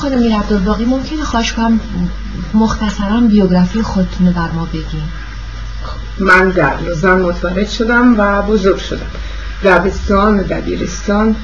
[0.00, 1.80] خانم میر عبدالباقی ممکنه خواهش کنم
[2.54, 5.02] مختصرا بیوگرافی خودتون رو بر ما بگین.
[6.18, 9.06] من در لوزان متولد شدم و بزرگ شدم.
[9.64, 11.36] دبستان و دبیرستان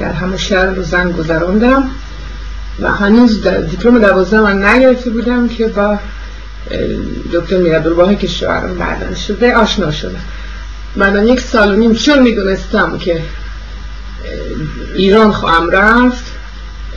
[0.00, 1.90] در همه شهر لوزان گذراندم
[2.80, 5.98] و هنوز دیپلم دوازده من نگرفته بودم که با
[7.32, 10.20] دکتر میرعبدالباقی که شوهرم بعدن شده آشنا شدم.
[10.96, 13.22] بعد یک سال و نیم چون می‌دونستم که
[14.94, 16.37] ایران خواهم رفت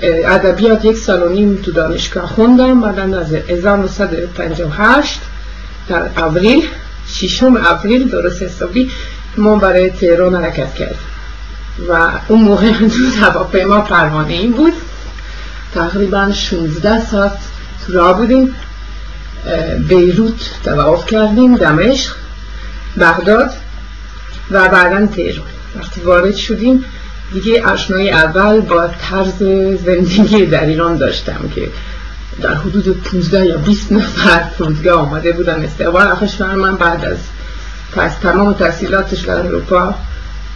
[0.02, 5.22] ادبیات یک سال و نیم تو دانشگاه خوندم بعد از 1958
[5.88, 6.68] در اوریل
[7.08, 8.92] ششم اوریل درست حسابی
[9.38, 10.98] ما برای تهران حرکت کردیم.
[11.90, 14.74] و اون موقع هنوز هواپیما پروانه این بود.
[15.74, 17.38] تقریبا 16 ساعت
[17.86, 18.56] تو راه بودیم.
[19.88, 22.14] بیروت توقف کردیم دمشق
[23.00, 23.52] بغداد
[24.52, 25.48] و بعدا تهران.
[25.76, 26.86] وقتی وارد شدیم
[27.34, 29.38] دیگه آشنایی اول با طرز
[29.86, 31.70] زندگی در ایران داشتم که
[32.42, 35.64] در حدود 15 یا 20 نفر فرودگاه آمده بودن.
[35.64, 37.18] استقبال آخش من بعد از
[37.96, 39.96] پس تمام تحصیلاتش در اروپا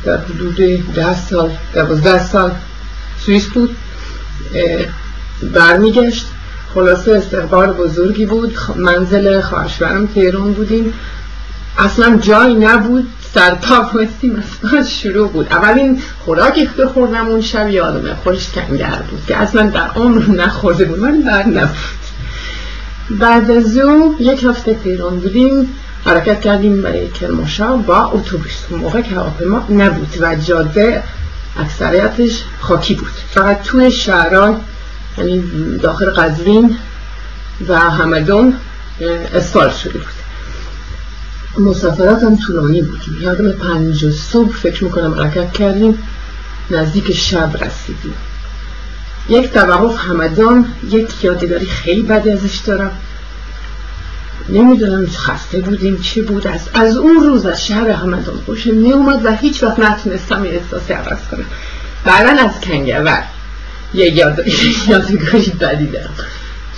[0.03, 0.55] در حدود
[0.95, 2.51] 10 سال 12 سال
[3.25, 3.75] سوئیس بود.
[5.53, 6.27] برمیگشت.
[6.73, 8.57] خلاصه استقبال بزرگی بود.
[8.75, 10.93] منزل خواهشورم تهران بودیم.
[11.77, 14.43] اصلا جایی نبود سرپا بستیم
[14.77, 15.47] از شروع بود.
[15.51, 18.15] اولین خوراکی که خوردم اون شب یادمه.
[18.15, 21.69] خورش کنگر بود که اصلا در عمر نخورده بود من بعد
[23.09, 25.73] بعد از اون یک هفته تهران بودیم
[26.05, 28.71] حرکت کردیم برای کرمانشاه با اتوبوس.
[28.71, 31.03] موقع که هواپیما نبود و جاده
[31.59, 33.11] اکثریتش خاکی بود.
[33.31, 34.61] فقط توی شهران
[35.17, 35.43] یعنی
[35.77, 36.77] داخل قزوین
[37.67, 38.53] و همدان
[39.33, 40.24] اسفالت شده بود.
[41.59, 43.01] مسافرات هم طولانی بود.
[43.21, 45.97] یادم پنج صبح فکر می‌کنم حرکت کردیم
[46.71, 48.13] نزدیک شب رسیدیم.
[49.29, 52.91] یک توقف همدان یک یادگاری خیلی بدی ازش دارم.
[54.49, 56.47] نمی‌دونم خسته بودیم چی بود.
[56.47, 60.93] از, از اون روز از شهر همدان خوشم نیومد و هیچ وقت نتونستم یه احساسی
[60.93, 61.45] عوض کنم.
[62.05, 63.23] بعدا از کنگور
[63.93, 64.15] یه
[64.89, 66.13] یادگاری بدی دارم.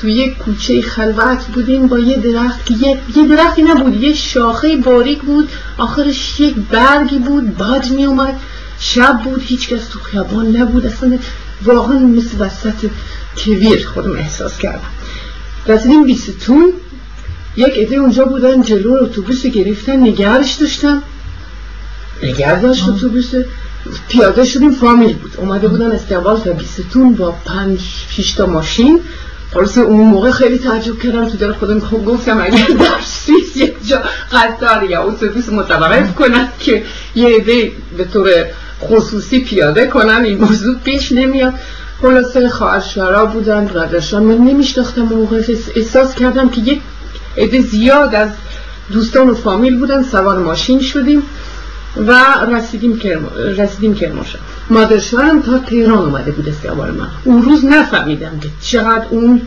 [0.01, 4.77] تو یک کوچه خلوت بودیم با یه درخت که یه, یه درختی نبود یه شاخه
[4.77, 5.49] باریک بود.
[5.77, 8.39] آخرش یک برگی بود باد می اومد
[8.79, 10.85] شب بود هیچ کس تو خیابان نبود.
[10.85, 11.17] اصلا
[11.65, 12.89] واقعا مثل وسط
[13.37, 14.89] کویر خودم احساس کردم.
[15.67, 16.73] رسیدیم بیستون.
[17.57, 21.01] یک عده اونجا بودن جلو اتوبوس گرفتن نگرش داشتن.
[22.23, 23.31] نگر داشت اتوبوس.
[24.09, 25.33] پیاده شدیم فامیل بود.
[25.37, 27.79] اومده بودن استقبال تا بیستون با پنج
[28.09, 28.99] شیشتا ماشین.
[29.57, 31.79] خلاص اون موقع خیلی تعجب کردم تو دل خودم.
[31.79, 34.01] خب گفتم اگر در سوئیس یک جا
[34.31, 36.83] قطار یا اتوبوس متوقف کنن که
[37.15, 38.29] یه عده به طور
[38.81, 41.53] خصوصی پیاده کنن این موضوع پیش نمیاد.
[42.01, 45.41] خلاصه خواهرشورا بودن ردشان من نمیشناختم موقع.
[45.75, 46.81] احساس کردم که یک
[47.37, 48.29] عده زیاد از
[48.91, 51.23] دوستان و فامیل بودن سوار ماشین شدیم.
[52.07, 53.25] و رسیدیم کرم...
[53.57, 57.07] رسیدیم کرمانشاه مادرشوهرم تا تهران اومده بود استقبال من.
[57.23, 59.41] اون روز نفهمیدم که چقدر اون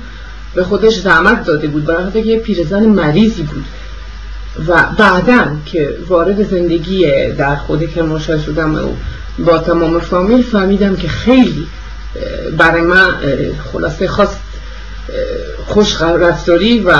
[0.54, 3.64] به خودش زحمت داده بود برای یه پیرزن مریضی بود.
[4.68, 8.78] و بعدا که وارد زندگی در خود کرمانشاه شدم و
[9.44, 11.66] با تمام فامیل فهمیدم که خیلی
[12.58, 13.14] برای من
[13.72, 14.40] خلاصه خواست
[15.66, 16.92] خوش رفتاری و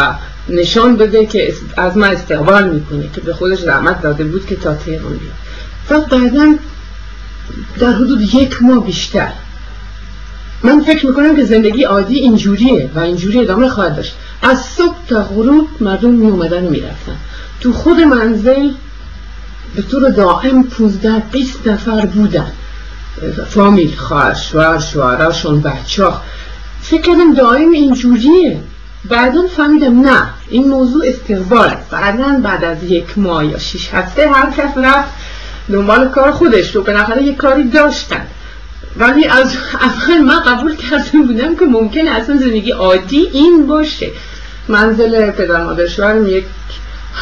[0.50, 4.74] نشان بده که از من استقبال می‌کنه که به خودش زحمت داده بود که تا
[4.74, 5.34] تهران بیاد.
[5.90, 6.54] و بعدا
[7.78, 9.32] در حدود یک ماه بیشتر.
[10.62, 14.14] من فکر می‌کنم که زندگی عادی اینجوریه و اینجوری ادامه خواهد داشت.
[14.42, 17.16] از صبح تا غروب مردم می اومدن و می‌رفتن.
[17.60, 18.70] تو خود منزل
[19.76, 22.52] به طور دائم 15 20 نفر بودن.
[23.48, 26.06] فامیل خواهر شوهر شوهراشون بچه
[26.82, 28.60] فکر کردم دائم اینجوریه.
[29.04, 34.30] بعدا فهمیدم نه این موضوع استقبال است بعدا بعد از یک ماه یا شیش هفته
[34.30, 35.10] هر کس رفت
[35.72, 36.82] دنبال کار خودش رو.
[36.82, 38.26] بالاخره یک کاری داشتن.
[38.96, 44.10] ولی از اول من قبول کرده بودم که ممکنه اصلا زندگی عادی این باشه.
[44.68, 46.44] منزل پدر مادر شوهرم یک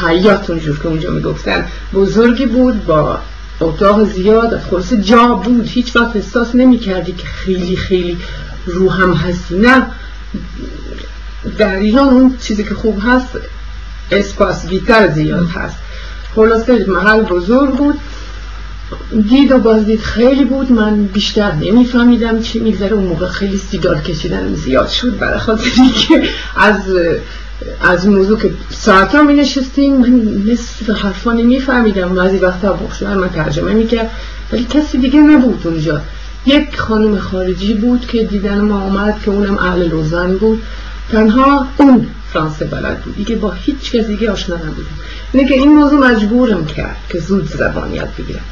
[0.06, 1.64] حیات اونجور که اونجا می‌گفتن.
[1.94, 3.18] بزرگی بود با
[3.60, 5.66] اتاق زیاد خلاصه جا بود.
[5.68, 8.18] هیچ وقت احساس نمی کردی که خیلی خیلی
[8.66, 9.86] رو هم هستی نه.
[11.58, 13.28] در ایران اون چیزی که خوب هست
[14.10, 15.76] اسپاس بیتر زیاد هست.
[16.34, 17.98] خلاصه محل بزرگ بود.
[19.28, 20.72] دید و بازدید خیلی بود.
[20.72, 22.92] من بیشتر نمیفهمیدم چی میگذره.
[22.92, 26.22] اون موقع خیلی سیگار کشیدن زیاد شد برای خاطری که
[26.56, 26.76] از
[27.82, 32.14] از موضوع که ساعت ها می نشستیم من نصف حرفا نمیفهمیدم.
[32.14, 34.10] بعضی وقتا بخشوهر من ترجمه می‌کرد
[34.52, 36.00] ولی کسی دیگه نبود اونجا.
[36.46, 40.62] یک خانم خارجی بود که دیدن ما آمد که اونم اهل لوزن بود.
[41.12, 43.16] تنها اون فرانسه بلد بود.
[43.16, 44.98] دیگه با هیچ کس دیگه آشنا نبودم.
[45.32, 48.44] اینه که این موضوع مجبورم کرد که زود زبان یاد بگیرم.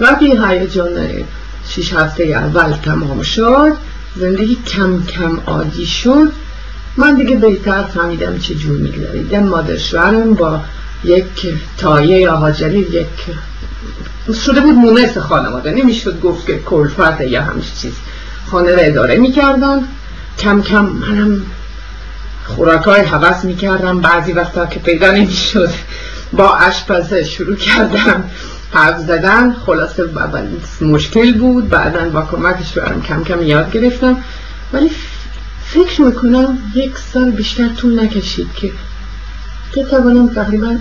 [0.00, 0.96] وقتی هیجان
[1.68, 3.72] شیش هفته اول تمام شد
[4.16, 6.32] زندگی کم کم عادی شد.
[6.96, 10.60] من دیگه بهتر فهمیدم چه جور میگذریدم مادر شوهرم با
[11.04, 13.06] یک تایه یا هاجری یک
[14.46, 15.70] شده بود مونس خانواده.
[15.70, 17.92] نمی‌شد گفت که کلفت یا همش چیز.
[18.50, 19.82] خانه را اداره می‌کردن.
[20.38, 21.42] کم کم منم
[22.44, 24.00] خوراک های حوض می‌کردم.
[24.00, 25.70] بعضی وقتا که پیدا نمی‌شد
[26.32, 28.24] با اشپزه شروع کردم.
[28.72, 30.46] حرف زدن خلاصه اول
[30.80, 34.16] مشکل بود بعدا با کمکش برم کم کم یاد گرفتم.
[34.72, 34.90] ولی
[35.64, 38.72] فکر می‌کنم یک سال بیشتر طول نکشید که
[39.76, 40.76] بتوانم تقریبا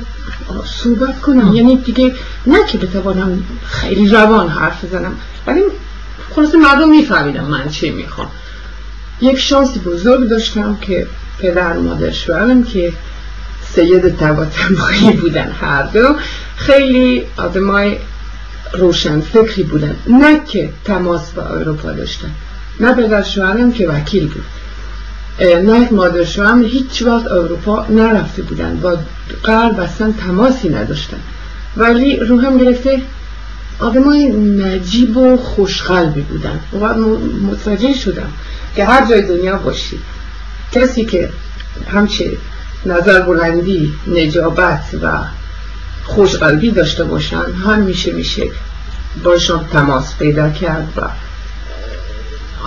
[0.65, 1.55] صحبت کنم.
[1.55, 2.15] یعنی دیگه
[2.47, 5.15] نه که بتوانم خیلی روان حرف بزنم
[5.47, 5.61] ولی
[6.35, 8.27] خلاصه مردم میفهمیدم من چی می‌خوام.
[9.21, 11.07] یک شانسی بزرگ داشتم که
[11.43, 12.93] پدر مادر شوهرم که
[13.75, 16.15] سید تباتمایی بودن هر دو.
[16.55, 17.97] خیلی آدمای
[18.73, 19.95] روشن فکری بودن.
[20.07, 22.31] نه که تماس با اروپا داشتن.
[22.79, 24.45] نه پدر شوهرم که وکیل بود.
[25.39, 28.75] نه مادر شوهرم هیچ وقت اروپا نرفته بودن.
[28.75, 28.97] با
[29.43, 31.19] قرب اصلا تماسی نداشتن.
[31.77, 33.01] ولی روحم گرفته
[33.79, 36.59] آدمای نجیب و خوشقلبی بودن.
[36.81, 36.93] و
[37.51, 38.31] متوجه شدم
[38.75, 39.99] که هر جای دنیا باشی.
[40.73, 41.29] کسی که
[41.91, 42.31] همچه
[42.85, 45.07] نظر بلندی نجابت و
[46.03, 48.43] خوشقلبی داشته باشن هم میشه میشه
[49.23, 51.01] باشون تماس پیدا کرد و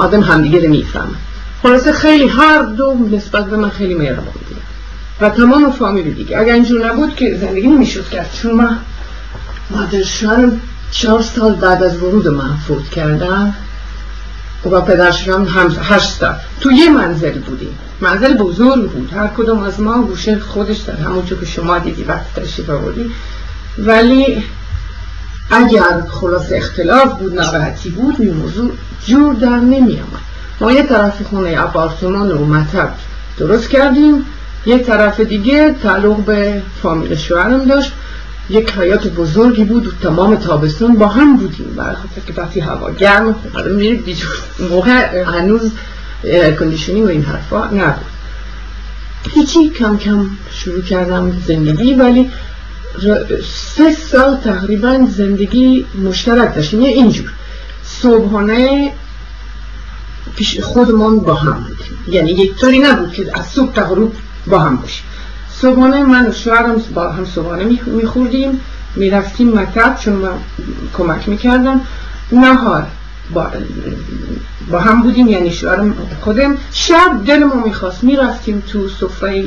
[0.03, 1.15] آدم همدیگه رو میفهم
[1.63, 4.57] خلاصه خیلی هر دو نسبت به من خیلی مهربان بود.
[5.21, 6.39] و تمام فامیل دیگه.
[6.39, 8.31] اگر اینجور نبود که زندگی نمی‌شد کرد.
[8.43, 8.79] چون من
[9.71, 10.03] مادر
[10.91, 13.55] چهار سال بعد از ورود من فوت کردم.
[14.73, 19.13] و پدرشم هم هشت سال تو یه منزل بودیم منزل بزرگ بود.
[19.13, 23.11] هر کدوم از ما گوشه خودش در همونجور که شما دیدی وقت تشریف آوردی
[23.79, 24.45] ولی
[25.51, 28.71] اگر خلاص اختلاف بود ناراحتی بود این موضوع
[29.07, 30.27] جور در نمی آمد
[30.61, 32.91] ما یه طرف خونه اپارتمان رو مطب
[33.39, 34.27] درست کردیم.
[34.67, 37.93] یه طرف دیگه تعلق به فامیل شوهرم داشت.
[38.51, 41.75] یک حیات بزرگی بود و تمام تابستون با هم بودیم.
[41.77, 43.35] برای خاطر که وقتی هوا گرم
[43.67, 44.31] میرید بیجور
[44.71, 45.73] موقع هنوز
[46.59, 48.05] کندیشنی و این حرفا نبود.
[49.35, 52.31] هیچی کم کم شروع کردم زندگی ولی
[53.77, 56.81] سه سال تقریبا زندگی مشترک داشتیم.
[56.81, 57.33] یه اینجور.
[57.85, 58.93] صبحانه
[60.37, 62.15] پیش خودمون با هم بودیم.
[62.17, 64.15] یعنی یک طوری نبود که از صبح تا غروب
[64.47, 65.05] با هم باشیم.
[65.61, 68.61] صبحانه من و شوهرم با هم صبحانه میخوردیم.
[68.97, 70.31] می‌رفتیم مکتب چون من
[70.97, 71.81] کمک می‌کردم.
[72.33, 72.87] نهار
[73.35, 73.47] با,
[74.71, 76.57] با هم بودیم یعنی شوهرم خودم.
[76.73, 78.05] شب دلمون می‌خواست.
[78.05, 79.45] می‌رفتیم تو سفره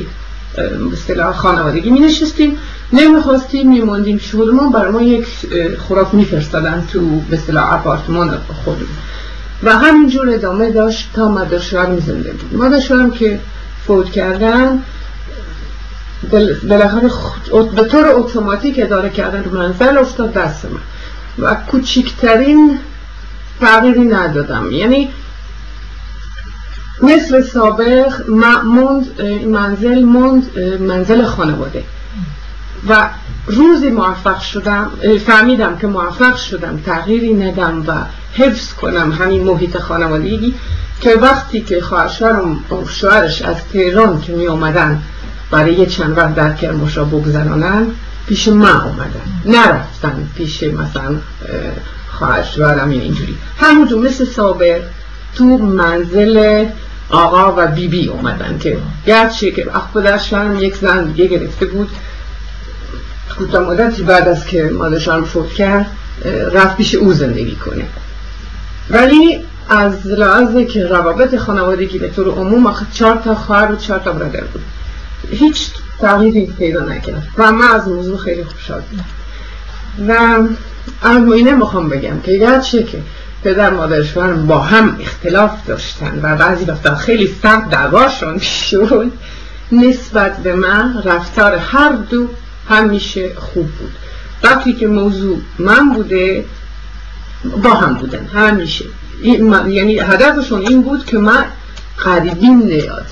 [0.94, 2.58] اصطلاح خانوادگی می نشستیم
[2.94, 5.28] نمی‌خواستیم میموندیم شغلمون برای ما یک
[5.88, 8.88] خوراک میفرستادن تو به اصطلاح اپارتمان خودمون.
[9.64, 12.54] و همینجور ادامه داشت تا مادر شوهرم زنده بود.
[12.62, 13.40] مادر شوهرم که
[13.88, 14.84] فوت کردن
[16.70, 17.10] بالاخره
[17.76, 20.80] به طور اتوماتیک اداره کردن رو منزل افتاد دست من.
[21.40, 22.80] و کوچکترین
[23.62, 24.72] تغییری ندادم.
[24.72, 25.10] یعنی
[27.02, 28.30] مثل سابق
[28.66, 31.84] موند منزل موند منزل خانواده.
[32.90, 33.10] و
[33.46, 34.92] روزی موفق شدم
[35.26, 37.94] فهمیدم که موفق شدم تغییری ندم و
[38.34, 40.54] حفظ کنم همین محیط خانوادگی
[41.02, 45.02] که وقتی که خواهرشوهرم شوهرش از تهران که می آمدن
[45.52, 47.88] برای چند وقت در کرماشا بگذرانن
[48.28, 49.22] پیش من اومدن.
[49.46, 51.16] نرفتن پیش مثلا
[52.10, 53.38] خواهرشوهرم اینجوری.
[53.58, 54.82] همونجور مثل سابق
[55.36, 56.66] تو منزل
[57.10, 61.90] آقا و بیبی بی اومدن که گرچه که پدرشان یک زن دیگه گرفته بود
[63.38, 65.86] کوتاه مدتی بعد از که مادرشان فوت کرد
[66.54, 67.86] رفت پیش او زندگی کنه.
[68.90, 69.40] ولی
[69.70, 74.12] از لحاظه که روابط خانوادگی به طور عموم آخه چهار تا خواهر و چهار تا
[74.12, 74.62] برادر بود.
[75.32, 75.68] هیچ
[76.00, 78.82] تغییری پیدا نکرد و من از موضوع خیلی خوشحال
[80.08, 80.38] و
[81.04, 82.98] اما اینه می‌خوام بگم که گرچه که
[83.44, 84.02] پدر مادر
[84.48, 89.12] با هم اختلاف داشتن و بعضی وقتا خیلی سخت دعواشون شد
[89.72, 92.28] نسبت به من رفتار هر دو
[92.70, 93.92] همیشه خوب بود.
[94.44, 96.46] وقتی که موضوع من بوده
[97.64, 98.86] با هم بودن همیشه.
[99.68, 101.46] یعنی هدفشون این بود که من
[101.98, 103.06] قریبین نیاد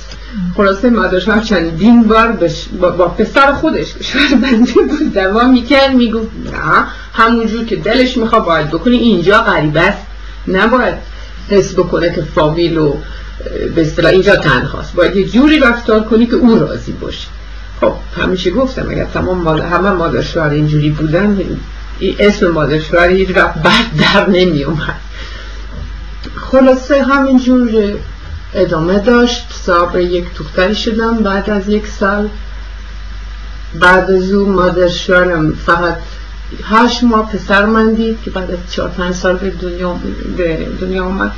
[0.56, 2.38] خلاصه مادرشم چندین بار
[2.80, 3.94] با, با پسر خودش
[4.42, 5.14] بنده بود.
[5.14, 9.98] دوام می‌کرد می‌گفت نه همونجور که دلش می‌خواد باید بکنی اینجا غریب است.
[10.48, 10.96] نباید
[11.50, 12.94] حس بکنه که فامیل و
[13.76, 17.28] به اصطلاح اینجا تنهاست باید یه جوری رفتار کنی که او راضی باشه.
[17.82, 21.42] خب همیشه گفتم اگر تمام مادر همه مادر شوهر اینجوری بودن
[22.00, 24.96] این اسم مادر شوهر هیچ وقت بعد در نمی اومد
[26.36, 27.70] خلاصه همینجور
[28.54, 29.48] ادامه داشت.
[29.66, 32.30] صاحب یک دختری شدم بعد از یک سال.
[33.80, 35.98] بعد از او مادر شوهرم فقط
[36.64, 40.00] هشت ماه پسر من دید که بعد از چهار پنج سال به دنیا,
[40.38, 41.32] به دنیا آمد.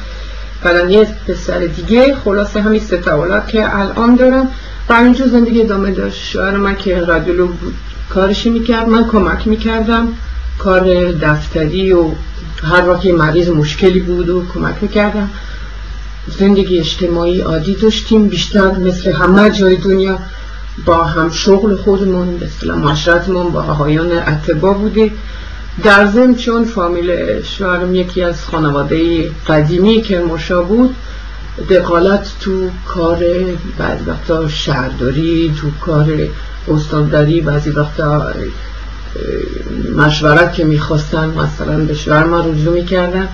[0.63, 3.01] بعد یه پسر دیگه خلاصه همین سه
[3.47, 4.47] که الان دارم.
[4.89, 6.23] و اینجا زندگی ادامه داشت.
[6.23, 7.73] شوهر من که رادیولوگ بود
[8.09, 8.89] کارشی می‌کرد.
[8.89, 10.07] من کمک می‌کردم.
[10.57, 12.11] کار دفتری و
[12.63, 15.29] هر وقت مریض مشکلی بود و کمک می‌کردم.
[16.39, 18.27] زندگی اجتماعی عادی داشتیم.
[18.27, 20.19] بیشتر مثل همه جای دنیا
[20.85, 25.11] با هم شغل خودمون مثل معاشرتمون با آقایان اتبا بوده.
[25.83, 30.95] در ضمن چون فامیل شوهرم یکی از خانواده قدیمی که مشا بود
[31.69, 33.25] دقالت تو کار
[33.77, 36.07] بعضی وقتا شهرداری تو کار
[36.67, 38.33] استانداری بعضی وقتا
[39.95, 43.27] مشورت که می‌خواستن مثلا به شوهر ما رجوع می‌کردن.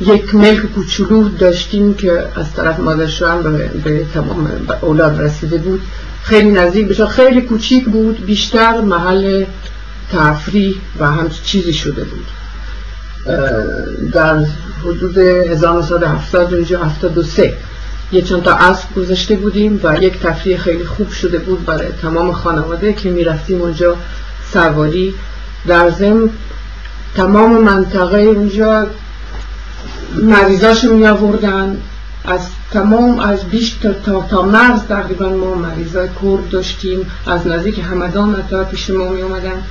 [0.00, 3.42] یک ملک کوچولو داشتیم که از طرف مادر شوهر
[3.84, 4.48] به تمام
[4.80, 5.82] اولاد رسیده بود.
[6.22, 8.26] خیلی نزدیک بشه خیلی کوچیک بود.
[8.26, 9.44] بیشتر محل
[10.12, 12.26] تفریح و هم چیزی شده بود.
[14.12, 14.44] در
[14.84, 17.54] حدود 1970 اینجا 73
[18.12, 22.32] یه چند تا اسب گذاشته بودیم و یک تفریح خیلی خوب شده بود برای تمام
[22.32, 23.96] خانواده که می‌رفتیم اونجا
[24.52, 25.14] سواری.
[25.66, 26.30] در ضمن
[27.16, 28.86] تمام منطقه اونجا
[30.22, 31.80] مریضاش می آوردن.
[32.24, 37.06] از تمام از بیش تا, تا, مرز تقریبا ما مریضای کرد داشتیم.
[37.26, 39.62] از نزدیک همدان تا پیش ما می اومدن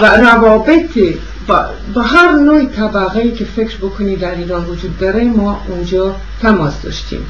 [0.00, 0.98] و روابط
[1.46, 1.64] با,
[1.94, 7.26] با هر نوع طبقه که فکر بکنی در ایران وجود داره ما اونجا تماس داشتیم.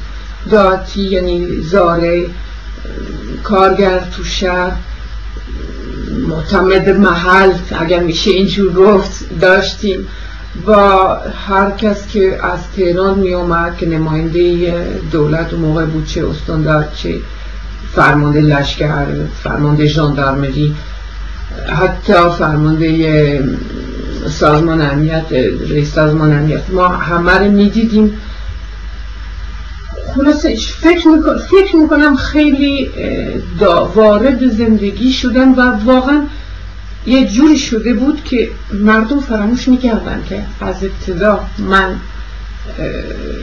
[0.51, 2.25] داتی یعنی زاره
[3.43, 4.71] کارگر تو شهر
[6.27, 10.07] معتمد محل اگر میشه اینجور گفت داشتیم.
[10.65, 11.17] با
[11.47, 14.75] هر کس که از تهران می آمد که نماینده
[15.11, 17.15] دولت و موقع بود چه استاندار چه
[17.95, 19.05] فرمانده لشکر
[19.43, 20.75] فرمانده ژاندارمری
[21.67, 23.43] حتی فرمانده
[24.29, 25.25] سازمان امنیت
[25.69, 26.69] رئیس سازمان امنیت.
[26.69, 28.17] ما همه رو می‌دیدیم.
[30.15, 32.89] خلاصه فکر, می‌کنم فکر می‌کنم خیلی
[33.95, 36.21] وارد زندگی شدن و واقعا
[37.05, 41.95] یه جوری شده بود که مردم فراموش می‌کردن که از ابتدا من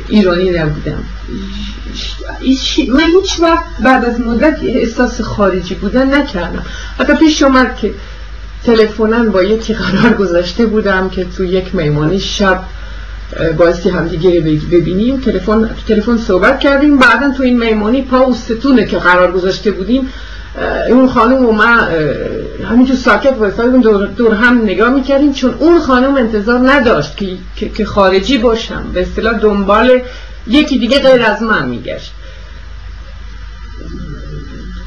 [0.09, 1.05] ایرانی نبودم.
[2.89, 6.65] من هیچ وقت بعد از مدت احساس خارجی بودن نکردم.
[6.99, 7.95] حتی پیش اومد که
[8.65, 12.63] تلفنن با یکی قرار گذاشته بودم که تو یک میمانی شب
[13.57, 15.21] بایستی همدیگه ببینیم.
[15.21, 16.99] تلفن تلفن صحبت کردیم.
[16.99, 20.09] بعدا تو این میمانی پا و ستونه که قرار گذاشته بودیم.
[20.89, 21.89] اون خانم و من
[22.71, 27.17] همینجور ساکت وایستادیم دور, دور هم نگاه می‌کردیم چون اون خانم انتظار نداشت
[27.57, 28.91] که, که خارجی باشم.
[28.95, 30.01] به اصطلاح دنبال
[30.47, 32.13] یکی دیگه غیر از من میگشت.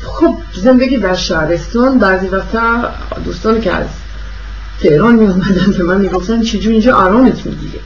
[0.03, 2.89] خب زندگی در شهرستان بعضی وقتا
[3.25, 3.87] دوستان که از
[4.81, 5.27] تهران می
[5.77, 7.79] به من می‌گفتن چجور اینجا آرامت می‌گیره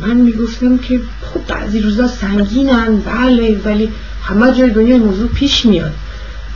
[0.00, 3.92] من می‌گفتم که خب بعضی روزا سنگینن بله ولی
[4.22, 5.92] همه جای دنیا موضوع پیش میاد.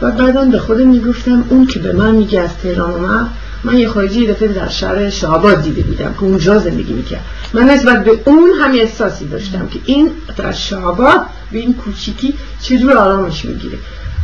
[0.02, 3.26] و بعدا به خودم می‌گفتم اون که به من میگه از تهران اومد
[3.64, 7.24] من یه خارجی دفعه در شهر شهاباد دیده بودم که اونجا زندگی می‌کرد.
[7.52, 11.20] من نسبت به اون همین احساسی داشتم که این در شهاباد
[11.52, 13.78] به این کوچیکی چجور آرامش می‌گیره.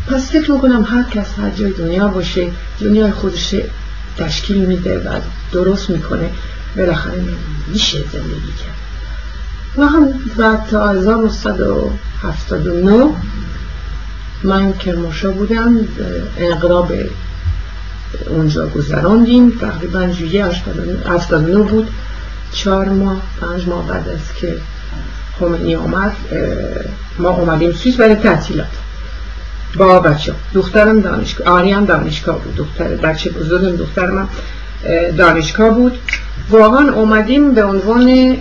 [0.09, 2.47] پس فکر می‌کنم هر کس هر جای دنیا باشه
[2.81, 3.55] دنیای خودش
[4.19, 5.21] تشکیل میده و
[5.53, 6.31] درست می‌کنه
[6.77, 7.25] بالاخره
[7.73, 8.79] میشه زندگی کرد.
[9.77, 13.15] و هم بعد تا 1979
[14.43, 15.79] من کرماشا بودم
[16.39, 16.93] انقلاب
[18.29, 19.59] اونجا گذراندیم.
[19.61, 20.45] تقریبا جویه
[21.07, 21.89] 79 بود.
[22.53, 24.57] چهار ماه پنج ماه بعد از که
[25.39, 26.17] خمینی آمد
[27.19, 28.67] ما اومدیم سویس برای تعطیلات.
[29.77, 32.57] با بچه دخترم دانشگاه آریم دانشگاه بود.
[32.57, 34.29] دختر بچه بزرگم دخترم
[35.19, 35.99] دانشگاه بود.
[36.51, 38.37] واقعا اومدیم به عنوان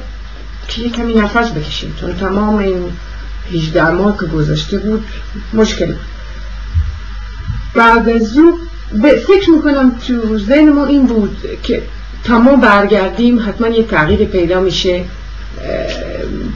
[0.67, 1.95] که کمی نفس بکشیم.
[2.01, 2.91] چون تمام این
[3.53, 5.05] 18 ماه که گذاشته بود
[5.53, 5.93] مشکل
[7.75, 8.59] بعد از او
[9.27, 11.81] فکر می‌کنم تو ذهن ما این بود که
[12.23, 15.03] تا ما برگردیم حتما یه تغییر پیدا میشه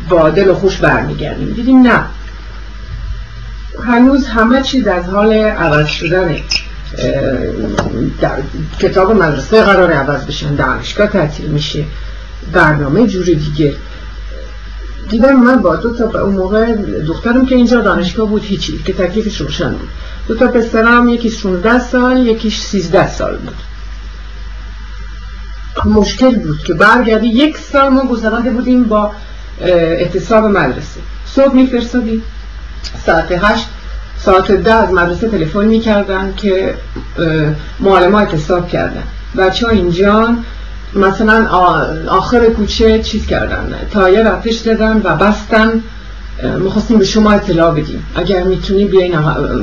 [0.09, 1.53] با دل و خوش برمیگردیم.
[1.53, 2.03] دیدیم نه.
[3.83, 6.41] هنوز همه چیز از حال عوض شدنه.
[8.79, 11.83] کتاب مدرسه قرار عوض بشن دانشگاه تعطیل میشه
[12.53, 13.75] برنامه جور دیگه.
[15.09, 16.75] دیدم من با دو تا اون موقع
[17.07, 19.89] دخترم که اینجا دانشگاه بود هیچی که تکلیفش روشن بود.
[20.27, 23.55] دو تا پسرم یکیش 16 سال یکیش 13 سال بود.
[25.85, 29.11] مشکل بود که برگردی یک سال ما گذرانده بودیم با
[29.61, 30.99] احتساب مدرسه.
[31.25, 32.23] صبح میفرستادیم.
[33.05, 33.67] ساعت هشت
[34.17, 36.75] ساعت ده از مدرسه تلفن می‌کردن که
[37.79, 39.03] معلم احتساب کردن.
[39.37, 40.35] بچه ها اینجا
[40.95, 41.47] مثلا
[42.07, 43.75] آخر کوچه چیز کردن.
[43.91, 45.83] تایر آتش دادن و بستن.
[46.59, 48.05] می‌خواستیم به شما اطلاع بدیم.
[48.15, 49.19] اگر می‌تونی بیاین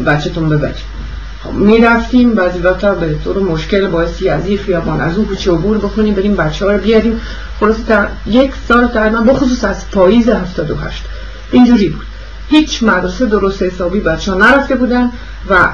[0.06, 0.98] بچهتون ببرید
[1.44, 5.78] خب، می‌رفتیم بعضی وقتا به طور مشکل باعثی از این خیابان از اون کوچه عبور
[5.78, 7.20] بکنیم بریم بچه ها رو بیاریم.
[7.60, 11.04] خلاص در یک سال تقریبا بخصوص از پاییز 78
[11.52, 12.06] اینجوری بود.
[12.48, 15.10] هیچ مدرسه درست حسابی بچه ها نرفته بودن
[15.50, 15.68] و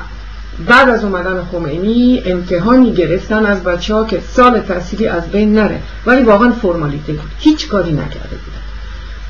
[0.69, 5.81] بعد از اومدن خمینی امتحانی گرفتن از بچه ها که سال تحصیلی از بین نره.
[6.07, 7.31] ولی واقعا فرمالیته بود.
[7.39, 8.65] هیچ کاری نکرده بودن.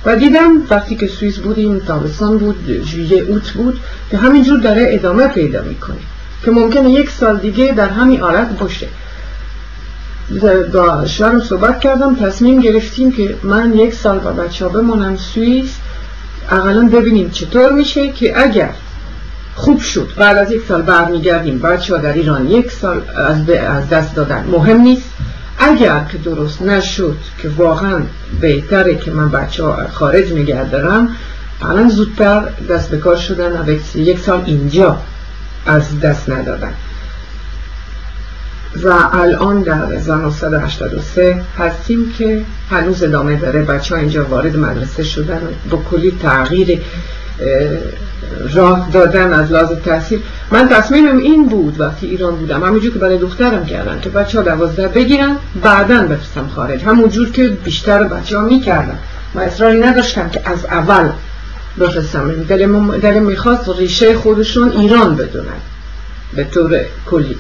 [0.05, 5.29] و دیدم وقتی که سوئیس بودیم تابستان بود ژوئیه اوت بود که همینجور داره ادامه
[5.29, 5.97] پیدا می‌کنه.
[6.45, 8.87] که ممکنه یک سال دیگه در همین حالت باشه.
[10.73, 15.77] با شهرم صحبت کردم تصمیم گرفتیم که من یک سال با بچه ها بمانم سوئیس.
[16.51, 18.71] اقلا ببینیم چطور میشه که اگر
[19.55, 20.09] خوب شد.
[20.17, 21.59] بعد از یک سال برمیگردیم.
[21.59, 23.03] بچه ها در ایران یک سال
[23.67, 25.09] از دست دادن مهم نیست.
[25.59, 28.01] اگر که درست نشد که واقعا
[28.41, 30.67] بهتره که من بچه ها خارج نگه
[31.63, 34.99] الان زودتر دست به کار شدن و یک سال اینجا
[35.67, 36.73] از دست ندادن.
[38.83, 43.63] و الان در 1983 هستیم که هنوز ادامه داره.
[43.63, 46.81] بچه ها اینجا وارد مدرسه شدن با کلی تغییر
[48.55, 50.21] راه دادن از لازم تحصیل.
[50.51, 52.65] من تصمیمم این بود وقتی ایران بودم.
[52.65, 56.85] همونجور که برای دخترم کردن که بچه ها دوازده بگیرن بعدا بفرستم خارج.
[56.85, 58.99] همونجور که بیشتر بچه ها می‌کردن.
[59.35, 61.09] و اصراری نداشتم که از اول
[61.81, 62.33] بفرستم.
[63.03, 65.61] دلم می‌خواست ریشه خودشون ایران بدونن.
[66.37, 67.37] به طور کلی.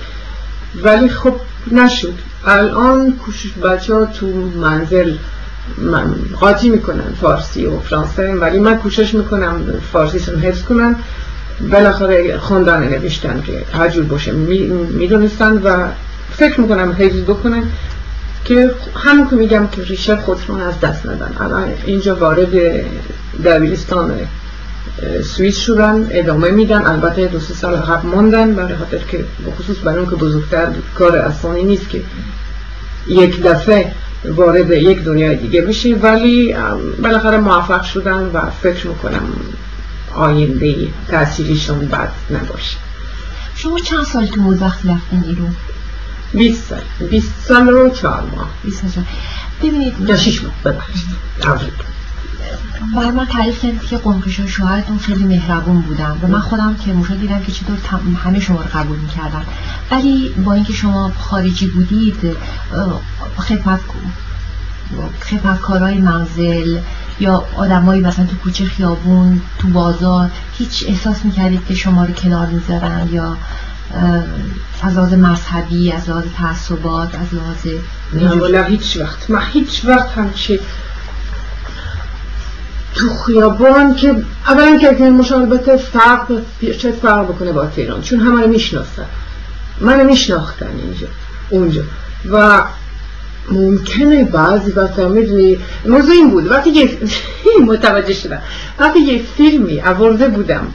[0.83, 1.35] ولی خب
[1.73, 2.15] نشد.
[2.47, 4.27] الان کوشش بچه ها تو
[4.57, 5.13] منزل
[5.79, 9.61] من قاطی می‌کنن فارسی و فرانسه ولی من کوشش می‌کنم
[9.93, 10.97] فارسیشون حفظ کنن.
[11.71, 15.89] بالاخره خوندن نوشتن که هر جور باشه می‌دونستن و
[16.33, 17.63] فکر می‌کنم حفظ بکنن
[18.45, 21.37] که همون که میگم که ریشه خودشون از دست ندن.
[21.41, 22.49] الان اینجا وارد
[23.45, 24.13] دبیرستان
[25.23, 26.87] سوئیس شدن ادامه میدن.
[26.87, 31.19] البته دو سه سال عقب موندن برای خاطر که بخصوص برای اون که بزرگتر کار
[31.19, 32.01] آسانی نیست که
[33.09, 33.93] یک دفعه
[34.25, 36.55] وارد یک دنیای دیگه بشه ولی
[37.03, 39.23] بالاخره موفق شدن و فکر می‌کنم
[40.15, 42.77] آینده تحصیلیشون بد نباشه.
[43.57, 45.57] شما چند سال تو وقتی رفتین ایران؟
[46.33, 47.09] 20 سال.
[47.11, 48.51] 20 سال رو چهار ماه.
[48.65, 49.05] 20 سال.
[49.63, 50.53] ببینید یا 6 ماه.
[50.65, 51.94] ببخشید.
[52.97, 57.15] بر من تعریف کردید که قمقیش شوهرتون خیلی مهربون بودن و من خودم که موشا
[57.15, 57.77] دیدم که چطور
[58.25, 59.43] همه شما رو قبول می‌کردن.
[59.91, 62.37] ولی با اینکه شما خارجی بودید
[63.39, 63.81] خدمت
[65.21, 66.79] خدمتکارای منزل
[67.21, 72.47] یا آدمایی مثلا تو کوچه خیابون تو بازار هیچ احساس می‌کردید که شما رو کنار
[72.47, 73.37] می‌ذارن یا
[74.83, 79.31] از لحاظ مذهبی از لحاظ تعصبات از لحاظ نه هیچ وقت.
[79.31, 80.61] ما هیچ وقت همچه
[82.95, 86.41] تو خیابان که اولا که مشابهت فرق
[86.79, 89.07] چه فرق بکنه با تهران؟ چون همه رو میشناختن.
[89.81, 91.07] من میشناختن اینجا
[91.51, 91.83] اونجا.
[92.33, 92.63] و
[93.51, 96.51] ممکنه بعضی وقتا می‌دونی موضوع این بود.
[96.51, 96.91] وقتی یه
[97.69, 98.43] متوجه شدم.
[98.79, 100.67] وقتی یه فیلمی آورده بودم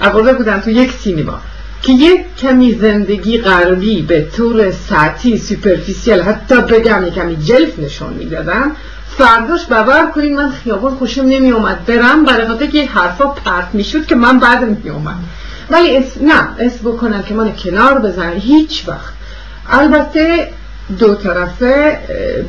[0.00, 1.40] آورده بودم تو یک سینما
[1.82, 8.12] که یک کمی زندگی غربی به طور ساعتی سوپرفیسیل حتی بگم یک کمی جلف نشون
[8.12, 8.72] می‌دادم
[9.18, 14.06] فرداش باور کنید من خیابان خوشم نمی اومد برم برای خاطر که حرفا پرت می‌شد
[14.06, 15.14] که من بعد می اومد
[15.70, 16.16] ولی اس...
[16.20, 19.12] نه اس بکنم که من کنار بزنم هیچ وقت.
[19.70, 20.50] البته
[20.98, 21.98] دو طرفه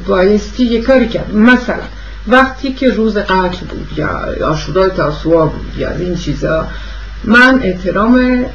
[0.07, 1.35] بایستی یه کاری کرد.
[1.35, 1.83] مثلا
[2.27, 4.09] وقتی که روز قتل بود یا
[4.47, 6.67] آشورای تاسوعا بود یا این چیزا
[7.23, 8.45] من احترام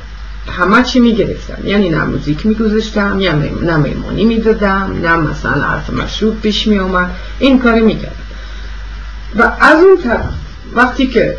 [0.49, 1.67] همه چی می‌گرفتم.
[1.67, 7.59] یعنی نه موزیک میگذاشتم یا نه میمونی می‌دادم نه مثلا حرف مشروب پیش میومد این
[7.59, 8.17] کاری می‌کردم.
[9.37, 10.33] و از اون طرف
[10.75, 11.37] وقتی که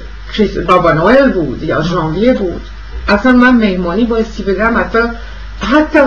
[0.67, 2.61] بابا نویل بود یا ژانویه بود
[3.07, 4.99] اصلا من مهمانی بایستی بدم حتی
[5.59, 5.99] حتی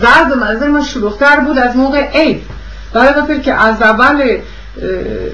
[0.00, 2.42] زرد و منظر من شلوختر بود از موقع عید.
[2.92, 4.38] برای که از اول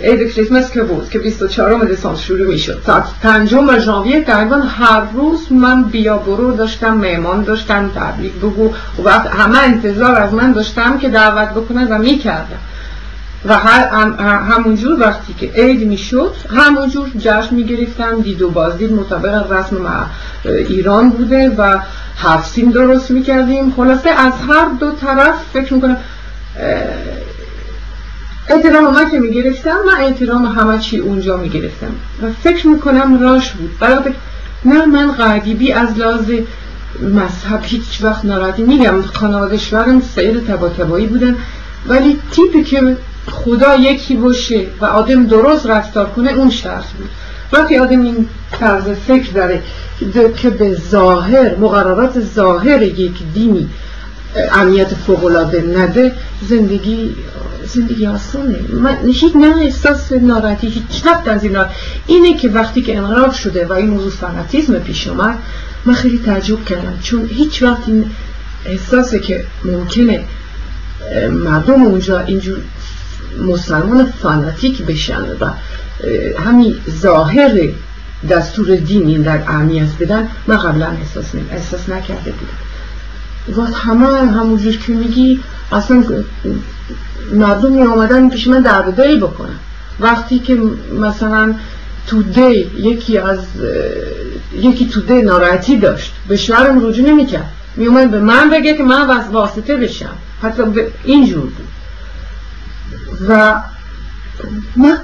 [0.03, 2.83] عید کریسمس که بود که 24 دسامبر شروع می‌شد.
[2.87, 8.73] تا پنجم ژانویه تقریبا هر روز من بیا برو داشتم مهمان داشتم تبلیغ بگو
[9.05, 12.59] و همه انتظار از من داشتم که دعوت بکنن و می‌کردم
[13.45, 13.55] و
[14.25, 18.21] همونجور وقتی که عید می‌شد همونجور جشن می‌گرفتم.
[18.21, 20.07] دید و بازدید مطابق رسم
[20.45, 21.79] ایران بوده و
[22.19, 23.73] هفت درست می‌کردیم.
[23.77, 25.97] خلاصه از هر دو طرف فکر می‌کنم
[28.51, 31.93] احترام من که می‌گرفتم من احترام همه چی اونجا می‌گرفتم.
[32.23, 33.79] و فکر می‌کنم راش بود.
[33.79, 34.13] برای
[34.65, 36.31] نه من غریبی از لحاظ
[37.03, 41.37] مذهب هیچ وقت ناراحتی میگم خانواده شوهرم سیر تبا تبایی بودن.
[41.89, 42.97] ولی تیپی که
[43.31, 47.09] خدا یکی باشه و آدم درست رفتار کنه اون شرط بود.
[47.53, 49.63] وقتی آدم این طرز فکر داره
[50.37, 53.69] که به ظاهر مقررات ظاهر یک دینی
[54.53, 56.13] امنیت فوقلاده نده
[56.49, 57.15] زندگی
[57.75, 58.59] زندگی آسانه.
[58.73, 61.57] من هیچ نه احساس ناراحتی هیچ وقت از این
[62.07, 65.39] اینه که وقتی که انقلاب شده و این موضوع فناتیزم پیش اومد
[65.85, 66.99] من خیلی تعجب کردم.
[67.03, 68.11] چون هیچ وقت این
[68.67, 70.25] احساسه که ممکنه
[71.31, 72.59] مردم اونجا اینجور
[73.47, 75.51] مسلمان فاناتیک بشن و
[76.39, 77.69] همین ظاهر
[78.31, 82.70] دستور دینی در اهمیت بدن من قبلا احساس, احساس نکرده بودم.
[83.49, 85.41] وقت همه همونجور که میگی
[85.73, 86.05] اصلا
[87.33, 89.59] مردم می آمدن پیش من دل بکنن.
[90.01, 90.59] وقتی که
[91.01, 91.55] مثلا
[92.07, 93.39] توده یکی از
[94.55, 97.13] یکی توده ناراحتی داشت به شوهرم رجوع
[97.77, 100.15] می اومد به من بگه که من واسطه بشم.
[100.43, 101.67] حتی به اینجور بود.
[103.29, 103.61] و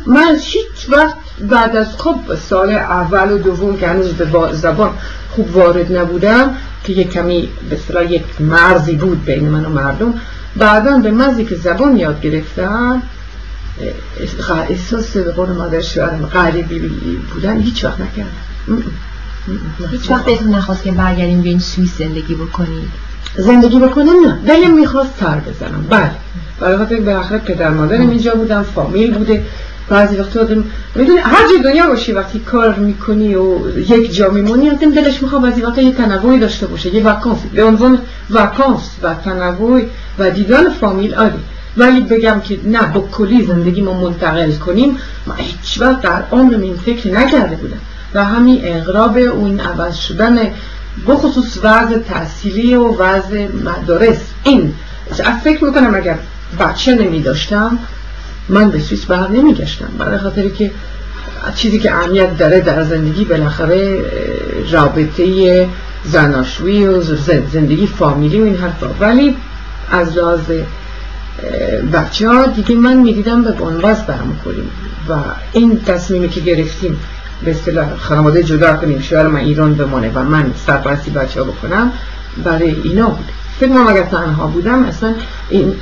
[0.06, 2.16] من هیچ وقت بعد از خب
[2.48, 4.90] سال اول و دوم که هنوز به زبان
[5.30, 10.14] خوب وارد نبودم که یک کمی به یک مرزی بود بین من و مردم
[10.56, 13.02] بعدا به مزی که زبان یاد گرفتم
[14.68, 16.78] احساس به قول مادر شوهرم غریبی
[17.34, 18.82] بودن هیچ وقت نکردم.
[19.90, 22.88] هیچ وقت بهتون نخواست که برگردیم به این سوئیس زندگی بکنید؟
[23.36, 25.86] زندگی بکنم نه دلم می‌خواست تر بزنم.
[25.90, 26.10] بله.
[26.60, 29.44] برای خاطر بالاخره پدر مادرم اینجا بودم فامیل بوده.
[29.88, 34.70] بعضی وقت آدم می‌دونی هر جای دنیا باشی وقتی کار می‌کنی و یک جا میمونی
[34.70, 37.98] آدم دلش می‌خواد بعضی وقتا یه تنوعی داشته باشه یه وکانس به عنوان
[38.30, 39.82] وکانس و تنوع
[40.18, 41.38] و دیدن فامیل آدی
[41.76, 44.96] ولی بگم که نه با کلی زندگی ما منتقل کنیم
[45.26, 47.80] ما هیچ وقت در عمرم این فکر نکرده بودم.
[48.14, 50.38] و همین اقراب اون عوض شدن
[51.08, 54.20] بخصوص وضع تحصیلی و وضع مدارس.
[54.44, 54.74] این
[55.44, 56.18] فکر می‌کنم اگر
[56.60, 57.78] بچه نمی داشتم
[58.48, 60.70] من به سویس بر نمی گشتم برای خاطری که
[61.54, 64.00] چیزی که اهمیت داره در زندگی بالاخره
[64.70, 65.68] رابطه
[66.04, 67.02] زناشویی و
[67.52, 68.86] زندگی فامیلی و این حرفا.
[69.00, 69.36] ولی
[69.90, 70.40] از لحاظ
[71.92, 74.70] بچه ها دیگه من می‌دیدم به بنواز برمخوریم
[75.08, 75.14] و
[75.52, 77.00] این تصمیمی که گرفتیم
[77.44, 81.92] به اصطلاح خانواده جدا کنیم شوهر من ایران بمانه و من سرپرستی بچه ها بکنم
[82.44, 83.24] برای اینا بود.
[83.60, 85.14] فکر من اگر تنها بودم اصلا
[85.48, 85.76] این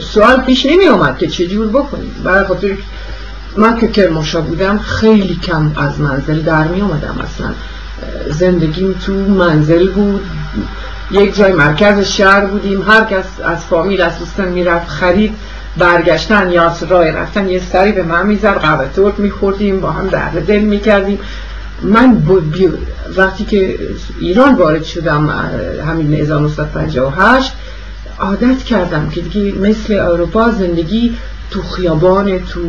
[0.00, 2.14] سوال پیش نمی آمد که چجور بکنیم.
[2.24, 2.70] برای خاطر
[3.56, 7.48] من که کرماشا بودم خیلی کم از منزل در می آمدم اصلا
[8.30, 10.24] زندگیم تو منزل بود.
[11.10, 12.82] یک جای مرکز شهر بودیم.
[12.82, 15.34] هر کس از فامیل از می‌رفت خرید
[15.76, 18.58] برگشتن یا راه رفتن یه سری به من می‌زد.
[18.58, 21.18] قهوه ترک میخوردیم با هم درد دل می‌کردیم.
[21.82, 22.22] من
[23.16, 23.78] وقتی که
[24.20, 25.28] ایران وارد شدم
[25.86, 27.52] همین 1958
[28.18, 31.16] عادت کردم که دیگه مثل اروپا زندگی
[31.50, 32.60] تو خیابان تو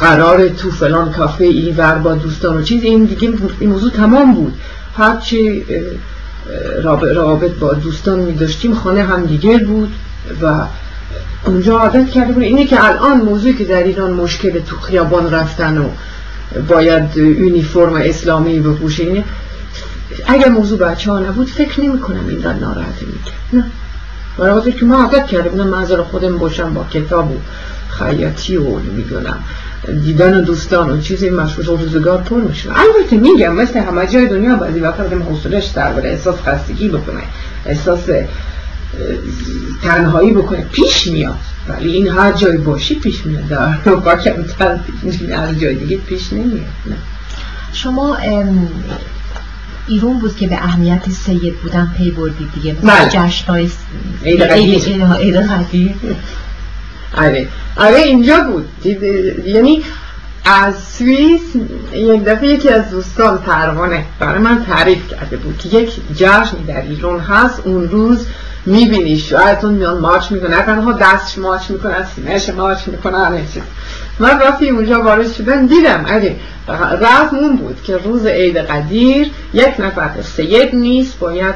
[0.00, 4.34] قرار تو فلان کافه ای ور با دوستان و چیز این دیگه این موضوع تمام
[4.34, 4.54] بود.
[4.96, 5.64] هرچی
[7.14, 9.92] رابط با دوستان می داشتیم خانه هم دیگر بود
[10.42, 10.66] و
[11.44, 15.78] اونجا عادت کرده بود اینه که الان موضوعی که در ایران مشکل تو خیابان رفتن
[15.78, 15.88] و
[16.68, 19.24] باید یونیفرم اسلامی بپوشه اینه
[20.26, 23.38] اگر موضوع بچه ها نبود فکر نمی کنم این در ناراحتی می‌کرد.
[23.52, 23.64] نه.
[24.38, 27.36] برای که ما عادت کرده بودم منظر خودم باشم با کتاب و
[27.88, 29.38] خیاطی و می‌دونم
[30.04, 34.80] دیدن دوستان و چیزی مشغول روزگار پر میشه البته میگم مثل همه جای دنیا بعضی
[34.80, 37.22] وقت آدم حوصلش سر بره احساس خستگی بکنه.
[37.66, 38.00] احساس
[39.82, 41.38] تنهایی بکنه پیش میاد.
[41.68, 43.48] ولی این هر جای باشی پیش میاد.
[43.48, 44.78] در اروپا کمتر
[45.36, 46.66] هر جای دیگه پیش نمیاد.
[46.86, 46.96] نه.
[47.72, 48.16] شما
[49.88, 52.72] ایرون بود که به اهمیت سید بودن پی بردید دیگه.
[52.72, 53.08] بله.
[53.10, 53.70] جشنهای
[54.24, 54.42] عید
[55.36, 55.94] قدیر
[57.16, 57.48] آره.
[57.76, 58.68] آره اینجا بود.
[59.46, 59.82] یعنی
[60.44, 61.40] از سوئیس
[61.92, 66.82] یک دفعه یکی از دوستان پروانه برای من تعریف کرده بود که یک جشنی در
[66.82, 67.60] ایران هست.
[67.64, 68.26] اون روز
[68.66, 70.62] می‌بینی شایدتون میان مارچ می‌کنه.
[70.62, 73.42] تنها دستش مارچ می‌کنه سینهش مارچ می‌کنه همه
[74.18, 76.06] من وقتی اونجا وارد شدم دیدم
[77.00, 81.54] رسم اون بود که روز عید قدیر یک نفر سید نیست باید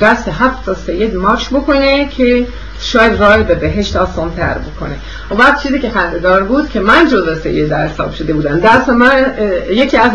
[0.00, 2.46] دست هفت تا سید مارچ بکنه که
[2.80, 4.96] شاید راه به بهشت آسان تر بکنه.
[5.30, 8.60] و بعد چیزی که خندهدار بود که من جزء سه در حساب شده بودم.
[8.60, 9.34] دست من
[9.70, 10.10] یکی از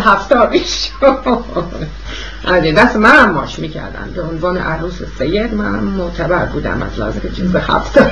[2.45, 4.11] هفتاریش دست من هم ماش می‌کردن.
[4.15, 8.11] به عنوان عروس سید من معتبر بودم از لحظه که جزء هفتار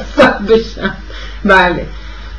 [0.50, 0.94] بشم.
[1.46, 1.86] بله.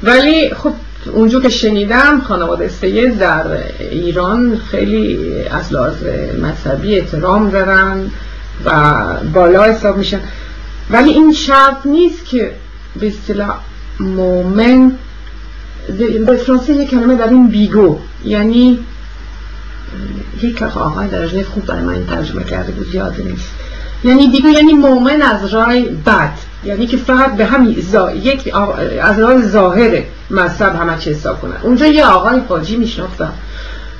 [0.03, 0.73] ولی خب
[1.13, 3.45] اونجا که شنیدم خانواده سید در
[3.81, 5.95] ایران خیلی از لحاظ
[6.43, 8.11] مذهبی احترام دارن
[8.65, 10.21] و بالا حساب میشن.
[10.91, 12.53] ولی این شرط نیست که
[13.01, 13.59] به اصطلاح
[14.01, 14.93] مومن
[16.27, 17.99] به فرانسه یک کلمه در این بیگو.
[18.25, 18.79] یعنی
[20.43, 23.51] یک آقای درجه خوب برای من ترجمه کرده بود یاد نیست.
[24.05, 26.33] یعنی بیگو یعنی مومن از رای بد.
[26.65, 27.85] یعنی که فقط به همین
[28.23, 28.55] یک
[29.03, 31.57] از راه ظاهر مذهب همه چه حساب کنن.
[31.63, 33.33] اونجا یه آقای حاجی میشناختم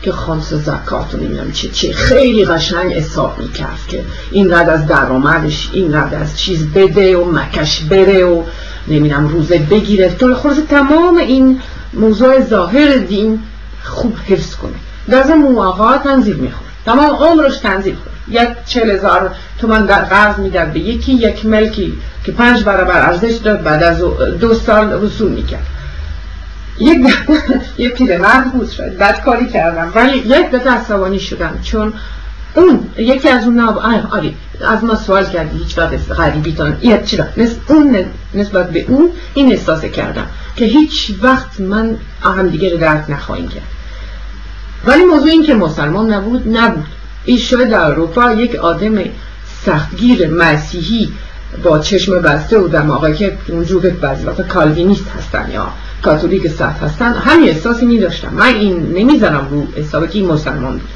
[0.03, 4.87] که خمس زکات و نمی‌دونم چه چه خیلی قشنگ حساب می‌کرد که این رد از
[4.87, 8.43] درآمدش این رد از چیز بده و مکش بره و
[8.89, 10.15] نمی‌دونم روزه بگیره.
[10.15, 11.61] تو خلاص تمام این
[11.95, 13.41] موضوع ظاهر دین
[13.85, 14.75] خوب حفظ کنه.
[15.11, 20.81] در مواقعات تنظیم می‌خوره تمام عمرش تنظیم خورد یک چل هزار تومن قرض می‌داد به
[20.81, 23.99] یکی یک ملکی که پنج برابر ارزش داد بعد از
[24.41, 25.67] دو سال وصول می‌کرد.
[26.81, 29.21] یک دفعه یه پیر مرد بود شد.
[29.25, 29.93] کاری کردم.
[29.95, 31.59] ولی یک دفعه عصبانی شدم.
[31.63, 31.93] چون
[32.55, 33.79] اون یکی از اون ناب
[34.13, 34.37] آری
[34.69, 37.25] از ما سوال کردی هیچ وقت غریبی تان یه چرا
[37.67, 43.11] اون نسبت به اون این احساس کردم که هیچ وقت من هم دیگه رو درک
[43.11, 43.78] نخواهیم کرد.
[44.87, 46.87] ولی موضوع این که مسلمان نبود نبود.
[47.25, 48.99] این شاید در اروپا یک آدم
[49.65, 51.13] سختگیر مسیحی
[51.63, 55.69] با چشم بسته و دماغی که اونجور که بعضی وقتا کالوینیست هستن یا
[56.03, 60.73] کاتولیک سخت هستن همین احساسی می داشتم من این نمی‌زنم رو حساب که این مسلمان
[60.73, 60.89] بود.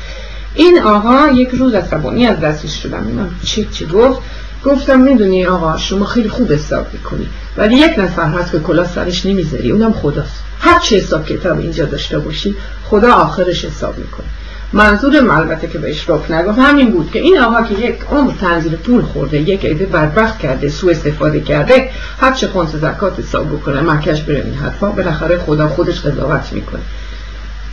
[0.54, 3.02] این آقا یک روز عصبانی از دستش شدم.
[3.16, 4.20] من چه چه گفت.
[4.64, 7.28] گفتم می‌دونی آقا شما خیلی خوب حساب می‌کنی.
[7.56, 9.70] ولی یک نفر هست که کلا سرش نمی‌ذاری.
[9.70, 10.42] اونم خداست.
[10.60, 14.26] هر چه حساب کتاب اینجا داشته باشی خدا آخرش حساب می‌کنه.
[14.72, 16.58] منظور البته که بهش رک نگفت.
[16.58, 20.68] همین بود که این آقا که یک عمر تنظیر پول خورده یک عده بدبخت کرده
[20.68, 25.68] سو استفاده کرده هر چه خونس زکات حساب بکنه مکش بره این حرفا بالاخره خدا
[25.68, 26.80] خودش قضاوت می‌کنه.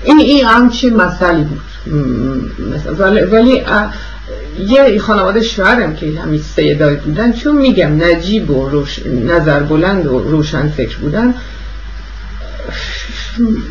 [0.04, 1.62] این این همچه مسئله بود؟
[3.32, 3.64] ولی
[4.68, 10.20] یه خانواده شوهرم که همین سیدای بودن چون میگم نجیب و روش نظر بلند و
[10.20, 11.34] روشن فکر بودن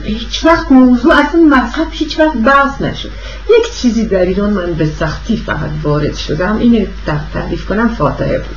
[0.05, 3.11] هیچ وقت موضوع اصلا مذهب هیچ وقت بحث نشد.
[3.59, 8.38] یک چیزی در ایران من به سختی فقط وارد شدم این در تعریف کنم فاتحه
[8.38, 8.57] بود.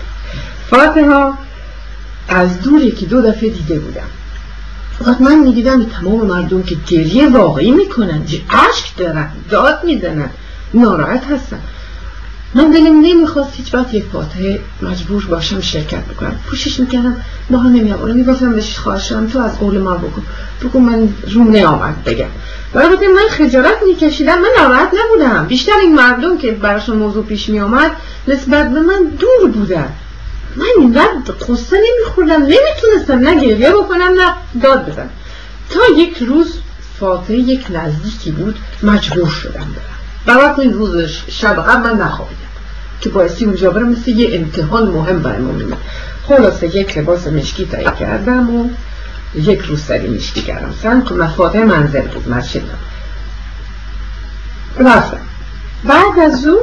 [0.70, 1.34] فاتحه
[2.28, 4.08] از دوری که دو دفعه دیده بودم.
[5.00, 10.30] فقط من می‌دیدم تمام مردم که گریه واقعی می‌کنن عشق دارن داد می‌زنن
[10.74, 11.60] ناراحت هستن.
[12.54, 16.40] من دلم نمی‌خواست هیچ وقت یک فاتحه مجبور باشم شرکت بکنم.
[16.50, 17.18] پوشش می‌کردم
[17.50, 20.24] نها نمیام می‌گفتم بهش خواهشم تو از قول من بکن
[20.64, 22.28] بگو من روم نیامد بگم.
[22.74, 25.46] برای من خجالت میکشیدم من ناراحت نبودم.
[25.48, 27.92] بیشتر این مردم که براشون موضوع پیش میامد
[28.28, 29.90] نسبت به من دور بودن.
[30.56, 35.10] من اینقدر قصه نمیخوردم نمی‌تونستم نه گریه بکنم نه داد بزنم.
[35.70, 36.54] تا یک روز
[37.00, 40.01] فاتحه یک نزدیکی بود مجبور شدم برم.
[40.28, 42.42] این روزش شب قبل من نخوابیدم
[43.02, 45.78] که بایستی اونجا برم مثل یه امتحان مهم ما میمد
[46.28, 48.70] خلاصه یک لباس مشکی تایی کردم و
[49.36, 50.74] یک روز سری مشکی کردم.
[50.84, 52.62] سن که مفاده منزل بود مسجد
[54.80, 55.18] رفتم.
[55.84, 56.58] بعد از اون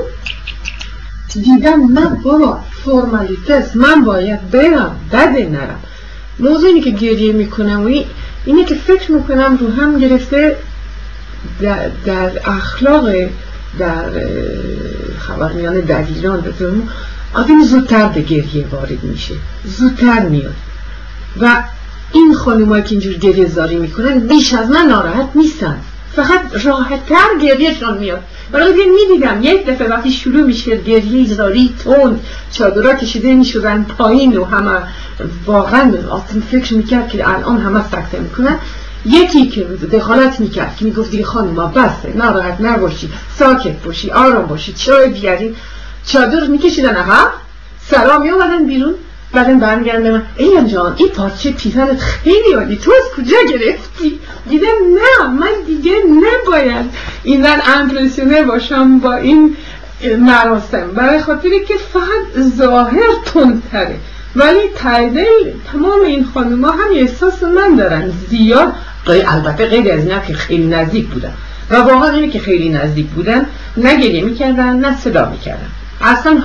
[1.32, 5.80] دیدم من بابا فرمالیتس من باید برم بده نرم.
[6.38, 7.90] موضوع اینه که گریه می‌کنم و
[8.44, 10.56] اینه که فکر می‌کنم رو هم گرفته
[11.60, 13.04] در, در اخلاق
[13.78, 14.04] در
[15.18, 16.88] خبرمیان دلیلان بزنم
[17.34, 19.34] آدم زودتر به گریه وارد میشه.
[19.64, 20.54] زودتر میاد.
[21.40, 21.62] و
[22.12, 25.76] این خانومایی که اینجور گریه زاری می‌کنن بیش از من ناراحت نیستن.
[26.16, 28.22] فقط راحتتر گریهشان میاد.
[28.52, 32.20] برای دیگه می‌دیدم یک دفعه وقتی شروع میشه گریه زاری تند
[32.52, 34.70] چادرها کشیده می‌شدن پایین و همه
[35.46, 38.58] واقعا آسم فکر می‌کرد که الان همه سکته می‌کنن.
[39.06, 44.72] یکی که دخالت می‌کرد که می‌گفت دیگه خانم بسه ناراحت نباشی ساکت باشی آرام باشی
[44.72, 45.56] چای بیارین
[46.06, 47.28] چادر میکشیدن ها
[47.90, 48.94] سلام میومدن بیرون
[49.32, 50.22] بعدم برمیگردن من.
[50.36, 52.76] ایان جان این پارچه پیرنت خیلی عالی.
[52.76, 56.86] تو از کجا گرفتی؟ دیدم نه من دیگه نباید
[57.22, 59.56] این در امپرسیونه باشم با این
[60.18, 60.90] مراسم.
[60.90, 63.96] برای خاطری که فقط ظاهر تندتره.
[64.36, 68.12] ولی تایدل تمام این خانوما هم احساس من دارن.
[68.30, 68.72] زیاد
[69.06, 71.32] البته غیر از اینا که خیلی نزدیک بودن.
[71.70, 75.68] و واقعا اینه که خیلی نزدیک بودن نه گریه می‌کردن نه صدا می‌کردن.
[76.00, 76.42] اصلا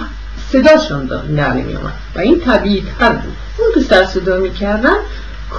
[0.51, 3.33] صداشون در نمی اومد و این طبیعی تر بود.
[3.57, 4.95] اون که سر صدا می‌کردن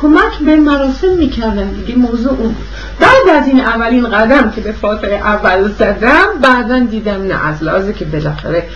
[0.01, 2.67] کمک به مراسم می‌کردن دیگه موضوع اون بود.
[3.01, 7.93] بعد از این اولین قدم که به فاتحه اول زدم بعدا دیدم نه از لحاظه
[7.93, 8.69] که بالاخره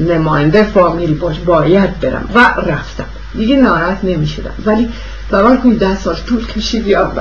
[0.00, 2.28] نماینده فامیل باش باید برم.
[2.34, 3.04] و رفتم.
[3.34, 4.52] دیگه ناراحت نمی‌شدم.
[4.64, 4.88] ولی
[5.30, 7.12] باور کنید ده سال طول کشید یا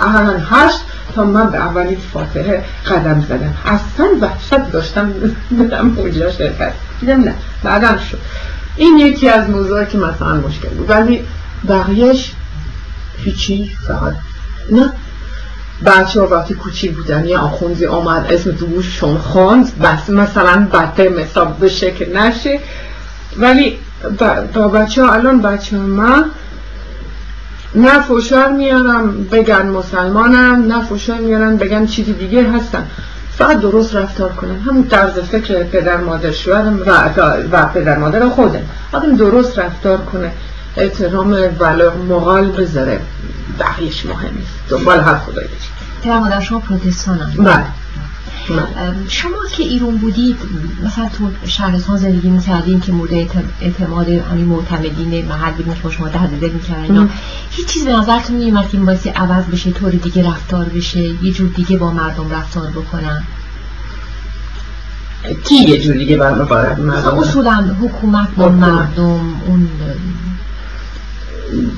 [0.00, 0.78] احیانا هشت
[1.14, 3.54] تا من به اولین فاتحه قدم زدم.
[3.64, 5.12] اصلا وحشت داشتم.
[5.50, 8.18] برم اونجا شرکت دیدم نه بعدم شد.
[8.76, 10.90] این یکی از موضوعی که مثلا مشکل بود.
[10.90, 11.24] ولی
[11.68, 12.32] بقیهش
[13.24, 14.14] هیچی فقط
[14.70, 14.92] نه.
[15.86, 21.52] بچه ها وقتی کوچیک بودن یه آخونزی آمد اسم دوشون خواند بس مثلا بده مثال
[21.60, 22.60] بشه که نشه.
[23.36, 23.78] ولی
[24.54, 26.24] با بچه ها الان بچه من
[27.74, 32.86] نه فوشار میارم بگن مسلمانم نه میارن بگن چیزی دیگه هستن.
[33.38, 34.60] فقط درست رفتار کنن.
[34.60, 37.10] همون طرز فکر پدر مادر شوهرم و,
[37.52, 40.32] و پدر مادر خودم آدم درست رفتار کنه.
[40.76, 43.00] احترام ولی مغال بذاره.
[43.58, 44.50] بقیش مهم نیست.
[44.68, 45.48] دنبال هر خدایی
[46.02, 47.64] پدر مادر شما پروتستان هم بله.
[49.08, 50.36] شما که ایران بودید
[50.84, 53.12] مثلا تو شهرستان زندگی می‌کردین که مورد
[53.60, 57.10] اعتماد همین معتمدین محل بودین که شما ده دل می‌کردن
[57.50, 61.48] هیچ چیز به نظرتون میومد که باعث عوض بشه طور دیگه رفتار بشه یه جور
[61.56, 63.22] دیگه با مردم رفتار بکنن؟
[65.44, 69.68] کی یه جور دیگه با مردم اصولا حکومت با مردم اون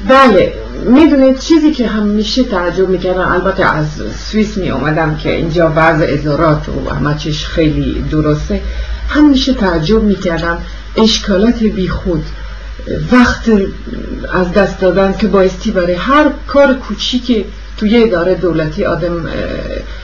[0.09, 0.53] بله
[0.87, 3.87] می‌دونید چیزی که همیشه تعجب می‌کردم البته از
[4.31, 8.61] سوئیس می اومدم که اینجا وضع ادارات و همه خیلی درسته
[9.09, 10.59] همیشه تعجب می‌کردم
[10.97, 12.25] اشکالات بیخود
[13.13, 13.51] وقت
[14.33, 17.45] از دست دادن که بایستی برای هر کار کوچیک
[17.77, 19.27] توی اداره دولتی آدم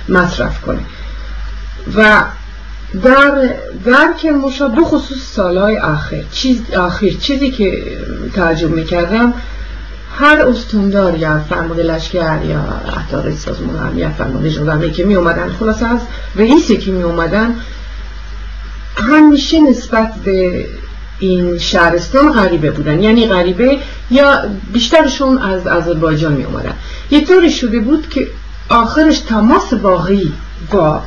[0.09, 0.81] مصرف کنه.
[1.97, 2.25] و
[3.03, 3.49] در
[3.85, 7.83] در کرمانشاه بخصوص سالهای آخر چیز آخر چیزی که
[8.35, 9.35] تعجب می‌کردم
[10.19, 12.65] هر استوندار یا فرمان لشکر یا
[12.97, 16.01] احتار سازمان یا فرمان جنرمه که می اومدن خلاصه از
[16.37, 17.57] رئیسی که می اومدن
[18.97, 20.67] همیشه نسبت به
[21.19, 23.03] این شهرستان غریبه بودن.
[23.03, 23.79] یعنی غریبه
[24.11, 24.43] یا
[24.73, 26.75] بیشترشون از آذربایجان می اومدن
[27.11, 28.29] یه طوری شده بود که
[28.69, 30.33] آخرش تماس واقعی
[30.71, 31.03] با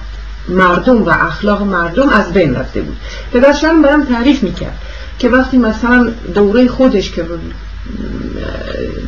[0.50, 2.98] مردم و اخلاق مردم از بین رفته بود.
[3.34, 4.78] پدرشان برام تعریف می‌کرد
[5.20, 7.24] که وقتی مثلا دوره خودش که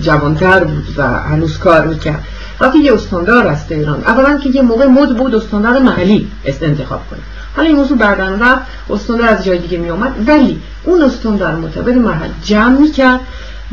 [0.02, 2.24] جوانتر بود و هنوز کار می‌کرد.
[2.60, 7.02] وقتی یه استاندار از ایران اولا که یه موقع مد بود استاندار محلی است انتخاب
[7.10, 7.20] کنه.
[7.56, 9.90] حالا این موضوع بعدن رفت استاندار از جای دیگه می
[10.28, 13.20] ولی اون استاندار معتبر محل جمع می‌کرد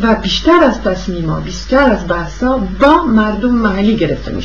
[0.03, 4.43] و بیشتر از تصمیما بیشتر از بحثا با مردم محلی گرفته می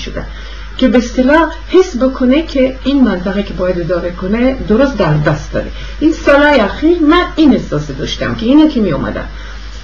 [0.78, 5.54] که به اصطلاح حس بکنه که این منطقه که باید اداره کنه درست در دست
[5.54, 5.72] داره.
[6.00, 9.26] این سالهای اخیر من این احساس داشتم که اینه که می اومدن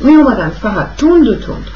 [0.04, 1.68] می اومدن فقط تند و تند.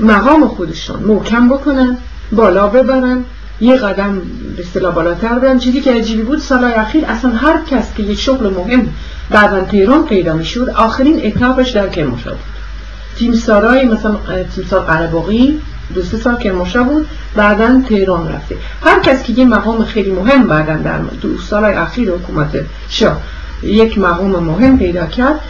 [0.00, 1.96] مقام خودشون محکم بکنن
[2.32, 3.24] بالا ببرن
[3.60, 4.18] یه قدم
[4.56, 5.58] به اصطلاح بالاتر برن.
[5.58, 8.88] چیزی که عجیبی بود سالهای اخیر اصلا هر کس که یک شغل مهم
[9.30, 12.42] بعدا تهران پیدا می‌شد آخرین اتاقش در کرمانشاه بود.
[13.16, 14.16] تیمسارای مثلا
[14.54, 15.60] تیمسار قرباقی
[15.94, 18.56] دو سه سال کرمانشاه بود بعدا تهران رفته.
[18.82, 22.48] هر کس که یه مقام خیلی مهم بعدا در دو سال اخیر حکومت
[22.88, 23.20] شاه
[23.62, 25.40] یک مقام مهم پیدا کرد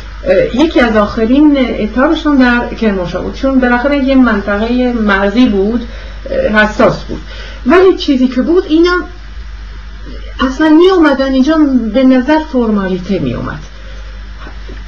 [0.54, 5.88] یکی از آخرین اتاقشون در کرمانشاه بود چون بالاخره یه منطقه مرزی بود
[6.54, 7.20] حساس بود.
[7.66, 8.96] ولی چیزی که بود اینا
[10.40, 11.58] اصلا می اومدن اینجا
[11.94, 13.58] به نظر فرمالیته می اومد.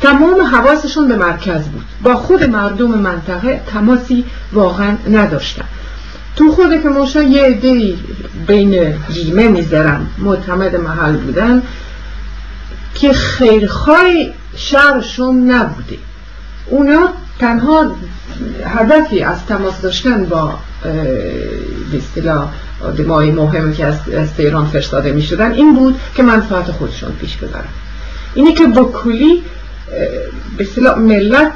[0.02, 1.84] تمام حواسشون به مرکز بود.
[2.02, 5.64] با خود مردم منطقه تماسی واقعا نداشتن.
[6.36, 7.94] تو خود که موشا یه عده
[8.46, 11.62] بین جیمه می‌ذارم معتمد محل بودن
[12.94, 14.04] که خیرخواه
[14.56, 15.96] شهرشون نبوده.
[16.66, 17.96] اونا تنها
[18.64, 20.54] هدفی از تماس داشتن با
[21.92, 22.48] به اصطلاح
[22.84, 27.64] آدمای مهمی که از تهران فرستاده می شدن این بود که منفعت خودشون پیش ببرن.
[28.34, 29.42] اینه که با کلی
[30.58, 31.52] به ملت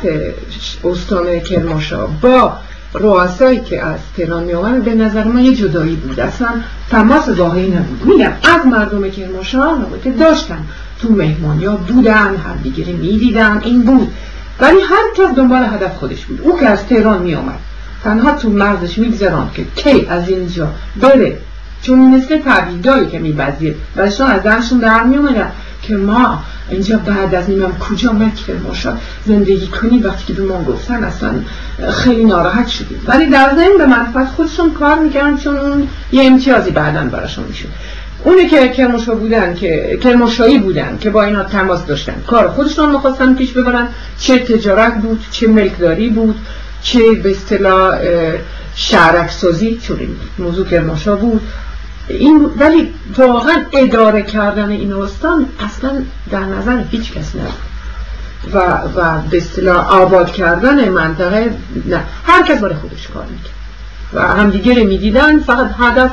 [0.84, 2.56] استان کرمانشاه با
[2.94, 6.20] رؤسایی که از تهران می آمدن به نظر من یه جدایی بود.
[6.20, 6.48] اصلا
[6.90, 8.04] تماس واقعی نبود.
[8.04, 10.64] میگم از مردم کرمانشاه که داشتن
[10.98, 14.12] تو مهمانیا بودن همدیگه می‌دیدن این بود.
[14.60, 16.40] ولی هر کس دنبال هدف خودش بود.
[16.40, 17.58] او که از تهران می آمد
[18.04, 20.68] تنها تو مرزش میگذران که کی از اینجا
[21.00, 21.38] بره.
[21.82, 25.18] چون مثل تعبیدایی که میبزید بعدشان از درشون در می
[25.82, 26.38] که ما
[26.70, 28.92] اینجا بعد از اینم کجا مکر ماشا
[29.26, 31.30] زندگی کنی وقتی که به ما گفتن اصلا
[31.90, 33.00] خیلی ناراحت شدیم.
[33.06, 37.68] ولی در ضمن به منفعت خودشون کار می‌کردن چون اون یه امتیازی بعدا براشون می‌شد.
[38.24, 42.22] اونه که کرماشا بودن که کرماشایی بودن که با اینا تماس داشتن.
[42.26, 43.88] کار خودشون می‌خواستن پیش ببرن.
[44.18, 46.36] چه تجارت بود چه ملکداری بود
[46.82, 47.98] چه به اصطلاح
[48.74, 49.98] شهرک سازی چون
[50.38, 51.42] موضوع کرماشا بود.
[52.08, 55.90] این ولی واقعا اداره کردن این استان اصلا
[56.30, 57.52] در نظر هیچ کس نبود.
[58.54, 58.58] و,
[58.96, 61.50] و به اصطلاح آباد کردن منطقه
[61.86, 62.00] نه.
[62.26, 63.57] هر کس برای خودش کار می‌کرد.
[64.12, 66.10] و همدیگه رو می‌دیدن فقط هدف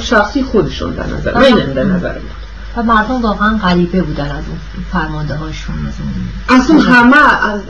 [0.00, 2.30] شخصی خودشون در نظر من در نظر بود.
[2.76, 4.58] و مردم واقعا غریبه بودن از اون
[4.92, 5.74] فرمانده هاشون
[6.48, 7.16] از اون همه
[7.46, 7.60] از,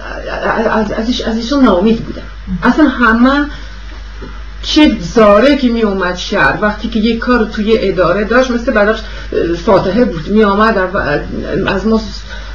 [0.70, 2.22] از, از, از ایشون نامید بودن.
[2.62, 3.46] اصلا همه
[4.62, 6.58] چه زاره که می اومد شهر.
[6.60, 8.98] وقتی که یک کار توی اداره داشت مثل براش
[9.66, 10.28] فاتحه بود.
[10.28, 10.78] می آمد
[11.66, 12.00] از ما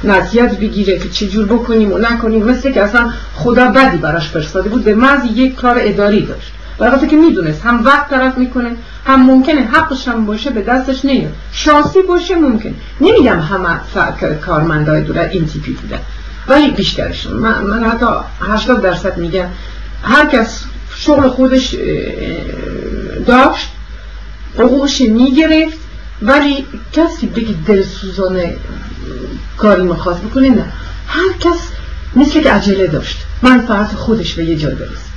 [0.04, 2.44] نصیحت بگیره که چجور بکنیم و نکنیم.
[2.44, 4.84] مثل که اصلا خدا بدی براش فرستاده بود.
[4.84, 6.52] به محض یک کار اداری داشت.
[6.78, 11.32] برای که می‌دونست هم وقت طرف می‌کنه هم ممکنه حقش هم باشه به دستش نیاد.
[11.52, 12.74] شانسی باشه ممکن.
[13.00, 13.80] نمیگم همه
[14.46, 15.98] کارمندای دولت این تیپی بودن
[16.48, 17.32] ولی بیشترشون.
[17.32, 18.06] من, من حتی
[18.40, 19.46] 80 درصد میگم.
[20.02, 20.64] هر کس
[20.96, 21.76] شغل خودش
[23.26, 23.68] داشت
[24.58, 25.78] حقوقش می‌گرفت
[26.22, 28.56] ولی کسی بگی دلسوزانه
[29.56, 30.72] کاری مخواست بکنه نه.
[31.06, 31.68] هر کس
[32.16, 33.18] مثل که عجله داشت.
[33.42, 35.13] منفعت خودش به یه جای برسه.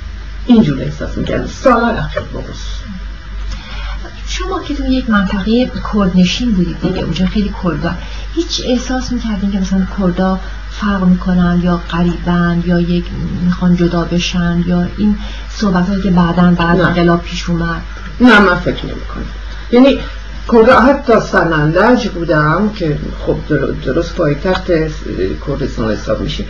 [0.48, 2.58] اینجور احساس می‌کرد سال اخیر بغض
[4.28, 7.94] شما که تو یک منطقه کردنشین بودید دیگه اونجا خیلی کردا
[8.34, 10.40] هیچ احساس می‌کردین که مثلا کردا
[10.70, 13.04] فرق می‌کنن یا قریبن یا یک
[13.44, 15.18] می‌خوان جدا بشن یا این
[15.50, 17.82] صحبت هایی که بعدا بعد انقلاب پیش اومد؟
[18.20, 19.24] نه من فکر نمی‌کنم.
[19.72, 19.98] یعنی
[20.52, 23.36] کردا حتی سنندج بودم که خب
[23.84, 24.66] درست پایتخت
[25.46, 26.44] کردستان حساب میشه.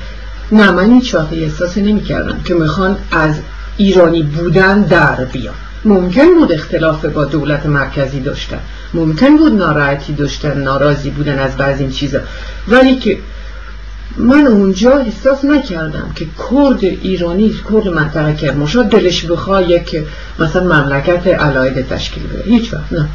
[0.53, 3.35] نه من هیچ وقت احساس نمی کردم که می‌خوان از
[3.79, 5.55] ایرانی بودن در بیان
[5.85, 8.59] ممکن بود اختلاف با دولت مرکزی داشتن.
[8.95, 12.19] ممکن بود ناراحتی داشتن ناراضی بودن از بعض این چیزا.
[12.69, 13.19] ولی که
[14.17, 20.03] من اونجا احساس نکردم که کرد ایرانی کرد منطقه کرماشا دلش بخواه یک
[20.39, 22.43] مثلا مملکت علایده تشکیل بده.
[22.43, 22.93] هیچ وقت.
[22.93, 23.09] نه.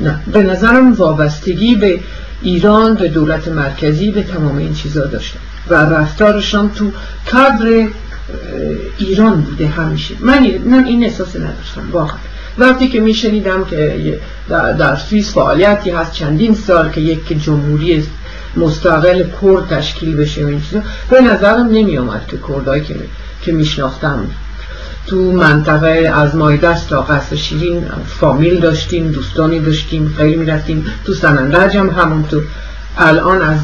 [0.00, 0.20] نه.
[0.32, 2.00] به نظرم وابستگی به
[2.42, 5.38] ایران به دولت مرکزی به تمام این چیزا داشتن.
[5.68, 6.92] و رفتارشان تو
[7.30, 7.86] کادر
[8.98, 10.14] ایران بوده همیشه.
[10.64, 12.16] من این احساس نداشتم واقعا.
[12.58, 14.18] وقتی که میشنیدم که
[14.48, 18.04] در سوئیس فعالیتی هست چندین سال که یک جمهوری
[18.56, 22.94] مستقل کرد تشکیل بشه این چیزا به نظرم نمی آمد که کردهایی که,
[23.42, 24.26] که میشناختم.
[25.06, 27.84] تو منطقه از مایدست تا قصر شیرین
[28.20, 30.86] فامیل داشتیم دوستانی داشتیم خیلی می‌رفتیم.
[31.04, 32.42] تو سنندج هم همونطور.
[32.98, 33.58] الان از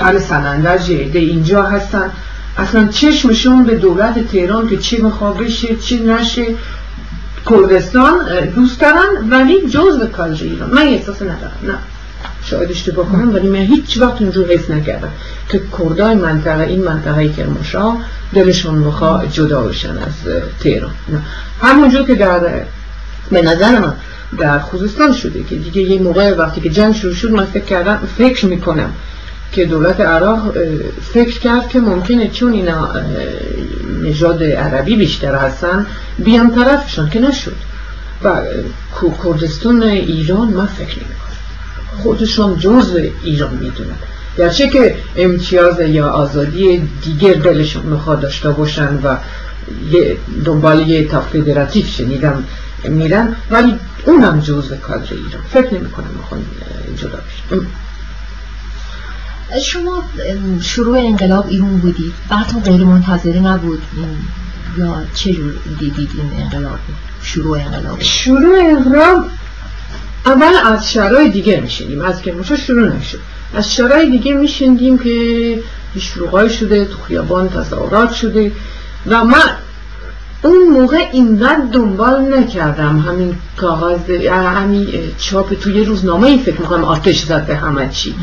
[0.00, 2.10] هر سنندج اینجا هستن.
[2.58, 6.46] اصلا چشمشون به دولت تهران که چی می‌خواد بشه چی نشه.
[7.50, 8.14] کردستان
[8.54, 10.70] دوست دارن ولی جز به کالج ایران.
[10.70, 11.58] من احساس ندارم.
[11.62, 11.78] نه.
[12.44, 15.12] شاید اشتباه کنم ولی من هیچ وقت اونجور حس نکردم
[15.48, 17.96] که کردای منطقه این منطقه کرماشا
[18.34, 20.90] دلشون بخوا جدا بشن از تهران.
[21.62, 22.40] همونجور که در
[23.30, 23.94] به نظر من
[24.38, 28.08] در خوزستان شده که دیگه یه موقع وقتی که جنگ شروع شد من فکر کردم
[28.18, 28.92] فکر می‌کنم
[29.52, 30.54] که دولت عراق
[31.12, 32.88] فکر کرد که ممکنه چون اینا
[34.02, 35.86] نژاد عربی بیشتر هستن
[36.18, 37.56] بیان طرفشان که نشد.
[38.24, 38.30] و
[39.24, 41.18] کردستان ایران من فکر نمی‌کنم
[42.02, 43.98] خودشون جزء ایران می‌دونن.
[44.38, 49.16] گرچه که امتیاز یا آزادی دیگر دلشون می‌خواد داشته باشن و
[50.44, 52.44] دنبال یه تا فدراتیو شنیدم
[52.88, 53.74] میرن ولی
[54.04, 55.42] اونم جزء کادر ایران.
[55.50, 56.10] فکر نمی کنم
[56.96, 57.18] جدا
[57.50, 57.66] بشن
[59.56, 60.02] شما
[60.60, 63.82] شروع انقلاب ایرون بودید بعدتون غیر منتظره نبود
[64.78, 66.78] یا چه جور دیدید این انقلاب
[67.22, 69.24] شروع انقلاب؟ شروع انقلاب
[70.26, 72.34] اول از شرای دیگه میشنیم از که
[72.66, 73.18] شروع نشد.
[73.54, 75.58] از شرای دیگه میشنیدیم که
[75.98, 78.52] شروعای شده تو خیابان تظاهرات شده.
[79.06, 79.50] و من
[80.42, 82.98] اون موقع اینقدر دنبال نکردم.
[82.98, 84.88] همین کاغذ همین
[85.18, 88.14] چاپ توی روزنامه ای فکر می‌کنم آتش زد همه چی.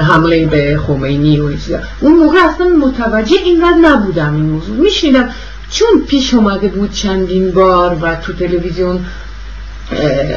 [0.00, 4.76] حمله به خمینی و چیزا اون موقع اصلا متوجه اینقدر نبودم این موضوع.
[4.76, 5.28] میشنیدم
[5.70, 9.04] چون پیش اومده بود چندین بار و تو تلویزیون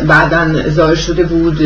[0.08, 1.60] بعدا ظاهر شده بود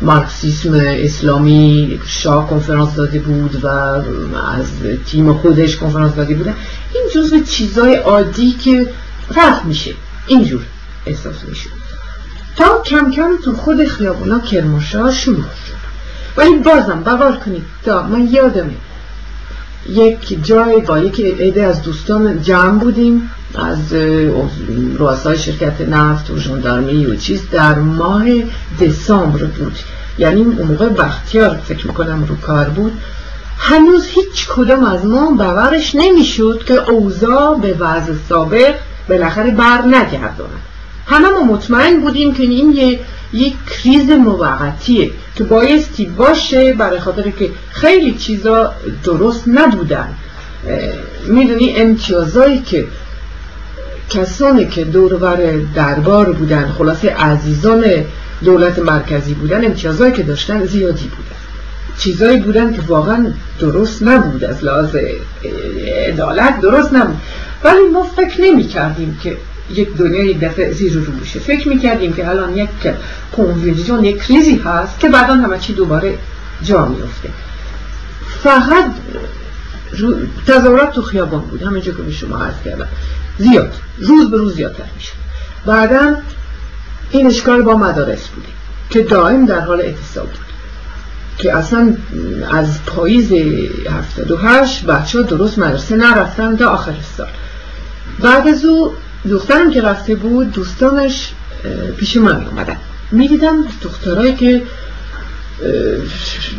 [0.00, 4.66] مارکسیسم اسلامی شاه کنفرانس داده بود و از
[5.06, 6.54] تیم خودش کنفرانس داده بودن
[6.94, 8.86] این جزو چیزای عادی که
[9.36, 9.94] رفت میشه.
[10.26, 10.62] اینجور
[11.06, 11.68] احساس میشه
[12.56, 15.81] تا کم کم تو خود خیابونا کرماشا شروع شد.
[16.36, 17.62] ولی بازم بوار کنید.
[17.84, 18.74] تا من یادمه
[19.88, 23.30] یک جای با یک عده از دوستان جمع بودیم.
[23.54, 23.92] از
[24.98, 28.24] رؤسای شرکت نفت و ژاندارمری و چیز در ماه
[28.80, 29.78] دسامبر بود.
[30.18, 32.92] یعنی اون موقع بختیار فکر می‌کنم رو کار بود.
[33.58, 38.74] هنوز هیچ کدام از ما باورش نمی‌شد که اوضاع به وضع سابق
[39.08, 40.62] بالاخره بر نگرداند
[41.06, 43.00] همه ما مطمئن بودیم که این یه
[43.32, 48.72] یک کریز موقتیه که بایستی باشه برای خاطر که خیلی چیزا
[49.04, 50.08] درست نبودن.
[51.26, 52.86] می‌دونی امتیازایی که
[54.10, 55.38] کسانی که دورور
[55.74, 57.84] دربار بودن خلاصه عزیزان
[58.44, 61.36] دولت مرکزی بودن امتیازایی که داشتن زیادی بودن.
[61.98, 64.96] چیزایی بودن که واقعا درست نبود از لحاظ
[66.08, 67.16] عدالت درست نبود.
[67.64, 69.36] ولی ما فکر نمی کردیم که
[69.72, 72.68] یک دنیا یک دفعه زیر رو بشه فکر می‌کردیم که الان یک
[73.36, 76.18] کنویژن یک کریزی هست که بعدا همه چی دوباره
[76.62, 77.28] جا میفته
[78.42, 78.90] فقط
[80.46, 81.62] تظاهرات تو خیابان بود.
[81.62, 82.88] همینجا که به شما عرض کردم.
[83.38, 83.72] زیاد.
[83.98, 85.12] روز به روز زیادتر میشه
[85.66, 86.16] بعدا
[87.10, 88.52] این اشکال با مدارس بودیم
[88.90, 90.38] که دائم در حال اتصال بود.
[91.38, 91.96] که اصلا
[92.50, 93.32] از پاییز
[93.90, 97.26] 78 بچه ها درست مدرسه نرفتن تا آخر سال.
[98.20, 98.94] بعد از او
[99.30, 101.32] دخترم که رفته بود دوستانش
[101.96, 102.76] پیش من اومدن.
[103.12, 104.62] می دیدم دخترایی که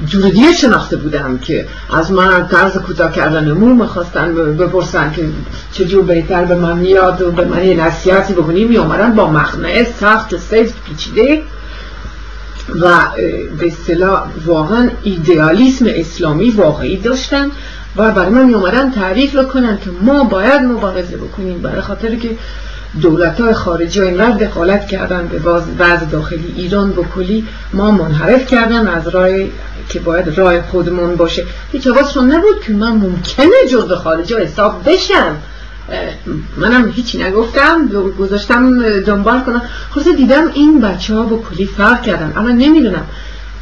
[0.07, 5.29] جور دیگه شناخته بودم که از من طرز کوتاه کردن مو می‌خواستن بپرسن که
[5.71, 8.65] چجور بهتر به من میاد و به من یه نصیحتی بکنی.
[8.65, 11.43] می اومدن با مخنه سخت سیفت پیچیده
[12.81, 12.99] و
[13.59, 17.51] به اصطلاح واقعا ایدئالیسم اسلامی واقعی داشتن.
[17.97, 22.29] و برای من می اومدن تعریف بکنن که ما باید مبارزه بکنیم برای خاطر که
[23.01, 25.39] دولت های خارجی ها اینقدر دخالت کردن به
[25.79, 29.29] وضع داخلی ایران بکلی ما منحرف کردن از راه
[29.89, 31.45] که باید راه خودمون باشه.
[31.71, 35.35] هیچ حواسشون نبود که من ممکنه جزء خارجی ها حساب بشم.
[36.57, 37.87] منم هیچی نگفتم
[38.19, 39.61] گذاشتم دنبال کنم.
[39.89, 42.33] خلاصه دیدم این بچه ها با کلی فرق کردن.
[42.35, 43.05] اما نمی‌دونم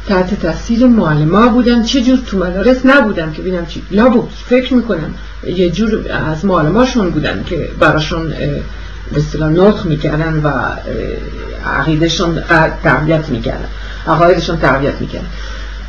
[0.08, 1.82] تحت تاثیر معلم بودن.
[1.82, 3.82] چه جور تو مدارس نبودن که ببینم چی
[4.12, 5.14] بود فکر می‌کنم.
[5.46, 8.28] یه جور از معلماشون بودن که براشون
[9.12, 10.50] به اصطلاح نطق می‌کردن و
[11.66, 12.42] عقیدشون
[12.84, 13.68] تربیت می‌کردن.
[14.06, 15.26] عقایدشون تربیت می‌کردن.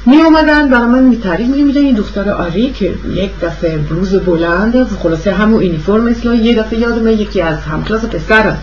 [0.05, 4.87] می اومدن برای من می تعریف می این دختر آری که یک دفعه بلوز بلند
[4.87, 8.55] خلاصه همون اینیفرم اصلا یه دفعه یادم یکی از همکلاس پسر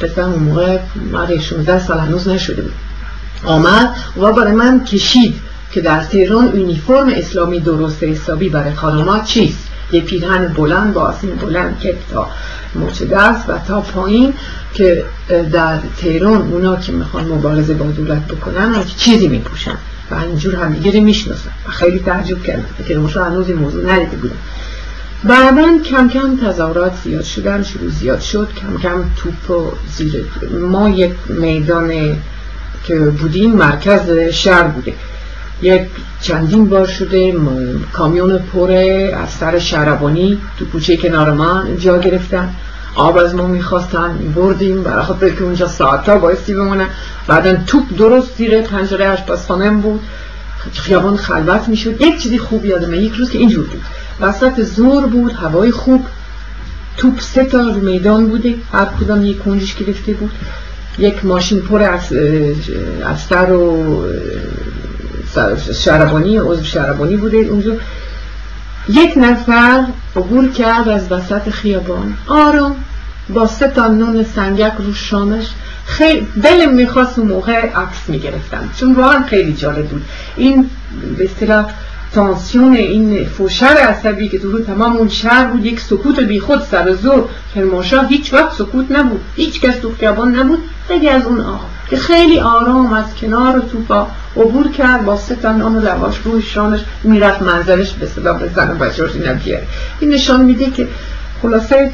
[0.00, 0.78] پسر اون موقع
[1.12, 2.72] مره 16 سال هنوز نشده بود.
[3.44, 5.34] آمد و برای من کشید
[5.72, 9.68] که در تهران اونیفرم اسلامی درست حسابی برای خانمات چیست.
[9.92, 12.28] یه پیرهن بلند با آسین بلند که تا
[12.74, 14.34] مچ دست و تا پایین
[14.74, 15.04] که
[15.52, 19.76] در تهران اونا که می‌خوان مبارزه با دولت بکنن چیزی میپوشن
[20.10, 24.16] و اینجور همدیگه رو می‌شناسن و خیلی تعجب کردم که مشا هنوز این موضوع ندیده
[24.16, 24.36] بودم.
[25.24, 28.48] بعدا کم کم تظاهرات زیاد شدن شروع زیاد شد.
[28.60, 30.24] کم کم توپ و زیر
[30.70, 32.16] ما یک میدان
[32.84, 34.94] که بودیم مرکز شهر بوده.
[35.62, 35.82] یک
[36.20, 37.34] چندین بار شده
[37.92, 42.54] کامیون پره از سر شهربانی تو کوچه کنار من جا گرفتن.
[42.94, 44.82] آب از ما می‌خواستن بردیم.
[44.82, 46.86] برای خاطر که اونجا ساعتا بایستی بمونه
[47.26, 50.00] بعدا توپ درست زیر پنجره آشپزخانه بود.
[50.74, 52.00] خیابان خلوت می‌شد.
[52.00, 52.98] یک چیزی خوب یادمه.
[52.98, 53.82] یک روز که اینجور بود.
[54.20, 56.06] وسط زور بود هوای خوب.
[56.96, 58.54] توپ سه تا میدان بوده.
[58.72, 60.30] هر کدام یک کنجش گرفته بود.
[60.98, 62.00] یک ماشین پر از
[63.28, 64.06] سر و
[65.74, 67.72] شربانی عضو شربانی بوده اونجا.
[68.88, 69.84] یک نفر
[70.16, 72.14] عبور کرد از وسط خیابان.
[72.26, 72.76] آرام
[73.28, 75.46] با سه تا نون سنگک رو شامش.
[75.86, 80.02] خیلی دلم می‌خواست اون موقع عکس می‌گرفتم چون واقعا خیلی جالب بود.
[80.36, 80.70] این
[81.18, 81.66] به اصطلاح
[82.14, 86.92] تانسیون این فوشر عصبی که تو تمام اون شهر بود یک سکوت بی خود سر
[86.92, 87.28] زور.
[87.54, 89.20] کرمانشاه هیچ وقت سکوت نبود.
[89.36, 90.58] هیچ کس تو خیابان نبود.
[90.92, 95.52] خیلی از اون آقا که خیلی آرام از کنار توپا عبور کرد با سه تا
[95.52, 99.10] نان و لواش روی شانش می‌رفت منظرش به صدا به زن و بچه‌اش
[100.00, 100.88] این نشان میده که
[101.42, 101.90] خلاصه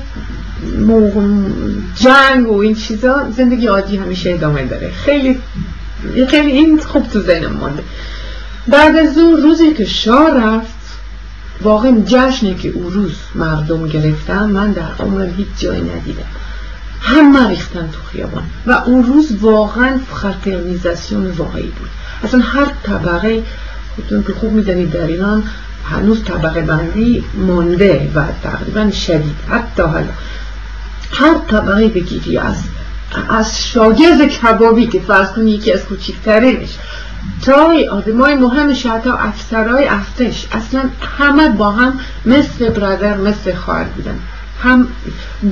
[1.95, 4.91] جنگ و این چیزا زندگی عادی همیشه ادامه داره.
[4.91, 5.41] خیلی
[6.29, 7.83] خیلی این خوب تو ذهنم مانده.
[8.69, 10.79] بعد از اون روزی که شاه رفت
[11.63, 16.48] واقعا جشنی که او روز مردم گرفتن من در عمرم هیچ جایی ندیدم.
[17.01, 18.43] همه ریختن تو خیابان.
[18.67, 21.89] و اون روز واقعا فرترنیزاسیون واقعی بود.
[22.25, 23.43] اصلا هر طبقه
[23.95, 25.45] خودتون که خوب میدنید در ایران
[25.85, 29.37] هنوز طبقه بندی مانده و تقریبا شدید.
[29.49, 30.13] حتی حالا.
[31.13, 32.57] هر طبقه بگیری از
[33.29, 36.79] از شاگرد کبابی که فرض کنی یکی از کوچکترینش
[37.45, 40.83] تا آدمای مهمش حتی افسرهای ارتش اصلا
[41.19, 44.19] همه با هم مثل برادر مثل خواهر بودن.
[44.63, 44.89] هم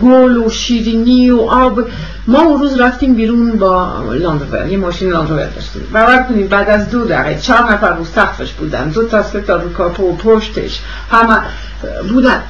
[0.03, 1.89] گل و شیرینی و آب.
[2.27, 5.83] ما اون روز رفتیم بیرون با لاندروور یه ماشین لاندروور داشتیم.
[5.93, 8.89] باور کنیم بعد از دو دقیقه چهار نفر رو سقفش بودن.
[8.89, 10.81] دو تا سه تا رو کاپو و پشتش.
[11.11, 11.39] همه
[12.09, 12.43] بودن.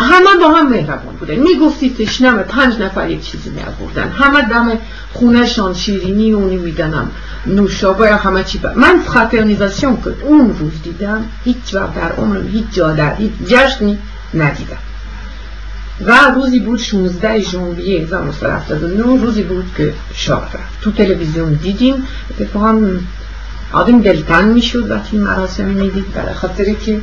[0.00, 1.34] همه با هم مهربان بودن.
[1.34, 3.60] می‌گفتی تشنم پنج نفر یک چیزی می
[4.18, 4.78] همه دم
[5.12, 7.10] خونهشان شیرینی و نمیدنم
[7.46, 8.72] نوشابه همه چی با.
[8.74, 13.98] من فراترنیزاسیون که اون روز دیدم هیچ وقت در عمرم هیچ جا در هیچ جشنی
[14.34, 14.91] ندیدم.
[16.00, 21.94] و روزی بود 16 ژانویه 1979 روزی بود که شاه رفت تو تلویزیون دیدیم
[22.30, 22.80] اتفاقا
[23.72, 27.00] آدم دلتنگ می‌شد وقتی مراسم می‌دید برای خاطر که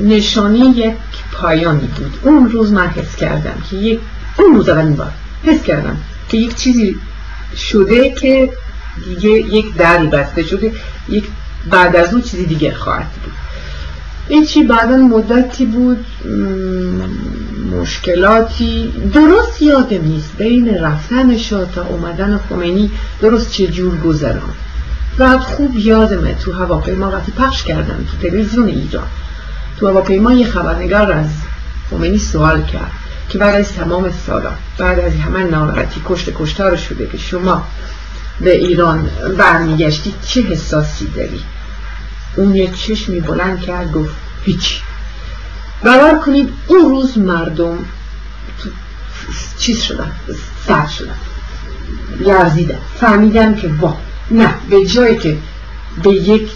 [0.00, 0.94] نشانی یک
[1.32, 4.00] پایانی بود اون روز من حس کردم که یک
[4.38, 5.12] اون روز اولین بار
[5.44, 5.96] حس کردم
[6.28, 6.96] که یک چیزی
[7.56, 8.52] شده که
[9.04, 10.72] دیگه یک دری بسته شده
[11.08, 11.24] یک
[11.70, 13.32] بعد از اون چیزی دیگه خواهد بود
[14.28, 16.06] این چی بعدا مدتی بود؟
[17.80, 18.92] مشکلاتی.
[19.14, 20.36] درست یادم نیست.
[20.38, 24.54] بین رفتن شاه تا اومدن خمینی درست چه جور گذران.
[25.18, 29.06] بعد خوب یادمه تو هواپیما وقتی پخش کردم تو تلویزیون ایران.
[29.80, 31.26] تو هواپیما یه خبرنگار از
[31.90, 32.90] خمینی سوال کرد
[33.28, 37.64] که بعد از تمام سالا بعد از همه ناراحتی کشت کشتار شده که شما
[38.40, 39.08] به ایران
[39.38, 41.40] برمیگشتی چه حساسی داری؟
[42.36, 44.14] اون یه چشمی بلند کرد گفت
[44.44, 44.80] هیچی
[45.84, 47.78] باور کنید اون روز مردم
[49.58, 50.12] چیز شدن
[50.66, 51.14] سر شدن.
[52.20, 52.78] لرزیدن.
[53.00, 53.96] فهمیدن که وا
[54.30, 55.36] نه به جایی که
[56.02, 56.50] به یک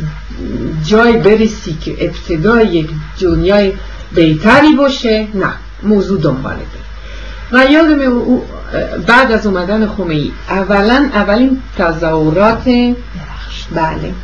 [0.84, 2.88] جای برسی که ابتدای یک
[3.20, 3.72] دنیای
[4.14, 5.52] بهتری باشه نه
[5.82, 6.90] موضوع دنباله داره
[7.52, 7.98] و یادم
[9.06, 12.64] بعد از اومدن خمینی اولا اولین تظاهرات
[13.74, 14.14] بله.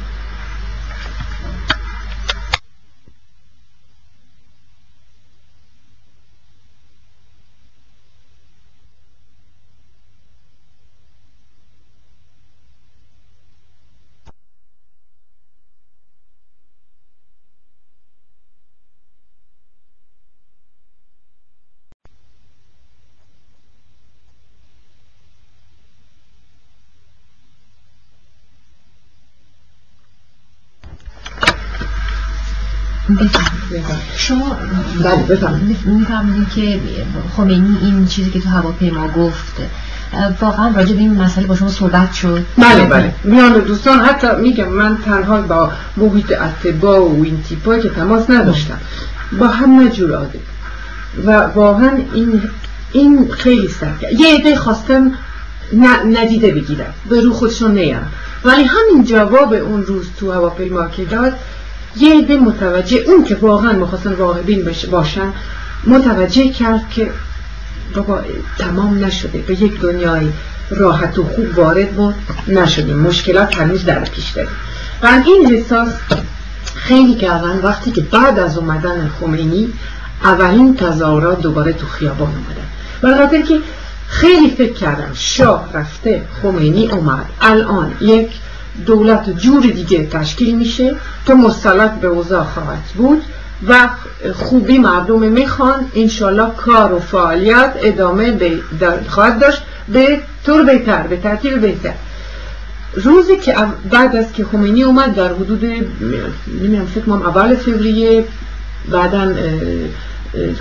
[34.28, 34.56] شما
[35.04, 35.76] بله بفرمایید.
[36.54, 36.80] که
[37.36, 39.54] خمینی این چیزی که تو هواپیما گفت
[40.40, 42.44] واقعا راجع به این مسئله با شما صحبت شد.
[42.58, 43.14] بله بله.
[43.24, 48.78] میان دوستان حتی میگم من تنها با محیط اتباع و این تیپا که تماس نداشتم
[49.38, 50.40] با همه جور آده
[51.24, 52.42] و واقعا این
[52.92, 54.02] این خیلی سخت.
[54.18, 55.12] یه عده خواستم
[56.12, 58.12] ندیده بگیرم به رو خودشون نیارم.
[58.44, 61.32] ولی همین جواب اون روز تو هواپیما که داد
[61.98, 65.32] یه عده متوجه اون که واقعا می‌خواستن راهبین باشن
[65.86, 67.10] متوجه کرد که
[67.94, 68.20] بابا
[68.58, 69.38] تمام نشده.
[69.38, 70.28] به یک دنیای
[70.70, 72.14] راحت و خوب وارد بود
[72.48, 72.98] نشدیم.
[72.98, 74.50] مشکلات هنوز در پیش داریم.
[75.02, 75.88] و این احساس
[76.74, 79.72] خیلی کردن وقتی که بعد از اومدن خمینی
[80.24, 82.66] اولین تظاهرات دوباره تو خیابان اومدن
[83.02, 83.58] برای که
[84.08, 87.26] خیلی فکر کردم شاه رفته خمینی اومد.
[87.40, 88.28] الان یک
[88.86, 90.94] دولت جور دیگه تشکیل میشه
[91.26, 93.22] که مسلط به اوضاع خواهد بود
[93.68, 93.88] و
[94.34, 98.52] خوبی مردم می‌خوان انشالله کار و فعالیت ادامه
[99.08, 101.92] خواهد داشت به طور بهتر به ترتیب بهتر.
[102.94, 103.56] روزی که
[103.90, 108.24] بعد از که خمینی اومد در حدود نمی‌دونم فکر اول فوریه
[108.90, 109.32] بعدا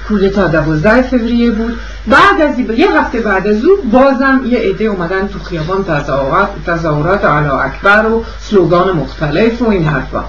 [0.08, 1.78] کودتا دوازده فوریه بود.
[2.08, 7.26] بعد از یه هفته بعد از او بازم یه عده اومدن تو خیابان تظاهرات تظاهرات
[7.26, 10.24] علا اکبر و سلوگان مختلف و این حرفا.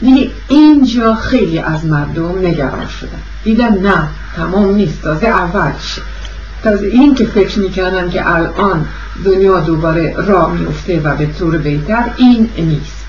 [0.00, 3.22] دیگه اینجا خیلی از مردم نگران شدن.
[3.44, 5.02] دیدن نه تمام نیست.
[5.02, 6.00] تازه اولش
[6.62, 8.86] تازه این که فکر می‌کردن که الان
[9.24, 13.01] دنیا دوباره راه میفته و به طور بهتر این نیست.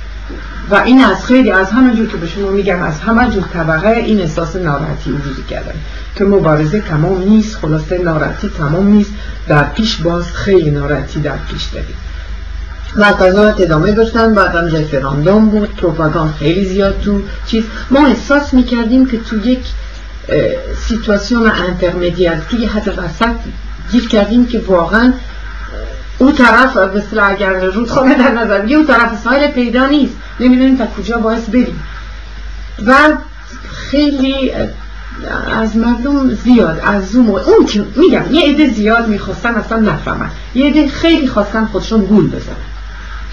[0.72, 3.90] و این از خیلی از همه جور که به شما میگم از همه جور طبقه
[3.90, 5.74] این احساس ناراحتی وجود کردن
[6.16, 9.12] که مبارزه تمام نیست خلاصه ناراحتی تمام نیست.
[9.48, 11.96] در پیش باز خیلی ناراحتی در پیش داریم.
[12.96, 14.34] و قضاوت ادامه داشتن.
[14.34, 15.76] بعدم رفراندوم بود.
[15.76, 17.64] propagande خیلی زیاد تو چیز.
[17.92, 19.60] ما احساس می‌کردیم که تو یک
[20.88, 23.36] situation intermédiaire توی حد وسط
[23.92, 25.14] گیر کردیم که واقعا
[26.24, 30.14] اون طرف مثل اگر رودخانه در نظر یه اون طرف ساحل پیدا نیست.
[30.40, 31.84] نمی‌دونیم تا کجا باید بریم.
[32.86, 32.94] و
[33.74, 34.52] خیلی
[35.60, 40.30] از مردم زیاد از اون اون که میگم یه عده زیاد می‌خواستن اصلا نفهمن.
[40.56, 42.56] یه عده خیلی خواستن خودشون گول بزنن.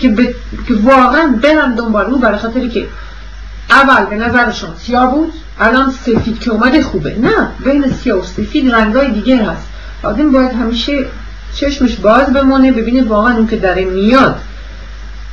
[0.01, 0.17] که, ب...
[0.69, 2.87] که واقعا برن دنبال او برای خاطری که
[3.71, 7.17] اول به نظرشون سیاه بود الان سفید که اومده خوبه.
[7.19, 9.67] نه بین سیاه و سفید رنگای دیگه هست.
[10.03, 11.07] آدم باید همیشه
[11.55, 14.37] چشمش باز بمونه ببینه واقعا اون که داره میاد.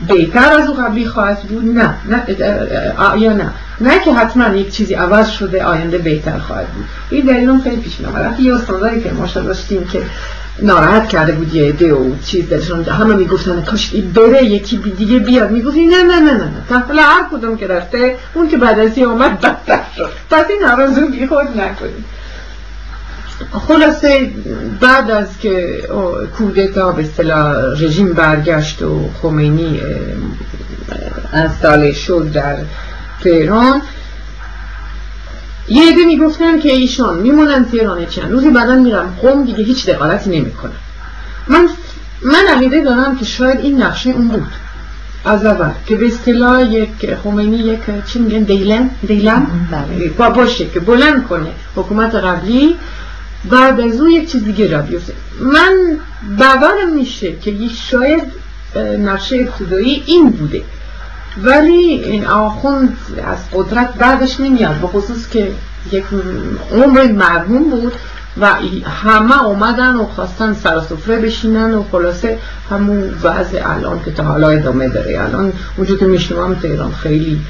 [0.08, 1.96] بهتر از او قبلی خواهد بود؟ نه.
[2.10, 2.24] نه
[3.18, 3.54] یا نه.
[3.82, 6.86] نه که حتما یک چیزی عوض شده آینده بهتر خواهد بود.
[7.10, 10.02] این دلیل خیلی پیش میاد یه استانداری که ما داشتیم که
[10.62, 15.52] ناراحت کرده بود یه عده و چیز دلشون همه می‌گفتن کاش بره یکی دیگه بیاد.
[15.52, 16.64] می‌گفتی نه نه نه نه نه.
[16.70, 20.10] تحفل هر کدوم که رفته اون که بعد از اومد بدتر شد.
[20.32, 22.06] پس این ناراضی خود نکنید.
[23.52, 24.32] خلاصه
[24.82, 25.84] بعد از که
[26.38, 29.80] کودتا به اصطلاح رژیم برگشت و خمینی
[31.32, 32.56] از سال شد در
[33.24, 33.82] تهران
[35.70, 40.40] یه عده می‌گفتن که ایشان میمونن تهران چند روزی بعدا میرم قوم دیگه هیچ دقالتی
[40.40, 40.74] نمی‌کنه
[41.48, 41.68] من
[42.22, 44.48] من عقیده دارم که شاید این نقشه اون بود.
[45.26, 49.48] از اول که به اصطلاح یک خمینی یک چی میگن دیلم دیلم
[50.18, 50.30] بله.
[50.30, 52.76] باشه که بلند کنه حکومت قبلی
[53.46, 53.80] بعد
[54.10, 55.98] یک چیز دیگه را بیفته من
[56.38, 57.54] باورم میشه که
[57.90, 58.24] شاید
[59.00, 60.62] نقشه ابتدایی این بوده.
[61.44, 65.52] ولی این آخوند از قدرت بعدش نمیاد به خصوص که
[65.92, 66.04] یک
[66.72, 67.94] عمر مرموم بود
[68.42, 68.54] و
[69.04, 72.38] همه اومدن و خواستن سر سفره بشینن و خلاصه
[72.70, 75.22] همون وضع الان که تا حالا ادامه داره.
[75.22, 77.42] الان اونجا که میشنوام تهران خیلی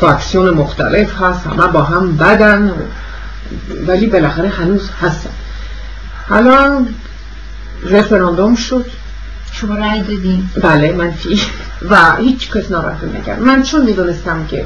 [0.00, 2.72] فاکسیون مختلف هست همه با هم بدن
[3.86, 5.30] ولی بالاخره هنوز هستن.
[6.28, 6.84] حالا
[7.90, 8.86] رفراندوم شد.
[9.52, 10.48] شما رأی دادین.
[10.62, 11.40] بله من فی
[11.90, 13.40] و هیچ کس ناراحت نکرد.
[13.40, 14.64] من چون می‌دونستم که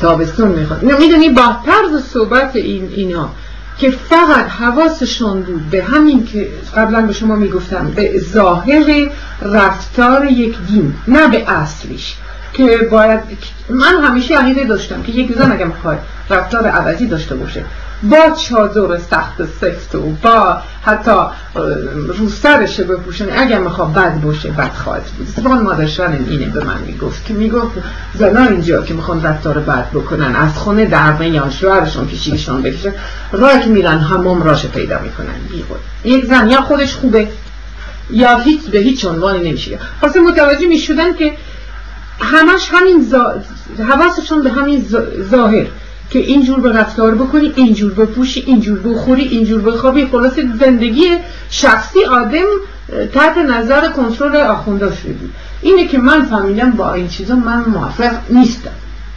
[0.00, 0.82] تابستون می‌خواد.
[0.82, 3.30] می‌دونی با طرز صحبت این اینا
[3.78, 9.10] که فقط حواسشون بود به همین که قبلا به شما می‌گفتم به ظاهر
[9.42, 12.14] رفتار یک دین نه به اصلیش.
[12.54, 13.20] که باید
[13.68, 15.98] من همیشه عقیده داشتم که یک زن اگه می‌خواد
[16.30, 17.64] رفتار عوضی داشته باشه.
[18.02, 21.10] با چادر سخت سفت و با حتی
[22.78, 23.26] رو بپوشن.
[23.36, 25.26] اگر می‌خواد بد باشه بد خواهد بود.
[25.36, 27.24] زبان مادرشان اینه به من می‌گفت.
[27.24, 27.72] که می‌گفت
[28.14, 32.92] زنا اینجا که می‌خوان رفتار بد بکنن از خونه در یا شوهرشون کشیشون بکشن
[33.32, 35.34] راه که میرن هموم راش پیدا می‌کنن.
[35.50, 37.28] بیخود یک زن یا خودش خوبه
[38.10, 39.78] یا هیچ به هیچ عنوانی نمیشه.
[40.00, 41.32] خاصه متوجه می‌شدن که
[42.20, 43.34] همش همین زا...
[43.78, 44.84] حواسشون به همین
[45.30, 45.66] ظاهر
[46.10, 51.04] که اینجور به رفتار بکنی اینجور بپوشی اینجور بخوری اینجور بخوابی خلاص زندگی
[51.50, 52.44] شخصی آدم
[53.14, 55.32] تحت نظر کنترل آخونده بود.
[55.62, 58.70] اینه که من فهمیدم با این چیزا من موافق نیستم.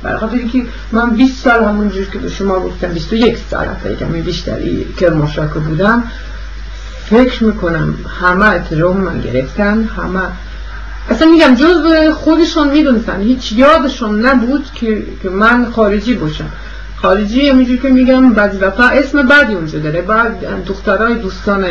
[0.04, 4.22] برای خاطر که من 20 سال همونجور که به شما گفتم 21 سال حتی کمی
[4.22, 6.04] بیشتری کرماشاک بودم
[7.06, 10.22] فکر می‌کنم همه اترام من گرفتن همه
[11.10, 13.22] اصلا میگم جز خودشون می‌دونستن.
[13.22, 16.49] هیچ یادشون نبود که, که من خارجی باشم.
[17.01, 20.01] خارجی همینجور که میگم بعضی وقتا اسم بعدی اونجا داره.
[20.01, 21.66] بعد دخترای دوستان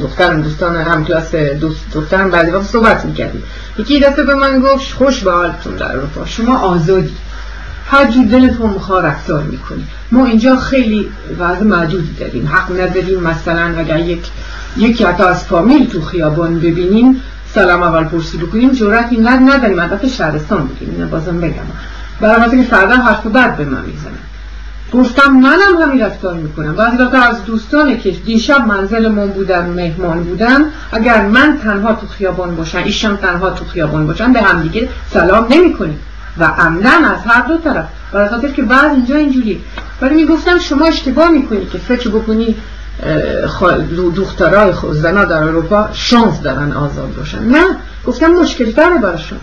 [0.00, 3.42] دخترم دوستان هم کلاس دوست دخترم بعضی وقت صحبت می‌کردیم.
[3.78, 6.26] یکی دسته به من گفت خوش به حالتون در اروپا.
[6.26, 7.14] شما آزادی.
[7.86, 9.84] هر جور دلتون می‌خواه رفتار می‌کنی.
[10.12, 12.46] ما اینجا خیلی وضع معدودی داریم.
[12.46, 14.26] حق نداریم مثلا اگر یک
[14.76, 17.22] یکی حتی از فامیل تو خیابان ببینیم
[17.58, 20.94] سلام اول پرسی بکنیم جرأت اینقدر نداریم البته شهرستان بودیم.
[20.94, 21.68] اینو بازم بگم.
[22.20, 24.12] برای که فردا حرف بعد به من می‌زنن.
[24.92, 26.76] گفتم منم همین رفتار می‌کنم.
[26.76, 32.06] بعضی وقتا از دوستانی که دیشب منزل من بودن مهمان بودن اگر من تنها تو
[32.06, 35.98] خیابان باشم ایشان تنها تو خیابان باشن به هم دیگه سلام نمی‌کنیم.
[36.38, 37.86] و عمدن از هر دو طرف.
[38.12, 39.60] برای خاطر که بعد اینجا اینجوری
[40.00, 42.56] ولی می‌گفتم شما اشتباه می‌کنی که فکر بکنی
[44.16, 47.42] دخترای زنا در اروپا شانس دارن آزاد باشن.
[47.44, 47.64] نه
[48.06, 49.38] گفتم مشکل داره براشون.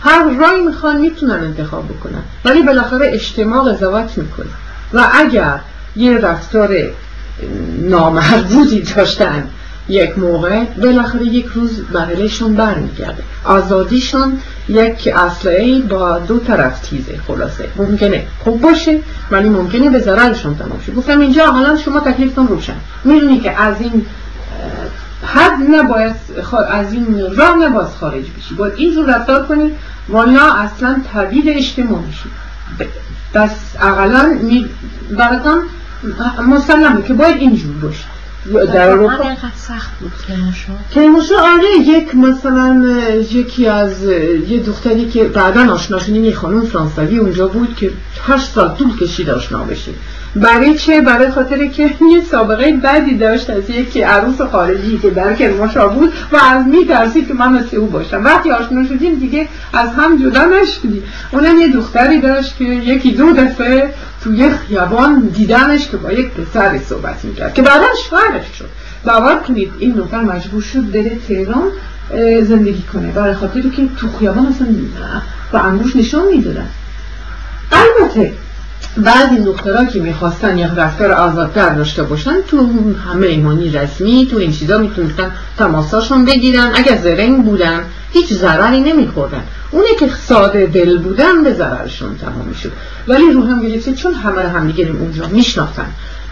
[0.00, 2.22] هر رای می‌خوان می‌تونن انتخاب بکنن.
[2.44, 4.46] ولی بالاخره اجتماع قضاوت می‌کنه.
[4.92, 5.60] و اگر
[5.96, 6.76] یه رفتار
[7.78, 9.48] نامربوطی داشتن
[9.90, 13.22] یک موقع بالاخره یک روز برایشون برمیگرده.
[13.44, 14.38] آزادیشون
[14.68, 17.64] یک اصله با دو طرف تیزه خلاصه.
[17.76, 18.98] ممکنه خوب باشه
[19.30, 20.92] ولی ممکنه به ضررشون تمام شه.
[20.92, 22.76] گفتم اینجا حالا شما تکلیفتون روشن.
[23.04, 24.06] می‌دونی که از این
[25.24, 26.14] حد نباید
[26.70, 28.54] از این راه نباید خارج بشی.
[28.54, 29.72] باید اینجور رفتار کنی
[30.08, 32.28] والا اصلا تبدیل اجتماع میشی.
[33.34, 34.68] بس اقلا می...
[35.10, 35.62] براتان
[36.48, 38.04] مسلمه که باید اینجور باشه.
[38.46, 39.36] در اروپا.
[39.56, 40.12] سخت بود
[40.94, 42.96] کرمانشاه آره یک مثلا
[43.30, 44.04] یکی از
[44.48, 47.90] یه دختری که بعدا آشنا شدیم یه خانم فرانسوی اونجا بود که
[48.26, 49.92] هشت سال طول کشید آشنا بشه.
[50.36, 55.34] برای چه؟ برای خاطر که یه سابقه بدی داشت از یکی عروس خارجی که در
[55.34, 58.24] کرماشا بود و از میترسید که من مثل او باشم.
[58.24, 63.32] وقتی آشنا شدیم دیگه از هم جدا نشدیم اونم یه دختری داشت که یکی دو
[63.32, 68.68] دفعه توی خیابان دیدنش که با یک پسر صحبت می‌کرد که بعدا شوهرش شد.
[69.04, 69.72] باور کنید.
[69.78, 71.68] این دختر مجبور شد بره تهران
[72.42, 73.12] زندگی کنه.
[73.12, 74.68] برای خاطر که تو خیابان اصلا
[75.52, 76.68] با انگوش نشان می‌دادن.
[77.72, 78.32] البته
[78.96, 82.68] بعضی دخترها که می‌خواستن یک رفتار آزادتر داشته باشن تو
[83.12, 86.72] همه ایمانی رسمی تو این چیزا می‌تونستن تماساشون بگیرن.
[86.74, 89.42] اگر زرنگ بودن هیچ ضرری نمیخوردن.
[89.70, 92.72] اونه که ساده دل بودن به ضررشون تمام می‌شد.
[93.08, 95.86] ولی رو هم گرفته چون همه هم دیگه اونجا میشناختن.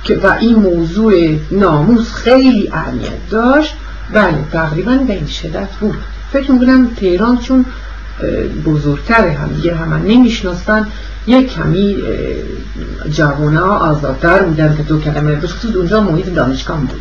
[0.04, 3.74] که و این موضوع ناموس خیلی اهمیت داشت.
[4.12, 5.96] بله تقریبا به این شدت بود.
[6.32, 7.64] فکر می‌کنم تهران چون
[8.64, 9.48] بزرگتر هم.
[9.48, 10.86] دیگه همه نمیشناستن
[11.26, 11.96] یک کمی
[13.10, 17.00] جوانا آزادتر بودن که دو کلمه بخصوص اونجا محیط دانشگاه بود.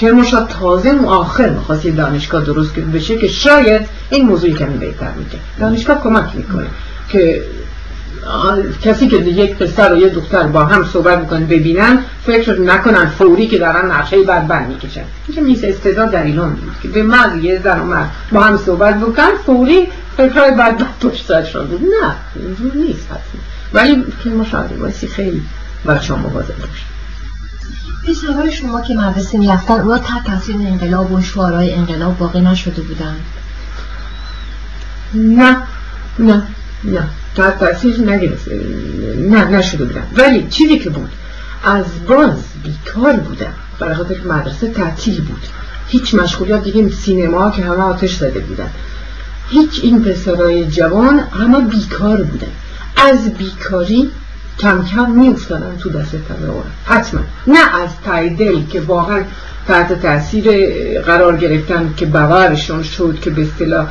[0.00, 5.10] کرمانشاه تازه و آخر می‌خواست یه دانشگاه درست بشه که شاید این موضوع کمی بهتر
[5.18, 5.38] میگه.
[5.60, 6.66] دانشگاه کمک می‌کنه
[7.08, 7.42] که
[8.82, 13.48] کسی که یک پسر و یه دختر با هم صحبت می‌کنن ببینن فکر نکنن فوری
[13.48, 15.04] که دارن نقشه بعد بند می‌کشن.
[15.26, 18.56] اینکه میز استعداد در ایران بود که به مرد یه زن و مرد با هم
[18.56, 23.40] صحبت بکن فوری فکرهای بعد بعد پشت سرشان بود نه اینجور نیست حتما.
[23.72, 25.42] ولی که مشاهده بایستی خیلی
[25.86, 26.84] بچه ها مواظب باشه
[28.08, 33.16] پسرهای شما که مدرسه می‌رفتن اونا تحت تاثیر انقلاب و شعارهای انقلاب باقی نشده بودن؟
[35.14, 35.56] نه
[36.18, 36.42] نه
[36.84, 37.08] نه.
[37.34, 38.60] تا تاثیر نگرفته
[39.18, 41.10] نه نشده بودن ولی چیزی که بود
[41.64, 45.42] از باز بیکار بودن برای خاطر مدرسه تعطیل بود.
[45.88, 48.70] هیچ مشغولیات دیگه سینما که همه آتش زده بودن.
[49.50, 52.52] هیچ این پسرای جوان همه بیکار بودن.
[52.96, 54.10] از بیکاری
[54.58, 57.20] کم کم می افتادن تو دست تظاهر حتما.
[57.46, 59.22] نه از تای دل که واقعا
[59.68, 60.44] تحت تاثیر
[61.00, 63.86] قرار گرفتن که باورشون شد که به اصطلاح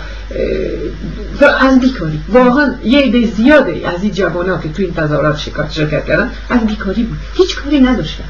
[1.60, 2.22] از بیکاری.
[2.30, 5.38] واقعا یه عده زیاده از این جوان که تو این تظاهرات
[5.70, 7.18] شرکت کردن از بیکاری بود.
[7.34, 8.24] هیچ کاری نداشتن.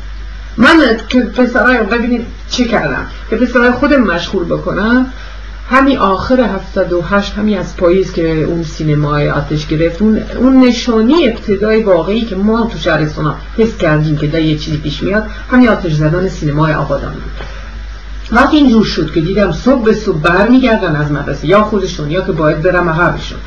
[0.58, 5.14] من که پسرای ببینید چه کردم؟ که پسرای خودم مشغول بکنم
[5.70, 11.84] همین آخر 708 همین از پاییز که اون سینمای آتش گرفت اون, اون نشانی ابتدای
[11.84, 15.94] واقعی که ما تو شهرستان حس کردیم که در یه چیزی پیش میاد همین آتش
[15.94, 17.14] زدن سینمای آبادان.
[17.14, 17.32] بود
[18.32, 22.32] وقتی اینجور شد که دیدم صبح به صبح برمیگردن از مدرسه یا خودشون یا که
[22.32, 23.38] باید برم عقبشون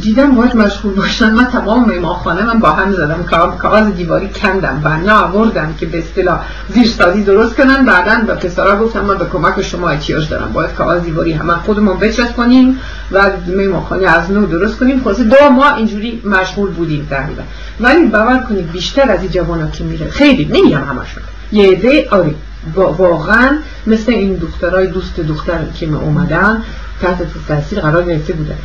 [0.00, 1.30] دیدم باید مشغول باشن.
[1.30, 3.22] من تمام خانه من با هم زدم.
[3.58, 4.80] کاغذ دیواری کندم.
[4.84, 7.84] بنا آوردم که به اصطلاح زیر سازی درست کنن.
[7.84, 10.52] بعدا به پسرا گفتم من به کمک شما احتیاج دارم.
[10.52, 11.98] باید کاغذ دیواری همه خودمون
[12.36, 12.80] کنیم
[13.12, 15.00] و خانه از نو درست کنیم.
[15.04, 17.42] خلاص دو ماه اینجوری مشغول بودیم تقریبا.
[17.80, 20.10] ولی باور کنید بیشتر از این جوانا که میره.
[20.10, 21.22] خیلی نمیگم همشون
[21.52, 22.34] یه عده آره.
[22.76, 26.62] واقعا مثل این دخترای دوست دختر که اومدن
[27.02, 27.18] تحت
[27.48, 28.56] تاثیر قرار گرفته بودن.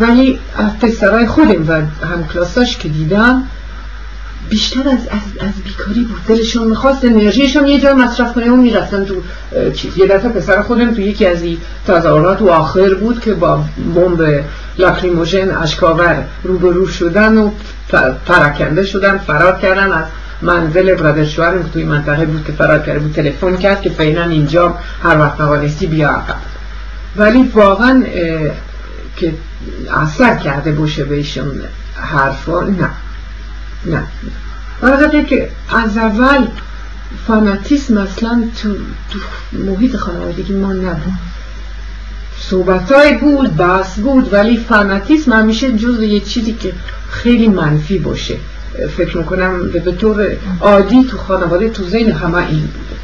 [0.00, 1.72] ولی از پسرهای خودم و
[2.06, 3.42] هم کلاساش که دیدم
[4.50, 6.20] بیشتر از, از, از بیکاری بود.
[6.28, 8.50] دلشون می‌خواست انرژیشون یه جای مصرف کنه.
[8.50, 9.14] و می‌رفتن تو
[9.74, 13.64] چیز یه دفعه پسر خودم تو یکی از این تظاهرات و آخر بود که با
[13.94, 14.44] بمب
[14.78, 17.50] لاکریموژن اشکاور روبرو شدن و
[18.26, 19.92] پراکنده شدن فرار کردن.
[19.92, 20.04] از
[20.42, 24.22] منزل برادر شوهرم که توی منطقه بود که فرار کرده بود تلفن کرد که فعلا
[24.22, 26.36] اینجا هر وقت نوانستی بیا عقب.
[27.16, 28.04] ولی واقعا
[29.16, 29.34] که
[29.94, 31.60] اثر کرده باشه بهشون
[31.94, 32.90] حرفا نه.
[33.86, 34.02] نه.
[34.80, 36.46] برای که از اول
[37.26, 38.68] فاناتیسم اصلا تو,
[39.10, 39.18] تو
[39.52, 41.12] محیط خانوادگی ما نبود.
[42.38, 46.72] صحبت های بود بحث بود ولی فاناتیسم همیشه جز یه چیزی که
[47.10, 48.36] خیلی منفی باشه.
[48.96, 52.96] فکر می‌کنم به طور عادی تو خانواده تو ذهن همه این بوده.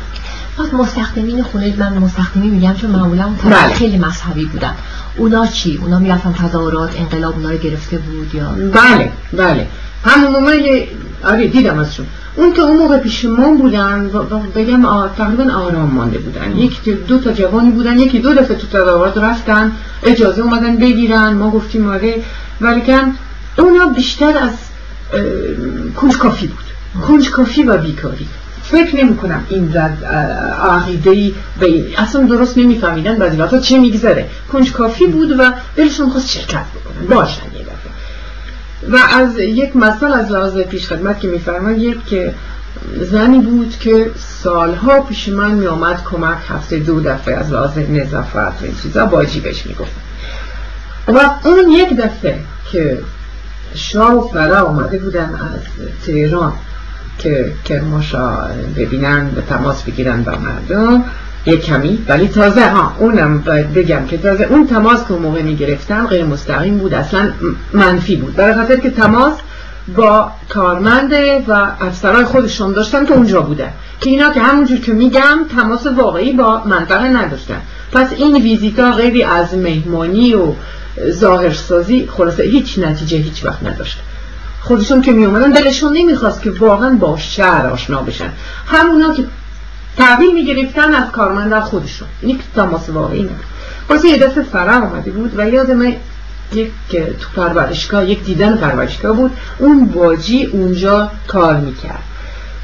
[0.59, 3.75] بعد مستخدمین خونه من مستخدمی میگم چون معمولا اون بله.
[3.75, 4.75] خیلی مذهبی بودن.
[5.17, 8.45] اونا چی؟ اونا می‌رفتن تظاهرات انقلاب اونا رو گرفته بود یا؟
[8.75, 9.67] بله بله.
[10.05, 10.87] همون موقع
[11.25, 12.07] آره دیدم ازشون.
[12.37, 14.11] اون که اون موقع پیش ما بودن
[14.57, 16.57] بگم تقریبا آرام مانده بودن.
[16.57, 21.33] یک دو تا جوانی بودن یکی دو دفعه تو تظاهرات رفتن اجازه اومدن بگیرن.
[21.33, 22.23] ما گفتیم آره.
[22.61, 23.15] ولیکن
[23.59, 24.53] اونا بیشتر از
[25.97, 26.65] کنجکافی بود.
[27.09, 28.29] کنجکافی و بیکاری.
[28.73, 29.77] فکر نمی کنم این
[30.62, 34.27] عقیده ای به اصلا درست نمیفهمیدن بعضی وقتا چه میگذره.
[34.53, 37.07] کنجکافی بود و دلشون خواست شرکت بکنن.
[37.16, 37.93] باشن یه دفعه.
[38.89, 42.33] و از یک مثال از لحاظ پیش خدمت که میفرمان یک
[43.01, 44.11] زنی بود که
[44.43, 49.07] سالها پیش من می آمد کمک هفته دو دفعه از لحاظ نظافت و این چیزا
[49.07, 49.93] باجی بهش می‌گفت.
[51.09, 52.39] و اون یک دفعه
[52.73, 52.99] که
[53.75, 56.53] شاه و فرا آمده بودن از تهران
[57.19, 58.37] که کرماشا
[58.77, 61.05] ببینن به تماس بگیرن با مردم
[61.47, 61.99] یک کمی.
[62.09, 66.79] ولی تازه ها اونم باید بگم که تازه اون تماس که موقع می‌گرفتن غیر مستقیم
[66.79, 67.31] بود اصلا
[67.73, 68.35] منفی بود.
[68.35, 69.35] برای خاطر که تماس
[69.97, 75.39] با کارمنده و افسرهای خودشون داشتن که اونجا بودن که اینا که همونجور که میگم
[75.57, 77.61] تماس واقعی با منطقه نداشتن.
[77.93, 80.53] پس این ویزیتا غیری از مهمانی و
[81.11, 83.99] ظاهرسازی خلاصه هیچ نتیجه هیچ وقت نداشت.
[84.65, 88.33] خودشون که می اومدن دلشون نمی‌خواست که واقعا با شهر آشنا بشن.
[88.67, 89.25] همونا که
[89.97, 92.09] تحویل می‌گرفتن از کارمندان خودشون.
[92.21, 93.45] این که تماس واقعی نبود.
[93.89, 95.83] واسه یه دست فرا آمده بود و یادم
[96.53, 99.31] یک تو پرورشگاه یک دیدن پرورشگاه بود.
[99.59, 102.03] اون باجی اونجا کار می‌کرد.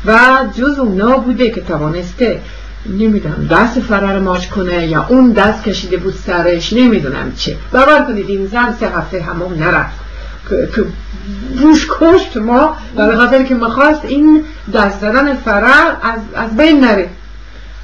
[0.07, 0.19] و
[0.55, 2.41] جز اونا بوده که توانسته
[2.87, 7.57] نمی‌دونم دست فرار ماچ کنه یا اون دست کشیده بود سرش نمی‌دونم چه.
[7.73, 10.08] باور کنید این زن سه هفته همون نرفت.
[10.51, 10.85] که
[11.57, 14.45] روش کشت ما برای خاطر که می‌خواست این
[14.75, 17.09] دست زدن فرار از, از بین نره.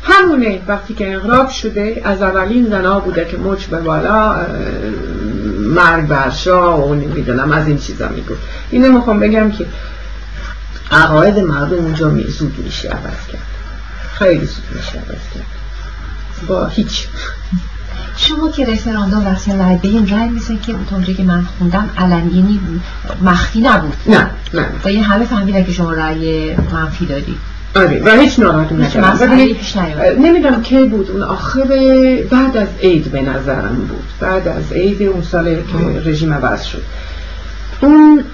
[0.02, 4.36] همونه وقتی که انقلاب شده از اولین زنها بوده که مچ به بالا
[5.60, 8.34] مرگ برشا و نمی‌دونم از این چیزا میگو
[8.70, 9.66] اینو می‌خوام بگم که
[10.90, 13.46] عقاید مردم اونجا زود میشه عوض کرد.
[14.14, 15.46] خیلی زود میشه عوض کرد.
[16.46, 17.06] با هیچ.
[18.16, 22.60] شما که رفراندوم وقتی رای به این رای مثل که اونطوری که من خوندم علنی
[23.22, 23.96] مخفی نبود.
[24.06, 24.66] نه نه.
[24.84, 27.36] و این همه فهمیدن که شما رای منفی دادید
[27.76, 30.22] آره و هیچ ناراحتی نکردم.
[30.22, 31.22] نمی‌دونم کی بود اون.
[31.22, 31.60] آخر
[32.30, 34.04] بعد از عید به نظرم بود.
[34.20, 36.82] بعد از عید اون سال که رژیم عوض شد.
[37.80, 38.24] اون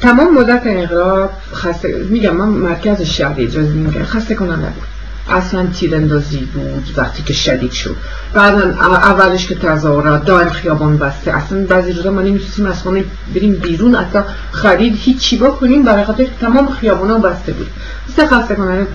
[0.00, 4.99] تمام مدت انقلاب خسته میگم من مرکز شهر اجازه میگم خسته کنم نبود
[5.30, 7.96] اصلا تیراندازی بود وقتی که شدید شد.
[8.34, 11.32] بعدا اولش که تظاهرات دائم خیابان بسته.
[11.32, 13.04] اصلا بعضی روزا ما نمی‌تونستیم از خانه
[13.34, 17.70] بریم بیرون اصلا خرید هیچی بکنیم برای خاطر تمام خیابان بسته بود.
[18.08, 18.86] مثل خسته کننده.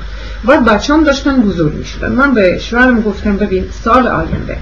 [0.44, 2.12] بعد بچه هم داشتن بزرگ می‌شدن.
[2.12, 4.58] من به شوهرم گفتم ببین سال آینده.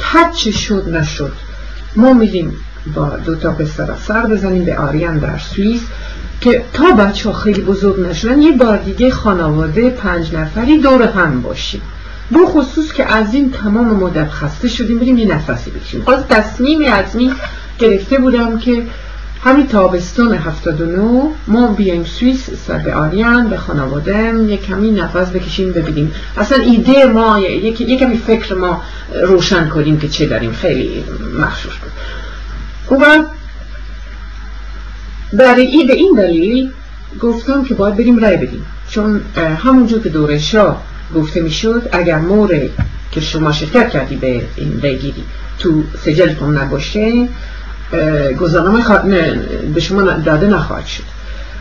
[0.00, 1.32] هر چه شد نشد.
[1.96, 2.56] ما میریم
[2.94, 5.80] با دو تا پسر سر بزنیم به آریان در سوئیس.
[6.40, 11.42] که تا بچه ها خیلی بزرگ نشدن یه بار دیگه خانواده پنج نفری دور هم
[11.42, 11.82] باشیم.
[12.30, 16.78] بو خصوص که از این تمام مدت خسته شدیم بریم یه نفسی بکشیم باز تصمیم
[17.14, 17.32] می
[17.78, 18.86] گرفته بودم که
[19.44, 25.72] همین تابستان 79 ما بیایم سوئیس سر به آریان به خانواده یه کمی نفس بکشیم
[25.72, 26.12] ببینیم.
[26.36, 28.82] اصلا ایده ما یه کمی فکر ما
[29.22, 30.52] روشن کنیم که چه داریم.
[30.52, 31.04] خیلی
[31.40, 31.92] مخشوش بود.
[35.32, 36.70] برای به این دلیل
[37.20, 38.64] گفتم که باید بریم رای بدیم.
[38.88, 40.82] چون همونجور که دوره شاه
[41.14, 42.70] گفته می‌شد اگر موره
[43.12, 45.24] که شما شرکت کردی به این گیری
[45.58, 47.28] تو سجلتون نباشه
[48.40, 48.84] گذارنامه
[49.74, 51.02] به شما داده نخواهد شد.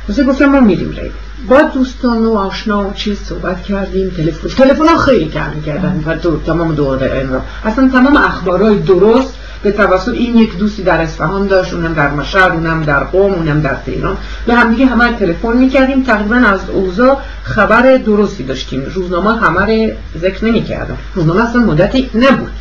[0.07, 1.09] واسه گفتم ما میریم رای
[1.49, 6.75] با دوستان و آشنا و چیز صحبت کردیم تلفن تلفن خیلی کردن کردن و تمام
[6.75, 7.41] دوره این را.
[7.65, 9.33] اصلا تمام اخبارهای درست
[9.63, 13.61] به توسط این یک دوستی در اصفهان داشت اونم در مشهد اونم در قوم اونم
[13.61, 14.17] در تهران.
[14.47, 16.03] به همدیگه همه تلفن می‌کردیم.
[16.03, 18.83] تقریبا از اوضاع خبر درستی داشتیم.
[18.95, 22.51] روزنامه همه رو ذکر نمی‌کردم روزنامه اصلا مدتی نبود.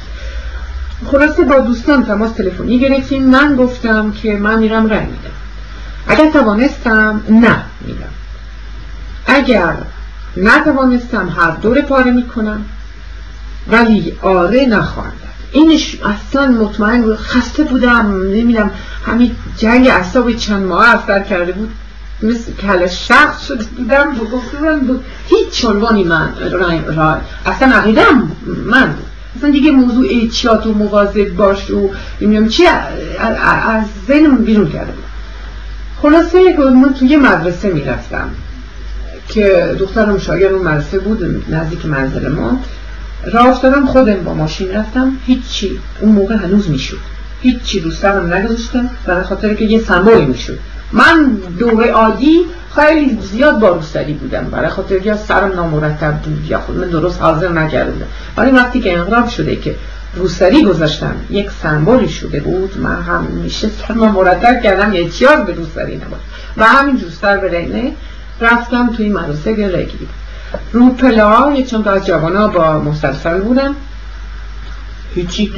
[1.06, 3.24] خلاصه با دوستان تماس تلفنی گرفتیم.
[3.24, 5.34] من گفتم که من میرم رای میدم.
[6.08, 8.12] اگر توانستم نه میدم.
[9.26, 9.74] اگر
[10.36, 12.64] نتوانستم هر دور پاره می‌کنم.
[13.68, 15.12] ولی آره نخواهم
[15.54, 17.16] اینش اصلا مطمئن بود.
[17.16, 18.22] خسته بودم.
[18.22, 18.70] نمی‌دونم.
[19.06, 21.70] همین جنگ اصاب چند ماه اثر کرده بود.
[22.22, 24.16] مثل کل شخص شده بودم.
[24.32, 25.04] گفتم بود.
[25.26, 28.30] هیچ عنوانی من رای رای اصلا عقیدم
[28.66, 28.86] من.
[28.86, 29.04] بود
[29.36, 31.90] اصلا دیگه موضوع اعتیاد و مواظب باش و
[32.20, 35.04] نمی‌دونم چی از ذهنم بیرون کرده بود.
[36.02, 38.30] خلاصه من توی مدرسه می‌رفتم
[39.28, 42.60] که دخترم شاگرد اون مدرسه بود نزدیک منزل ما.
[43.32, 45.12] راه افتادم خودم با ماشین رفتم.
[45.26, 46.98] هیچی اون موقع هنوز می‌شد.
[47.42, 50.58] هیچی رو سرم نگذاشتم برای خاطر که یه سمبولی می‌شد.
[50.92, 52.40] من دوره عادی
[52.74, 54.44] خیلی زیاد با روسری بودم.
[54.44, 58.06] برای خاطر یا سرم نامرتب بود یا خود من درست حاضر بودم
[58.36, 59.74] ولی وقتی که انقلاب شده که
[60.16, 64.92] روسری گذاشتم یک سمبولی شده بود من هم میشه سرم مرتب کردم.
[64.92, 66.20] یه چیار به روسری نبود.
[66.56, 67.92] و همین جوستر به
[68.40, 69.98] رفتم توی مدرسه گرگی
[70.72, 73.74] رو پلا یه چند از جوانا با مسلسل بودن.
[75.14, 75.52] هیچی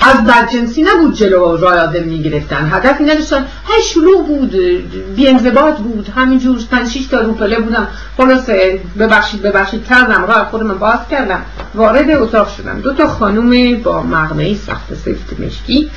[0.00, 2.68] از بدجنسی نبود جلو رای آدم می‌گرفتن.
[2.72, 3.46] هدفی نداشتن.
[3.66, 4.50] هی شلوغ بود
[5.16, 6.08] بی انضباط بود.
[6.16, 11.42] همینجور پنج شیش تا روپله بودم خلاصه ببخشید ببخشید کردم راه خودم باز کردم.
[11.74, 12.80] وارد اتاق شدم.
[12.80, 15.90] دو تا خانوم با مغنه سخت سفت مشکی.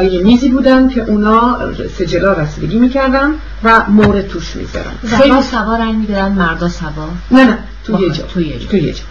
[0.00, 1.58] یه میزی بودن که اونا
[1.98, 3.34] سجلا رسیدگی می‌کردن
[3.64, 8.22] و مورد توش می‌ذارن خیلی سوار رنگ می‌دادن مردا سوار نه نه تو یه جا.
[8.22, 9.02] تو یه جا, تو یه جا.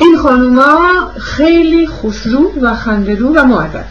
[0.00, 0.78] این خانوما
[1.18, 3.84] خیلی خوشرو و خندرو و معدد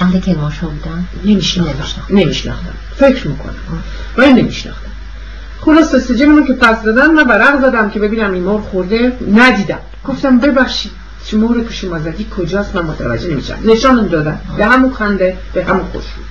[0.00, 3.54] اهل کرماشا بودن؟ نمیشناختم نمیشناختم فکر می‌کنم.
[4.16, 4.90] ولی نمیشناختم
[5.60, 9.78] خلاص سجلمون که پس دادن من برق زدم که ببینم این مور خورده ندیدم.
[10.04, 10.92] گفتم ببخشید.
[11.26, 13.58] چه مور که شما زدی کجاست؟ من متوجه نمیشم.
[13.64, 14.40] نشانم دادن.
[14.56, 16.22] به همون خنده به همون خوشرو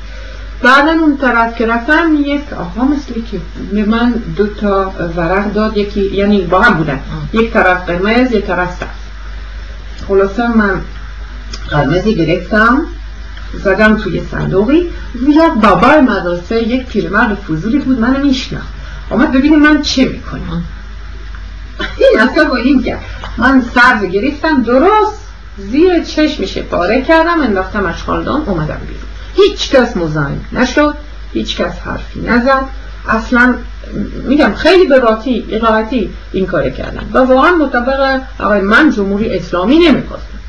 [0.63, 3.37] بعدا اون طرف که رفتم یک آقا مثلی که
[3.71, 6.99] به من دو تا ورق داد یکی یعنی با هم بودن.
[7.33, 8.87] یک طرف قرمز یک طرف سبز
[10.07, 10.81] خلاصه من
[11.69, 12.81] قرمزی گرفتم
[13.63, 14.89] زدم توی صندوقی.
[15.27, 18.67] یک بابای مدرسه یک پیرمرد فضولی بود منو میشناخت.
[19.09, 20.63] آمد ببینه من چه می‌کنم.
[22.11, 23.01] این اصلا با این کرد
[23.37, 25.25] من سرز گرفتم درست
[25.57, 29.03] زیر چشمش پاره کردم انداختم اشخالدان اومدم بیرون.
[29.35, 30.95] هیچ کس مزاحم نشد
[31.33, 32.61] هیچ کس حرفی نزد.
[33.07, 33.55] اصلا
[34.27, 34.99] میگم خیلی به
[35.59, 37.09] راحتی این کار کردم.
[37.13, 40.39] و واقعا مطابق آقای من جمهوری اسلامی نمی‌خواستم.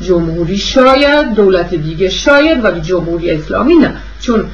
[0.00, 3.96] جمهوری شاید دولت دیگه شاید ولی جمهوری اسلامی نه.
[4.20, 4.44] چون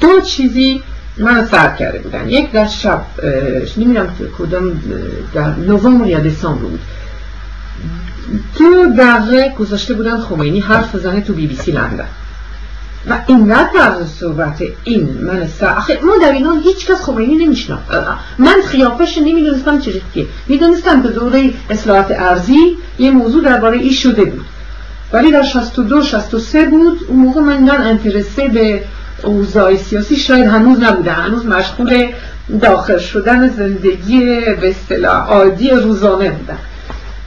[0.00, 0.82] دو چیزی
[1.18, 2.28] من سر کرده بودن.
[2.28, 3.02] یک در شب
[3.76, 4.08] نمی‌دونم
[4.38, 4.82] کدام
[5.34, 6.80] در نوامبر یا دسامبر بود.
[8.58, 12.08] دو دقیقه گذاشته بودن خمینی حرف زنه تو بی بی سی لندن.
[13.10, 17.78] و اینقدر طرز صحبت این من آخه ما در ایران هیچ کس خمینی نمیشنم
[18.38, 19.74] من خیافش نمی‌دونستم
[20.14, 24.44] می می‌دونستم که دوره اصلاحات ارزی یه موضوع درباره این شده بود.
[25.12, 28.82] ولی در 62 63 بود اون موقع من اینقدر انترسه به
[29.24, 31.12] اوضاع سیاسی شاید هنوز نبوده.
[31.12, 32.08] هنوز مشغول
[32.62, 34.20] داخل شدن زندگی
[34.60, 36.58] به اصطلاح عادی روزانه بودن.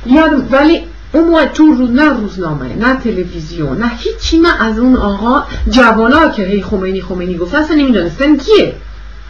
[0.06, 5.44] یاد ولی اون تو رو نه روزنامه نه تلویزیون نه هیچی من از اون آقا
[5.70, 7.56] جوانا که هی خمینی خمینی گفت.
[7.56, 8.76] اصلا نمی‌دونستم کیه.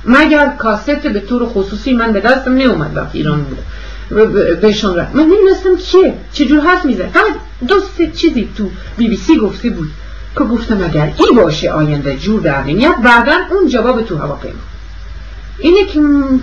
[0.06, 3.58] مگر کاست به طور خصوصی من به دستم نیومد وقتی ایران بود.
[4.62, 5.16] بهشون رفت.
[5.16, 6.14] من نمی‌دونستم کیه.
[6.34, 9.88] چجور حرف میزه فقط دو سه چیزی تو بی بی سی گفته بود.
[10.38, 14.60] که گفتم اگر این باشه آینده جور در میاد بعدا اون جواب تو هواپیما
[15.60, 16.00] اینه که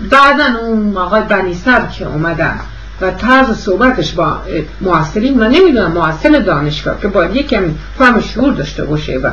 [0.09, 2.59] بعدا اون آقای بنیسر که اومدن
[3.01, 4.41] و طرز صحبتش با
[4.81, 7.63] معاصرین و نمی‌دونم معاصر دانشگاه که باید یکم
[7.97, 9.29] فهم شعور داشته باشه و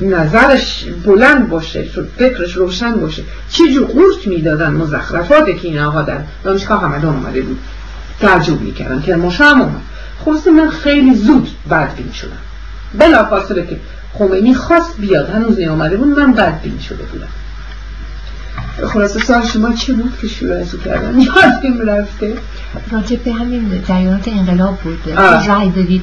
[0.00, 1.84] نظرش بلند باشه
[2.18, 3.22] فکرش روشن باشه.
[3.50, 7.58] چه جو قورت می‌دادن مزخرفات که این آقا در دانشگاه همدان اومده بود.
[8.20, 9.02] تعجب می‌کردن.
[9.02, 9.80] که مشا هم اومد.
[10.24, 12.30] خلاصه من خیلی زود بدبین شدم
[12.98, 13.76] بلا فاصله که
[14.18, 15.30] خمینی خواست بیاد.
[15.30, 16.18] هنوز نیامده بود.
[16.18, 17.26] من بدبین شده بودم.
[18.88, 22.34] خلاصه سال شما چه بود که شروع ازو کردن؟ یادم رفته؟
[22.90, 24.98] راجع به همین جریانات انقلاب بود.
[25.48, 26.02] رای دادید.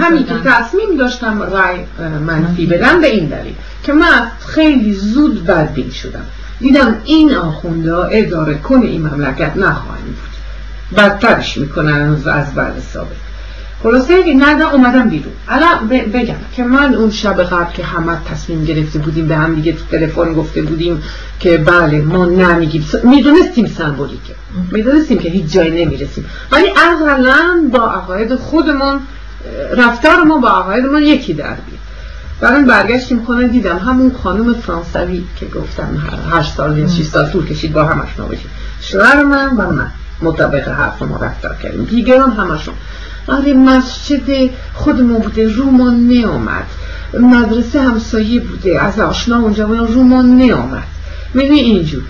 [0.00, 1.78] همین که تصمیم داشتم رای
[2.26, 6.24] منفی بدم به این دلیل که من خیلی زود بدبین شدم.
[6.60, 10.96] دیدم این آخونده اداره کن این مملکت نخواهیم بود.
[10.96, 13.27] بدترش می‌کنن از بعد سابق
[13.82, 15.32] خلاصه نه اومدم بیرون.
[15.48, 19.76] الان بگم که من اون شب قبل که همه تصمیم گرفته بودیم به هم دیگه
[19.90, 21.02] تلفن گفته بودیم
[21.40, 22.86] که بله ما نمیگیم.
[23.04, 24.34] می‌دونستیم سمبولیکه.
[24.72, 26.24] می‌دونستیم که هیچ جایی نمی‌رسیم.
[26.52, 29.00] ولی اقلا با عقاید خودمون
[29.76, 31.78] رفتار ما با عقایدمون یکی در بیاد.
[32.40, 37.46] برای برگشتیم خونه دیدم همون خانم فرانسوی که گفتم هر سال یا 6 سال طول
[37.46, 38.50] کشید با همش بشیم
[38.80, 39.90] شوهر من و من.
[40.22, 41.84] مطابق حرف ما رفتار کردیم.
[41.84, 42.74] دیگران همشون.
[43.28, 46.66] آره مسجد خودمون بوده رومان نیامد
[47.20, 50.84] مدرسه همسایه بوده از آشنا اونجا بودن رومان نیامد
[51.34, 52.02] میبین اینجور.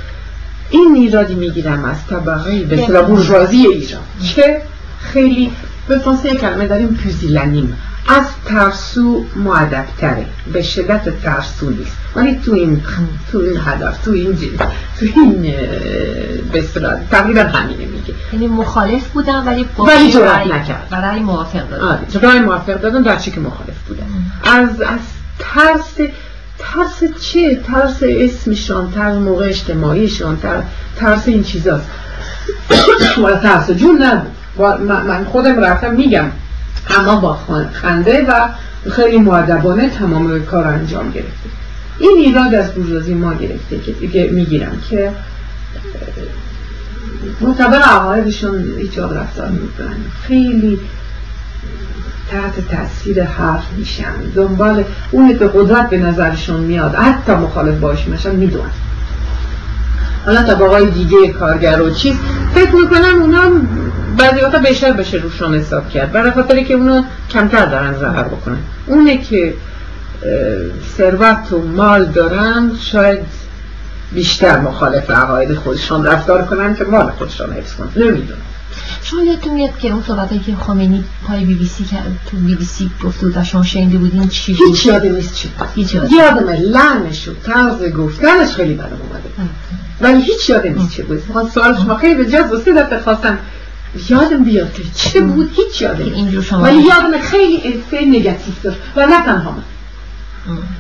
[0.71, 4.03] این ایرادی می‌گیرم از طبقه به اصطلاح بورژوازی ایران.
[4.35, 4.63] که
[5.01, 5.51] خیلی
[5.89, 7.77] به فرانسه کلمه داریم پوزیلنیم
[8.09, 11.97] از ترسو معدبتره به شدت ترسو نیست.
[12.17, 12.83] ولی تو این
[13.33, 14.57] تو این هدف تو این جی
[15.01, 15.43] تو این
[16.53, 18.15] به اصطلاح تقریبا همینه میگه.
[18.33, 20.89] یعنی مخالف بودن ولی ولی جرأت نکرد.
[20.91, 22.41] برای موافق دادن آره.
[22.41, 24.07] موافق دادن در چی که مخالف بودن
[24.45, 25.01] از از
[25.39, 25.95] ترس
[26.59, 30.39] ترس چه ترس اسمشان ترس موقع اجتماعیشان
[30.97, 31.87] ترس این چیزاست.
[33.25, 34.33] ولی ترس جون نبود.
[34.81, 36.31] من خودم رفتم میگم.
[36.91, 37.39] اما با
[37.73, 38.49] خنده و
[38.91, 41.49] خیلی معدبانه تمام کار انجام گرفته.
[41.99, 43.79] این ایراد از بورژوازی ما گرفته
[44.13, 45.13] که می‌گیرم که
[47.41, 49.97] مطابق عقایدشون ایجاب رفتار می‌کنن
[50.27, 50.81] خیلی
[52.31, 54.13] تحت تاثیر حرف میشن.
[54.35, 56.95] دنبال اون که قدرت به نظرشون میاد.
[56.95, 58.71] حتی مخالف باش میشن می‌دونن.
[60.29, 62.15] حالا طبقای دیگه کارگر و چیز
[62.55, 63.43] فکر می‌کنم اونا
[64.19, 66.13] بعضی وقتا بیشتر بشه روشان حساب کرد.
[66.13, 68.59] برای خاطر که اونا کمتر دارن ظهر بکنن.
[68.87, 69.55] اونه که
[70.97, 73.19] ثروت و مال دارن شاید
[74.13, 77.89] بیشتر مخالف عقاید خودشان رفتار کنن که مال خودشان حفظ کنن.
[77.97, 78.41] نمی‌دونم.
[79.03, 81.97] شما یادتون میاد که اون صحبتی که خمینی پای بی بی سی که
[82.31, 85.35] تو بی بی سی گفته بود و شما شنیده بودین چی بود؟ هیچ یاد نیست
[85.35, 89.51] چی هیچ یاد یادمه لعنش و طرز گفتنش خیلی برام اومده.
[90.01, 91.23] ولی هیچ یاد نیست چی بود.
[91.55, 93.39] سوال شما خیلی به جز و سه دفعه خواستم.
[94.09, 98.79] یادم بیاد که چه بود هیچ یادم ولی یادم خیلی افه نگاتیو داشت.
[98.97, 99.63] و نه تنها من.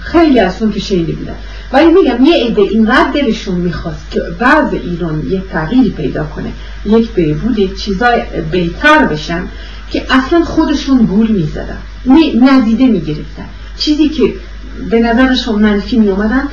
[0.01, 1.35] خیلی از اون که شنیده بودن
[1.73, 6.53] ولی میگم یه عده اینقدر دلشون می‌خواست که بعض ایران یک تغییری پیدا کنه
[6.87, 9.43] یک بهبود چیزای بهتر بشن
[9.91, 13.49] که اصلا خودشون گول می‌زدن می ندیده می‌گرفتن.
[13.79, 14.35] چیزی که
[14.91, 16.49] به نظرشون منفی میومدن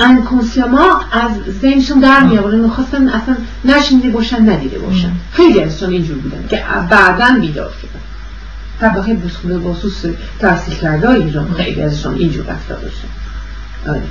[0.00, 1.30] انکونسیاما از
[1.62, 5.10] ذهنشون در می آوردن می‌خواستن اصلا نشنیده باشن ندیده باشن.
[5.32, 8.07] خیلی ازشون اینجور بودن که بعدا بیدار شدن.
[8.80, 10.04] طبقه بوسخونه باسوس
[10.38, 11.54] تحصیل کرده ایران.
[11.54, 13.08] خیلی ازشون اینجور رفتار داشتن
[13.88, 14.02] آره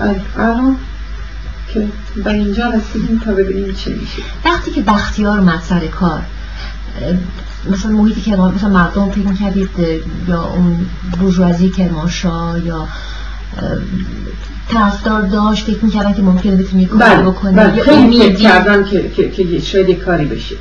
[0.00, 0.20] آره.
[0.36, 0.76] الان
[1.74, 1.88] که
[2.24, 4.22] به اینجا رسیدیم تا ببینیم چه میشه.
[4.44, 6.22] وقتی که بختیار اومد سر کار
[7.70, 9.70] مثلا محیطی که مثلا مردم فکر کردید
[10.28, 10.86] یا اون
[11.20, 12.88] بورژوازی کرمانشاه یا
[14.68, 17.76] طرفدار داشت فکر می‌کردن که ممکنه بتونی کاری بله، بکنه بله.
[17.76, 20.56] یا خیلی فکر کردم که, که, که شاید یک کاری بشه.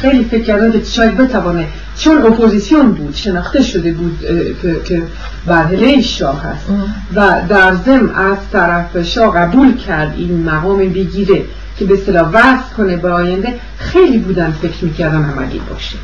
[0.00, 1.68] خیلی فکر کردم که شاید بتوانه
[1.98, 4.18] چون اپوزیسیون بود شناخته شده بود
[4.62, 5.02] که, که
[5.46, 6.66] برهله شاه هست.
[7.14, 11.42] و در ضمن از طرف شاه قبول کرد این مقام بگیره
[11.78, 13.54] که به اصطلاح وصل کنه به آینده.
[13.78, 15.96] خیلی بودن فکر می‌کردم عملی باشه.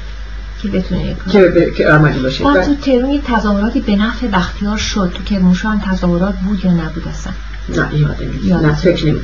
[0.63, 2.45] که بتونه که, که عملی باشه.
[2.45, 7.33] بعد تو تظاهراتی به نفع بختیار شد تو کرمانشاه هم تظاهرات بود یا نبود اصلا؟
[7.69, 7.89] نه
[8.45, 9.21] یادم نه فکر نمی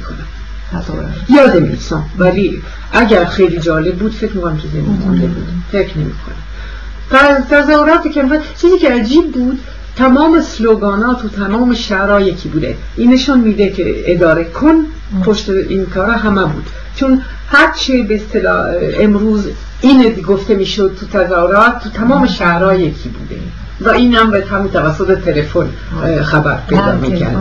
[1.28, 1.94] یادم نیست.
[2.18, 2.62] ولی
[2.92, 5.46] اگر خیلی جالب بود فکر می‌کنم ذهنم مونده بود.
[5.72, 8.24] فکر نمی کنم تظاهرات که
[8.60, 9.60] چیزی که عجیب بود
[9.96, 12.76] تمام سلوگانات و تمام شعرها یکی بوده.
[12.96, 14.74] این نشان میده که اداره کن
[15.24, 16.66] پشت این کارا همه بود.
[16.96, 19.48] چون هرچه به اصطلاح امروز
[19.80, 23.40] این گفته می‌شد تو تظاهرات تو تمام شهرها یکی بوده.
[23.80, 25.68] و این هم به همین توسط تلفن
[26.02, 27.36] اه، خبر پیدا می‌کرد.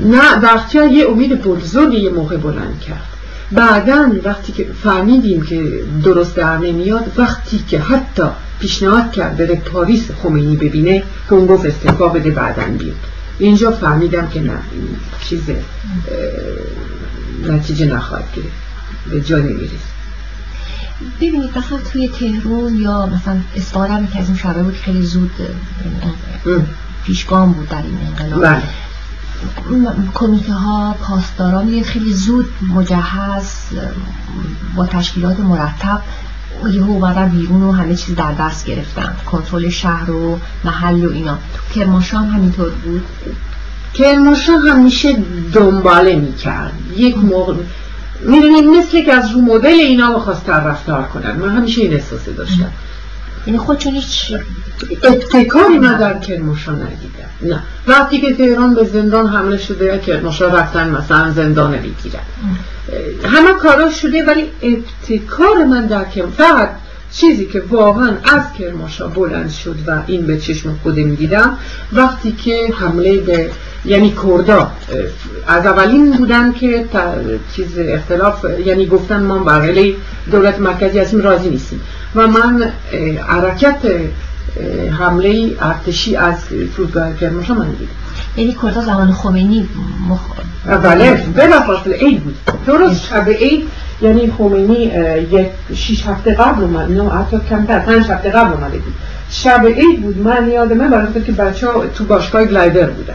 [0.00, 3.02] نه بختیار یه امید بزرگی یه موقع بلند کرد.
[3.52, 8.22] بعدا وقتی که فهمیدیم که درست در نمیاد وقتی که حتی
[8.60, 12.96] پیشنهاد کرد بره پاریس خمینی ببینه که اون گفت استعفا بده بعدا بیاد.
[13.38, 14.88] اینجا فهمیدم که نه این
[15.28, 15.40] چیز
[17.48, 18.48] نتیجه نخواهد گرفت.
[19.10, 19.95] به جا نمی‌رسه
[21.20, 25.30] ببینید مثلا توی تهران یا مثلا اصفهان که از این شبه بود خیلی زود.
[27.04, 28.42] پیشگام بود در این انقلاب.
[28.42, 28.62] بله.
[30.14, 33.54] کمیته ها پاسدارا میگه خیلی زود مجهز
[34.76, 36.00] با تشکیلات مرتب
[36.70, 39.16] یهو اومدن بیرون و همه چیز در دست گرفتن.
[39.26, 41.34] کنترل شهر و محل و اینا.
[41.34, 43.04] تو کرمانشاه هم همینطور بود.
[43.94, 45.16] کرمانشاه همیشه
[45.52, 46.72] دنباله می‌کرد.
[46.96, 47.54] یک موقع
[48.20, 51.36] می‌دونید مثل که از رو مدل اینا بخواست رفتار کنن.
[51.36, 52.72] من همیشه این احساسه داشتم.
[53.46, 54.34] یعنی خودشون هیچ
[55.02, 57.54] ابتکاری من در کرمانشاه ندیدم.
[57.54, 57.62] نه.
[57.86, 62.20] وقتی که تهران به زندان حمله شده کرمانشاه رفتن مثلا زندان بگیرن
[63.24, 66.70] همه کارا شده ولی ابتکار من در کرمانشاه فقط
[67.12, 71.58] چیزی که واقعا از کرمانشاه بلند شد و این به چشم خودم دیدم
[71.92, 73.50] وقتی که حمله به
[73.84, 74.70] یعنی کردا
[75.48, 76.84] از اولین بودن که
[77.56, 79.92] چیز اختلاف یعنی گفتن ما بغل
[80.30, 81.80] دولت مرکزی هستیم راضی نیستیم.
[82.14, 82.72] و من
[83.26, 83.78] حرکت
[84.98, 86.34] حمله ارتشی از
[86.76, 87.90] فرودگاه کرمانشاه من دیدم.
[88.36, 89.68] یعنی کردا زمان خمینی
[90.08, 90.20] مخ...
[90.82, 92.36] بله بلافاصله عید بود.
[92.66, 93.68] درست شب عید
[94.02, 94.92] یعنی خمینی
[95.32, 96.92] یک شیش هفته قبل اومد.
[96.92, 98.94] نه حتی کمتر پنج هفته قبل اومده بود.
[99.30, 103.14] شب عید بود من یادمه برای که بچه تو باشگاه گلایدر بودن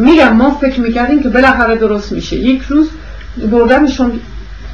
[0.00, 2.36] میگم ما فکر می‌کردیم که بالاخره درست میشه.
[2.36, 2.88] یک روز
[3.50, 4.12] بردمشون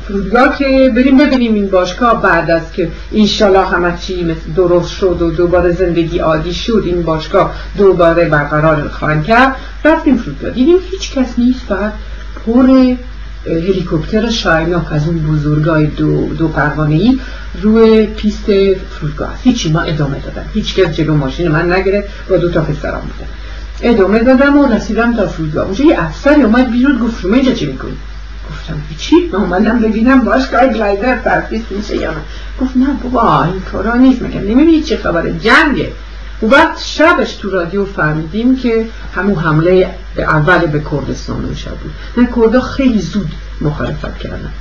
[0.08, 5.30] فرودگاه که بریم ببینیم این باشگاه بعد از که انشالله همه چی درست شد و
[5.30, 9.56] دوباره زندگی عادی شد این باشگاه دوباره برقرار خواهند کرد.
[9.84, 10.50] رفتیم فرودگاه.
[10.50, 11.92] دیدیم هیچ کس نیست فقط
[12.46, 12.94] پر
[13.46, 17.18] هلیکوپتر شایناک از اون بزرگای دو, دو پروانه ای
[17.62, 18.44] روی پیست
[18.90, 23.00] فرودگاه هیچی ما ادامه دادم هیچ کس جلو ماشین من نگرفت با دو تا پسرم
[23.00, 23.30] بودن.
[23.82, 25.64] ادامه دادم و رسیدم تا فرودگاه.
[25.64, 27.96] اونجا یه افسری اومد بیرون گفت شما اینجا چی می‌کنی؟
[28.50, 32.20] گفتم چی؟ من اومدم ببینم باشگاه گلایدر ترفیس میشه یا نه.
[32.60, 34.22] گفت نه بابا این کارا نیست.
[34.22, 35.92] مگه نمی‌بینی چه خبره؟ جنگه.
[36.42, 41.92] وقت شبش تو رادیو فهمیدیم که همون حمله اول به کردستان اون شب بود.
[42.16, 44.52] نه کردا خیلی زود مخالفت کردن.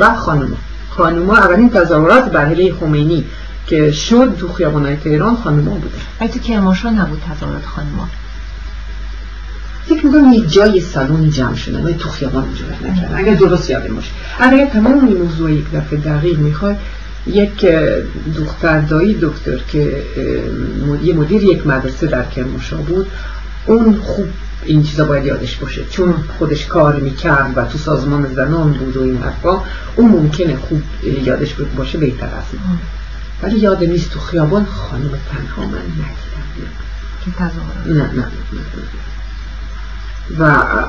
[0.00, 0.56] و خانوما.
[0.90, 3.24] خانوما اولین تظاهرات برهله خمینی
[3.66, 5.94] که شد تو خیابانای تهران خانوما بوده.
[6.20, 8.08] ولی تو کرمانشاه نبود تظاهرات خانوما.
[9.86, 13.18] فکر می‌کنم یک جای سالن جمع شده ولی تو خیابان اونجا نکردن.
[13.18, 14.10] اگر درست یادم باشه.
[14.40, 16.76] اگر تمام این موضوع یک دفعه دقیق می‌خواد
[17.28, 17.66] یک
[18.36, 20.02] دختر دایی دکتر که
[21.02, 23.06] یه مدیر یک مدرسه در کرمانشاه بود.
[23.66, 24.28] اون خوب
[24.64, 25.84] این چیزا باید یادش باشه.
[25.90, 29.62] چون خودش کار می‌کرد و تو سازمان زنان بود و این حرفا
[29.96, 30.82] اون ممکنه خوب
[31.24, 32.44] یادش باشه بهتر از
[33.42, 36.38] ولی یاد نیست تو خیابان خانم تنها من ندیدم
[37.86, 38.24] نه نه.
[40.38, 40.42] و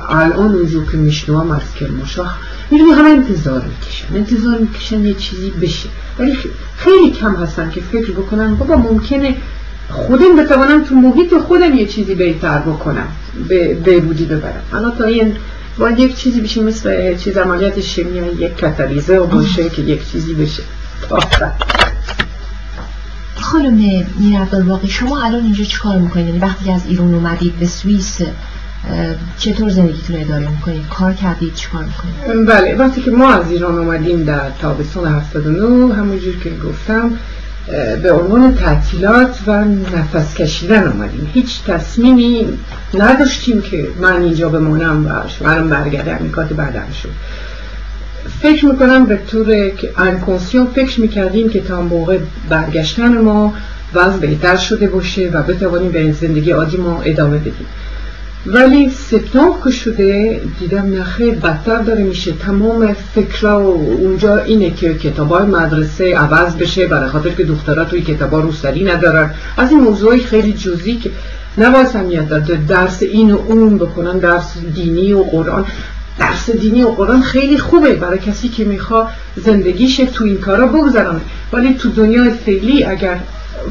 [0.10, 2.38] الان اونجور که میشنوام از کرمانشاه
[2.72, 5.90] می‌دونی همه انتظار می‌کشن انتظار می‌کشن یه چیزی بشه.
[6.20, 6.38] ولی
[6.78, 9.36] خیلی کم هستن که فکر بکنن بابا ممکنه
[9.90, 13.08] خودم بتوانم تو محیط خودم یه چیزی بهتر بکنم
[13.84, 14.64] به بودی ببرم.
[14.72, 15.36] حالا تا این
[15.78, 20.34] باید یک چیزی بشه مثل چیز عملیات شیمیایی یک کتالیزه و باشه که یک چیزی
[20.34, 20.64] بشه.
[23.36, 23.74] خانم
[24.20, 28.22] میر عبدالباقی شما الان اینجا چیکار می‌کنید؟ یعنی وقتی از ایران اومدید به سوئیس
[29.38, 34.24] چطور زندگیتون اداره می‌کنید کار کردید چیکار می‌کنید بله وقتی که ما از ایران اومدیم
[34.24, 37.12] در تابستان 79 همونجور که گفتم
[38.04, 42.46] به عنوان تعطیلات و نفس کشیدن آمدیم هیچ تصمیمی
[42.94, 47.10] نداشتیم که من اینجا بمونم و شوهرم برگرده امریکات بعدم شد.
[48.42, 49.92] فکر می‌کنم به طور که
[50.76, 52.18] فکر می‌کردیم که تا موقع
[52.50, 53.54] برگشتن ما
[53.94, 57.68] وضع بهتر شده باشه و بتوانیم به زندگی عادی ما ادامه بدیم.
[58.46, 62.32] ولی سپتامبر که شده دیدم نخیر بدتر داره میشه.
[62.32, 68.02] تمام فکرها و اونجا اینه که کتابای مدرسه عوض بشه برای خاطر که دخترها توی
[68.02, 69.34] کتابا روسری ندارن.
[69.58, 71.12] از این موضوعی خیلی جزئی که
[71.58, 75.66] نباید همیت داره درس این و اون بکنن درس دینی و قرآن.
[76.20, 81.22] درس دینی و قرآن خیلی خوبه برای کسی که میخوا زندگیش تو این کارا بگذرانه.
[81.54, 83.20] ولی تو دنیای فعلی اگر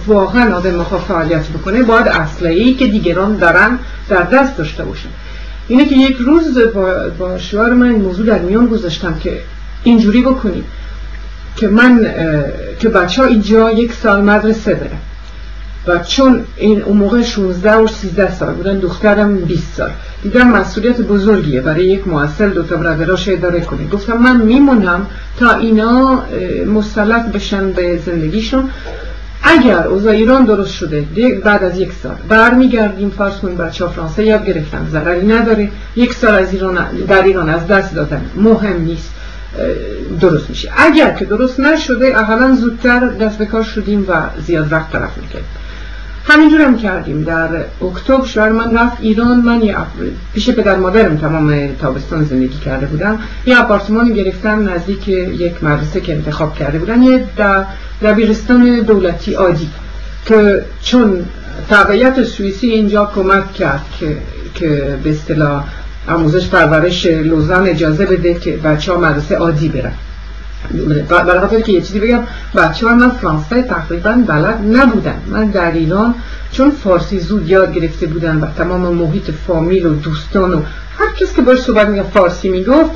[0.06, 3.78] واقعا آدم می‌خواد فعالیت بکنه باید اصلی که دیگران دارن
[4.08, 5.08] در دست داشته باشن.
[5.68, 9.40] اینه که یک روز با, با شوهر من این موضوع در میان گذاشتم که
[9.84, 10.64] اینجوری بکنیم
[11.56, 12.14] که من
[12.80, 14.98] که بچه ها اینجا یک سال مدرسه برن
[15.86, 19.90] و چون این اون موقع 16 و 13 سال بودن دخترم 20 سال.
[20.22, 23.88] دیدم مسئولیت بزرگیه برای یک معسل دو تا برادراش اداره کنه.
[23.88, 25.06] گفتم من میمونم
[25.38, 26.22] تا اینا
[26.66, 28.70] مسلط بشن به زندگیشون.
[29.42, 31.00] اگر اوضاع ایران درست شده
[31.44, 35.70] بعد از یک سال برمیگردیم فرض کنیم بچه ها فرانسه یاد گرفتن ضرری نداره.
[35.96, 36.78] یک سال از ایران
[37.08, 39.10] در ایران از دست دادن مهم نیست
[40.20, 40.70] درست میشه.
[40.76, 44.14] اگر که درست نشده اقلا زودتر دست به کار شدیم و
[44.46, 45.48] زیاد وقت طرف می‌کردیم.
[46.28, 47.22] همینجور هم کردیم.
[47.22, 47.48] در
[47.82, 49.76] اکتبر شوهر من رفت ایران من یه
[50.34, 53.18] پیش پدر مادرم تمام تابستان زندگی کرده بودم.
[53.46, 57.02] یه آپارتمان گرفتم نزدیک یک مدرسه که انتخاب کرده بودن.
[57.02, 57.24] یه
[58.02, 59.68] دبیرستان دولتی عادی
[60.26, 61.24] که چون
[61.70, 64.16] تبعیت سوئیسی اینجا کمک کرد که,
[64.54, 65.64] که به اصطلاح
[66.08, 69.92] آموزش پرورش لوزان اجازه بده که بچه ها مدرسه عادی برن.
[71.08, 72.20] برای خاطر که یه چیزی بگم
[72.54, 76.14] بچه ها من فرانسه تقریبا بلد نبودن من در ایران
[76.52, 80.62] چون فارسی زود یاد گرفته بودن و تمام محیط فامیل و دوستان و
[80.98, 82.90] هر کس که باش صحبت میگه فارسی می‌گفت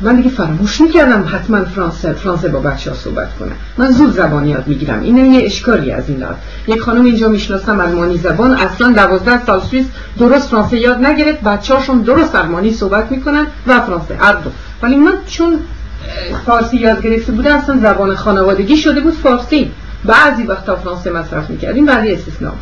[0.00, 4.46] من دیگه فراموش می‌کردم حتما فرانسه فرانسه با بچه ها صحبت کنم من زود زبان
[4.46, 5.00] یاد می‌گیرم.
[5.00, 9.60] این یه اشکالی از این لحاظ یک خانم اینجا می‌شناسم المانی زبان اصلا دوازده سال
[9.60, 9.86] سوئیس
[10.18, 11.40] درست فرانسه یاد نگرفت.
[11.40, 14.16] بچه هاشون درست المانی صحبت می‌کنن و فرانسه.
[14.16, 14.36] هر
[14.82, 15.58] ولی من چون
[16.46, 19.70] فارسی یاد گرفته بوده اصلا زبان خانوادگی شده بود فارسی.
[20.04, 22.52] بعضی وقتا فرانسه مصرف می‌کردیم ولی استثناء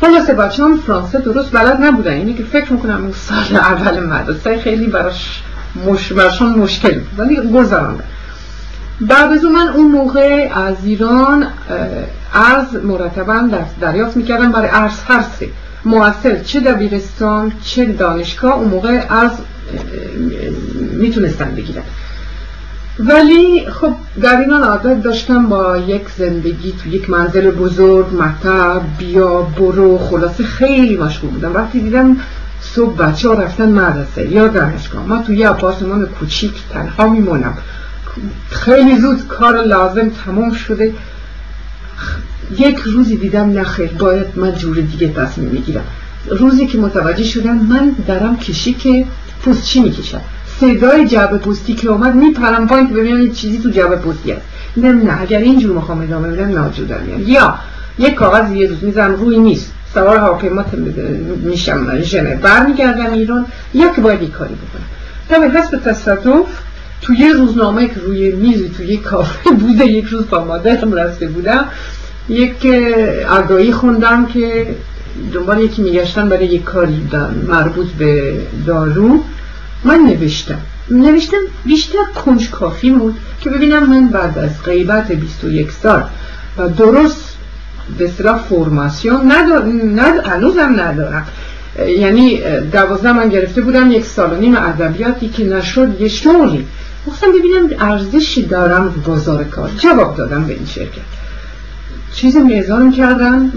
[0.00, 2.12] خلاصه بچه هم فرانسه درست بلد نبودن.
[2.12, 5.42] اینی که فکر می‌کنم اون سال اول مدرسه خیلی براش
[5.86, 6.12] مش...
[6.12, 7.20] برشان مشکل بود.
[7.20, 8.04] ولی گذراندن
[9.00, 11.46] بعد از من اون موقع از ایران
[12.32, 13.48] از مرتبا
[13.80, 15.48] دریافت می‌کردم برای ارز هر سه
[15.84, 19.30] موثر چه دبیرستان چه دانشگاه اون موقع از
[20.92, 21.82] می‌تونستن بگیرن
[22.98, 29.42] ولی خب در ایران عادت داشتم با یک زندگی تو یک منزل بزرگ مطب بیا
[29.42, 31.54] برو خلاصه خیلی مشغول بودم.
[31.54, 32.16] وقتی دیدم
[32.60, 37.58] صبح بچه ها رفتن مدرسه یا دانشگاه ما تو یه آپارتمان کوچیک تنها میمونم.
[38.50, 40.94] خیلی زود کار لازم تمام شده.
[42.58, 45.84] یک روزی دیدم نخیر باید من جور دیگه تصمیم می‌گیرم.
[46.30, 49.06] روزی که متوجه شدم من درم کشی که
[49.42, 50.20] پوست چی می‌کشم
[50.60, 54.42] صدای جعبه پوستی که اومد میپرم پایین که ببینم یه چیزی تو جعبه پوستی هست
[54.76, 57.54] نه نه اگر اینجور می‌خوام ادامه بدم ناجودم یا
[57.98, 60.64] یک کاغذ یه روز می‌زنم روی نیست سوار هواپیما
[61.42, 64.86] میشم ژنو برمیگردم ایران یا که باید کاری بکنم.
[65.28, 66.46] طبعا حسب تصادف
[67.02, 71.26] تو یه روزنامه که روی میزی تو یه کافه بوده یک روز با مادرم رسته
[71.26, 71.64] بودم
[72.28, 72.66] یک
[73.30, 74.74] آگاهی خوندم که
[75.32, 77.08] دنبال یکی میگشتن برای یک کاری
[77.48, 78.34] مربوط به
[78.66, 79.24] دارو.
[79.84, 80.58] من نوشتم.
[80.90, 86.02] نوشتم بیشتر کنج کافی بود که ببینم من بعد از غیبت 21 سال
[86.58, 87.36] و درست
[87.98, 91.26] به اصطلاح فرماسیون ندارم هنوزم ندارم.
[91.88, 92.40] یعنی
[92.72, 96.66] دوازده من گرفته بودم یک سال و نیم ادبیاتی که نشد یه شغلی.
[97.06, 99.70] گفتم ببینم ارزشی دارم بازار کار.
[99.78, 101.00] جواب دادم به این شرکت.
[102.14, 103.50] چیز میزان کردم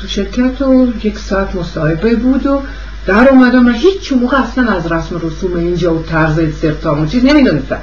[0.00, 2.62] تو شرکت و یک ساعت مصاحبه بود و
[3.08, 7.24] در اومدم و هیچ موقع اصلا از رسم رسوم اینجا و طرز استخدام و چیز
[7.24, 7.78] نمی‌دونستم.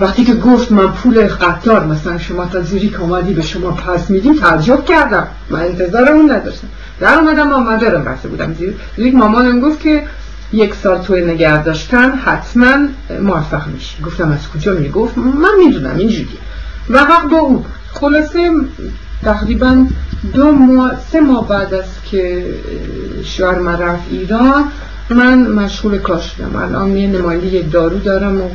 [0.00, 4.34] وقتی که گفت من پول قطار مثلا شما تا زیری آمدی به شما پس میدیم
[4.34, 5.26] تعجب کردم.
[5.50, 6.68] من انتظار اون نداشتم.
[7.00, 8.54] در اومدم رو بسته بودم.
[8.54, 10.04] زیر لیک مامانم گفت که
[10.52, 12.76] یک سال توی نگه داشتن حتما
[13.22, 14.02] موفق میشی.
[14.02, 16.38] گفتم از کجا می گفت من می‌دونم اینجوری
[16.90, 17.64] و حق با او
[17.94, 18.50] خلاصه
[19.22, 19.86] تقریبا
[20.34, 22.44] دو ماه سه ماه بعد از که
[23.24, 24.64] شوهر من رفت ایران
[25.10, 26.56] من مشغول کار شدم.
[26.56, 28.48] الان یه نماینده یک دارو دارم و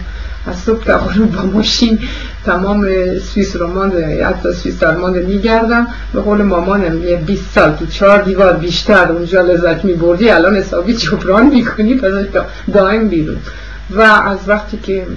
[0.48, 2.00] از صبح تا با ماشین
[2.46, 2.88] تمام
[3.20, 5.88] سویس روماند حتی سویس آلمان میگردم.
[6.14, 10.30] به قول مامانم یه 20 سال تو چهار دیوار بیشتر اونجا لذت میبردی.
[10.30, 12.12] الان حسابی جبران می‌کنی پس
[12.74, 13.38] دائم بیرون.
[13.92, 15.08] و از وقتی که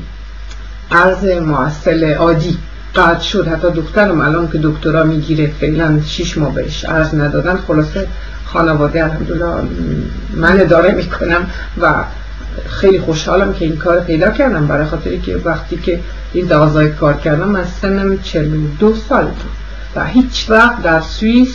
[0.90, 2.58] عرض معسل عادی
[2.96, 3.48] قطع شد.
[3.48, 7.56] حتی دخترم الان که دکترا می‌گیره فعلا شیش ماه بهش عرض ندادن.
[7.56, 8.06] خلاصه
[8.44, 9.46] خانواده الحمدلله
[10.34, 11.50] من اداره می‌کنم
[11.80, 11.94] و
[12.68, 14.66] خیلی خوشحالم که این کار پیدا کردم.
[14.66, 16.00] برای خاطری که وقتی که
[16.32, 18.18] این دوازای کار کردم از سنم
[18.80, 19.50] دو سال بود
[19.96, 21.54] و هیچ وقت در سوئیس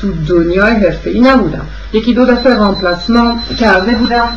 [0.00, 1.66] تو دنیای حرفه ای نبودم.
[1.92, 4.28] یکی دو دفعه رامپلاسمان کرده بودم.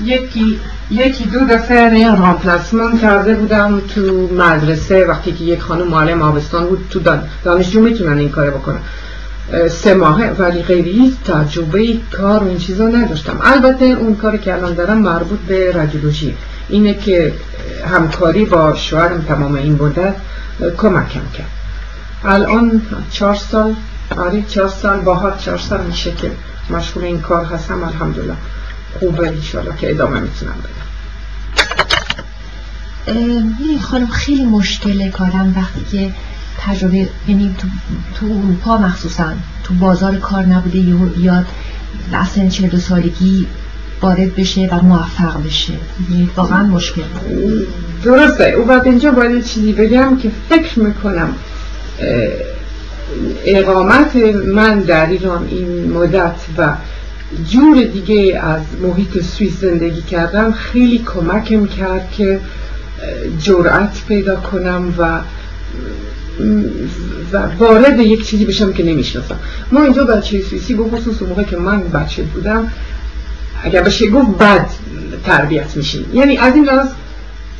[0.00, 0.60] یکی
[0.90, 6.86] یکی دو دفعه رامپلاسمان کرده بودم تو مدرسه وقتی که یک خانم معلم آبستان بود
[6.90, 7.00] تو
[7.44, 8.78] دانشجو می‌تونن این کار بکنن.
[9.70, 13.40] سه ماهه ولی غیری تجربه کار و این چیزا نداشتم.
[13.42, 16.34] البته اون کاری که الان دارم مربوط به رادیولوژی.
[16.68, 17.32] اینه که
[17.94, 20.14] همکاری با شوهرم تمام این بوده
[20.76, 21.50] کمکم کرد.
[22.24, 23.74] الان چهار سال
[24.18, 26.30] آره چهار سال باها چهار سال میشه که
[26.70, 28.34] مشغول این کار هستم الحمدلله.
[28.98, 30.82] خوبه انشالله که ادامه می‌تونم بدم.
[33.80, 36.10] خانم خیلی مشکله کارم وقتی که
[36.60, 37.68] تجربه یعنی تو,
[38.14, 39.32] تو اروپا مخصوصا
[39.64, 40.80] تو بازار کار نبوده
[41.16, 41.46] بیاد
[42.12, 43.46] اصلا چه دو سالگی
[44.02, 45.72] وارد بشه و موفق بشه.
[46.10, 47.02] یعنی واقعا مشکل.
[48.04, 48.44] درسته.
[48.44, 51.34] او بعد اینجا باید چیزی بگم که فکر می‌کنم
[53.44, 54.16] اقامت
[54.54, 56.74] من در ایران این مدت و
[57.50, 62.40] جور دیگه از محیط سوئیس زندگی کردم خیلی کمکم کرد که
[63.38, 65.20] جرأت پیدا کنم و
[67.32, 69.36] و وارد یک چیزی بشم که نمی‌شناسم.
[69.72, 72.72] ما اینجا بچه سوئیسی به خصوص موقع که من بچه بودم
[73.62, 74.66] اگر بشه گفت بد
[75.24, 76.88] تربیت میشین یعنی از این لحاظ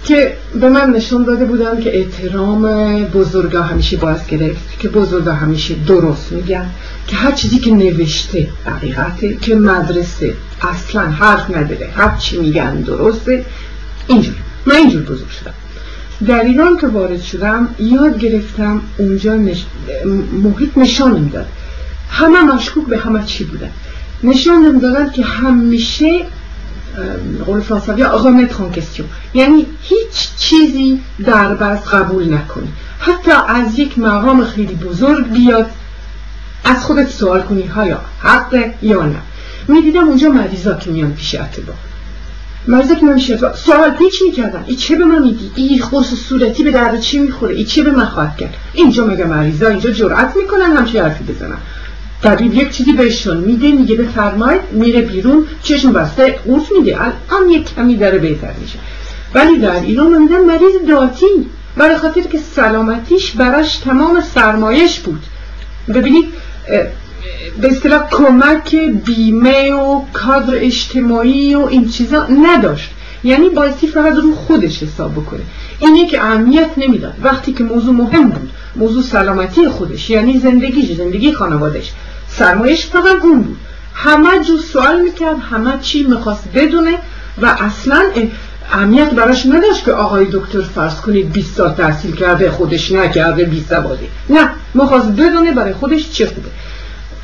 [0.05, 2.65] که به من نشون داده بودن که احترام
[3.05, 6.71] بزرگا همیشه باید گرفت که بزرگا همیشه درست میگن
[7.07, 13.45] که هر چیزی که نوشته حقیقته که مدرسه اصلا حرف نداره هر چی میگن درسته.
[14.07, 14.35] اینجور.
[14.67, 15.55] من اینجور بزرگ شدم.
[16.27, 19.65] در ایران که وارد شدم یاد گرفتم اونجا نش...
[20.43, 21.47] محیط نشان می‌داد.
[22.11, 23.71] همه مشکوک به همه چی بودن.
[24.23, 26.21] نشان دادن که همیشه
[27.47, 32.69] قول فرانسوی آقا متران کستیون یعنی هیچ چیزی در بس قبول نکنی.
[32.99, 35.71] حتی از یک مقام خیلی بزرگ بیاد
[36.65, 37.85] از خودت سوال کنی ها
[38.21, 39.19] حق یا نه.
[39.69, 41.73] می‌دیدم اونجا مریضا که میان پیش اتبا
[42.67, 43.19] مرزا که من
[43.55, 47.55] سوال پیچ می‌کردم ای چه به من میگی؟ ای خورس صورتی به درد چی می‌خوره؟
[47.55, 51.59] ای چه به من خواهد کرد؟ اینجا مگه مریضا اینجا جرأت می‌کنن همچی حرفی بزنن؟
[52.23, 56.99] طبیب یک چیزی بهشون میده میگه بفرمایید میره بیرون چشم بسته قورت میده.
[57.01, 58.79] الان یک کمی داره بهتر میشه.
[59.35, 61.27] ولی در ایران من مریض داتی.
[61.77, 65.23] برای خاطر که سلامتیش براش تمام سرمایش بود.
[65.95, 66.25] ببینید
[67.61, 72.91] به اصطلاح کمک بیمه و کادر اجتماعی و این چیزا نداشت.
[73.25, 75.41] یعنی بایستی فقط رو خودش حساب بکنه.
[75.79, 77.15] اینه که اهمیت نمی‌داد.
[77.23, 81.93] وقتی که موضوع مهم بود موضوع سلامتی خودش یعنی زندگیش زندگی خانوادش
[82.39, 83.57] سرمایش فقط اون بود.
[83.95, 86.99] همه جو سوال می‌کرد همه چی می‌خواست بدونه
[87.43, 88.03] و اصلا
[88.73, 93.69] اهمیت براش نداشت که آقای دکتر فرض کنید 20 سال تحصیل کرده خودش نکرده 20
[93.69, 96.49] سوالی نه می‌خواست بدونه برای خودش چه خوبه.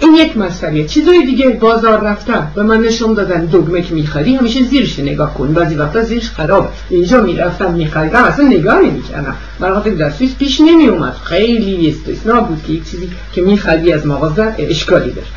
[0.01, 0.85] این یک مسئله.
[0.85, 5.53] چیزای دیگه بازار رفتن به من نشون دادن دگمه که می‌خری همیشه زیرش نگاه کن.
[5.53, 8.25] بعضی وقتا زیرش خرابه اینجا می‌رفتم میخریدم.
[8.25, 9.37] اصلا نگاه نمی‌کردم.
[9.61, 14.07] برای در سوئیس پیش نمی اومد خیلی استثنا بود که یک چیزی که می‌خری از
[14.07, 15.33] مغازه اشکالی داشت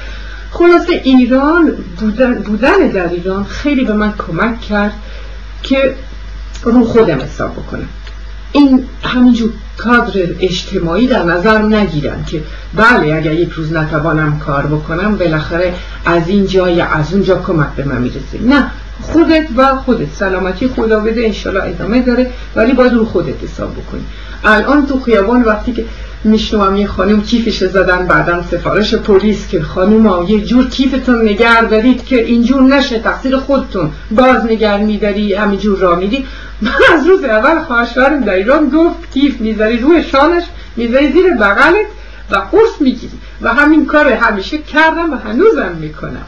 [0.52, 4.94] خلاصه ایران بودن, بودن در ایران خیلی به من کمک کرد
[5.64, 5.96] که
[6.64, 7.88] رو خودم حساب بکنم.
[8.54, 12.42] این همینجور کادر اجتماعی در نظر نگیرم که
[12.76, 15.74] بله اگر یک روز نتوانم کار بکنم بالاخره
[16.06, 18.42] از این جا یا از اون جا کمک به من می‌رسه.
[18.46, 18.72] نه
[19.02, 24.02] خودت و خودت سلامتی خدا بده انشالله ادامه داره ولی باید رو خودت حساب بکنی.
[24.44, 25.86] الان تو خیابان وقتی که
[26.24, 32.06] میشنوم یه خانم کیفش زدن بعدا سفارش پلیس که خانم یه جور کیفتون نگر دارید
[32.06, 33.92] که اینجور نشه تقصیر خودتون.
[34.12, 36.26] باز نگر میداری همینجور را میدی
[36.62, 40.44] من از روز اول خواهشوارم در ایران گفت کیف می‌ذاری روی شانش
[40.76, 41.86] می‌ذاری زیر بغلت
[42.32, 43.20] و قرص می‌گیری.
[43.42, 46.26] و همین کار همیشه کردم و هنوزم می‌کنم.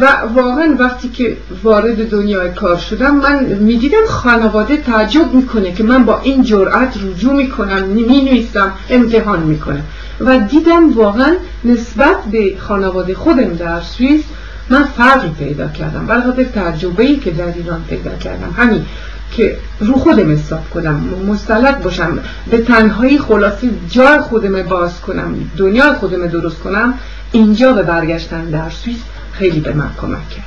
[0.00, 6.04] و واقعا وقتی که وارد دنیای کار شدم من می‌دیدم خانواده تعجب می‌کنه که من
[6.04, 9.82] با این جرأت رجوع می‌کنم می‌نویسم امتحان می‌کنم.
[10.20, 14.22] و دیدم واقعا نسبت به خانواده خودم در سوئیس
[14.70, 16.06] من فرقی پیدا کردم.
[16.06, 18.54] برای خاطر تجربه ای که در ایران پیدا کردم.
[18.56, 18.86] همین.
[19.30, 22.18] که رو خودم حساب کنم مستلط باشم
[22.50, 26.94] به تنهایی خلاصی جای خودم باز کنم دنیا خودم درست کنم
[27.32, 28.98] اینجا به برگشتن در سوئیس
[29.32, 30.44] خیلی به من کمک کرد.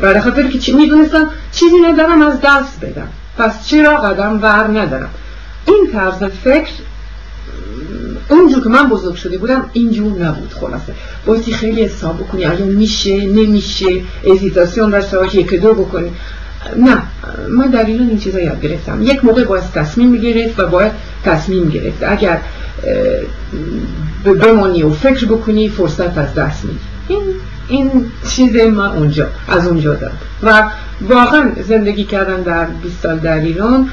[0.00, 3.08] برای خاطر که چی می‌دونستم چیزی ندارم از دست بدم.
[3.38, 5.10] پس چرا قدم ور ندارم؟
[5.66, 6.70] این طرز فکر
[8.28, 10.92] اونجور که من بزرگ شده بودم اینجور نبود خلاصه.
[11.26, 13.86] بایدی خیلی حساب بکنی آیا میشه نمیشه
[14.32, 16.12] ازیتاسیون رشته یک دو بکنی.
[16.76, 17.02] نه
[17.48, 19.02] من در ایران این چیزا یاد گرفتم.
[19.02, 20.92] یک موقع باید تصمیم گرفت و باید
[21.24, 22.02] تصمیم گرفت.
[22.02, 22.38] اگر
[24.24, 26.78] بمانی و فکر بکنی فرصت از دست میدی.
[27.08, 27.22] این
[27.68, 30.70] این چیز ما اونجا از اونجا دارم و
[31.00, 33.88] واقعا زندگی کردن در 20 سال در ایران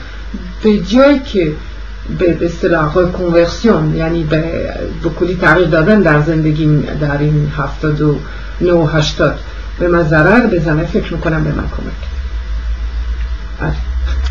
[0.64, 1.52] به جای که
[2.20, 4.44] به اصطلاح کنورسیون یعنی به
[5.20, 8.20] کلی تغییر دادن در زندگی در این هفتاد و
[8.62, 9.40] نو هشتاد
[9.80, 12.15] به من ضرر بزنه فکر می‌کنم به من کمک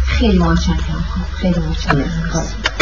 [0.07, 1.05] خیلی متشکرم
[1.41, 2.74] خیلی متشکرم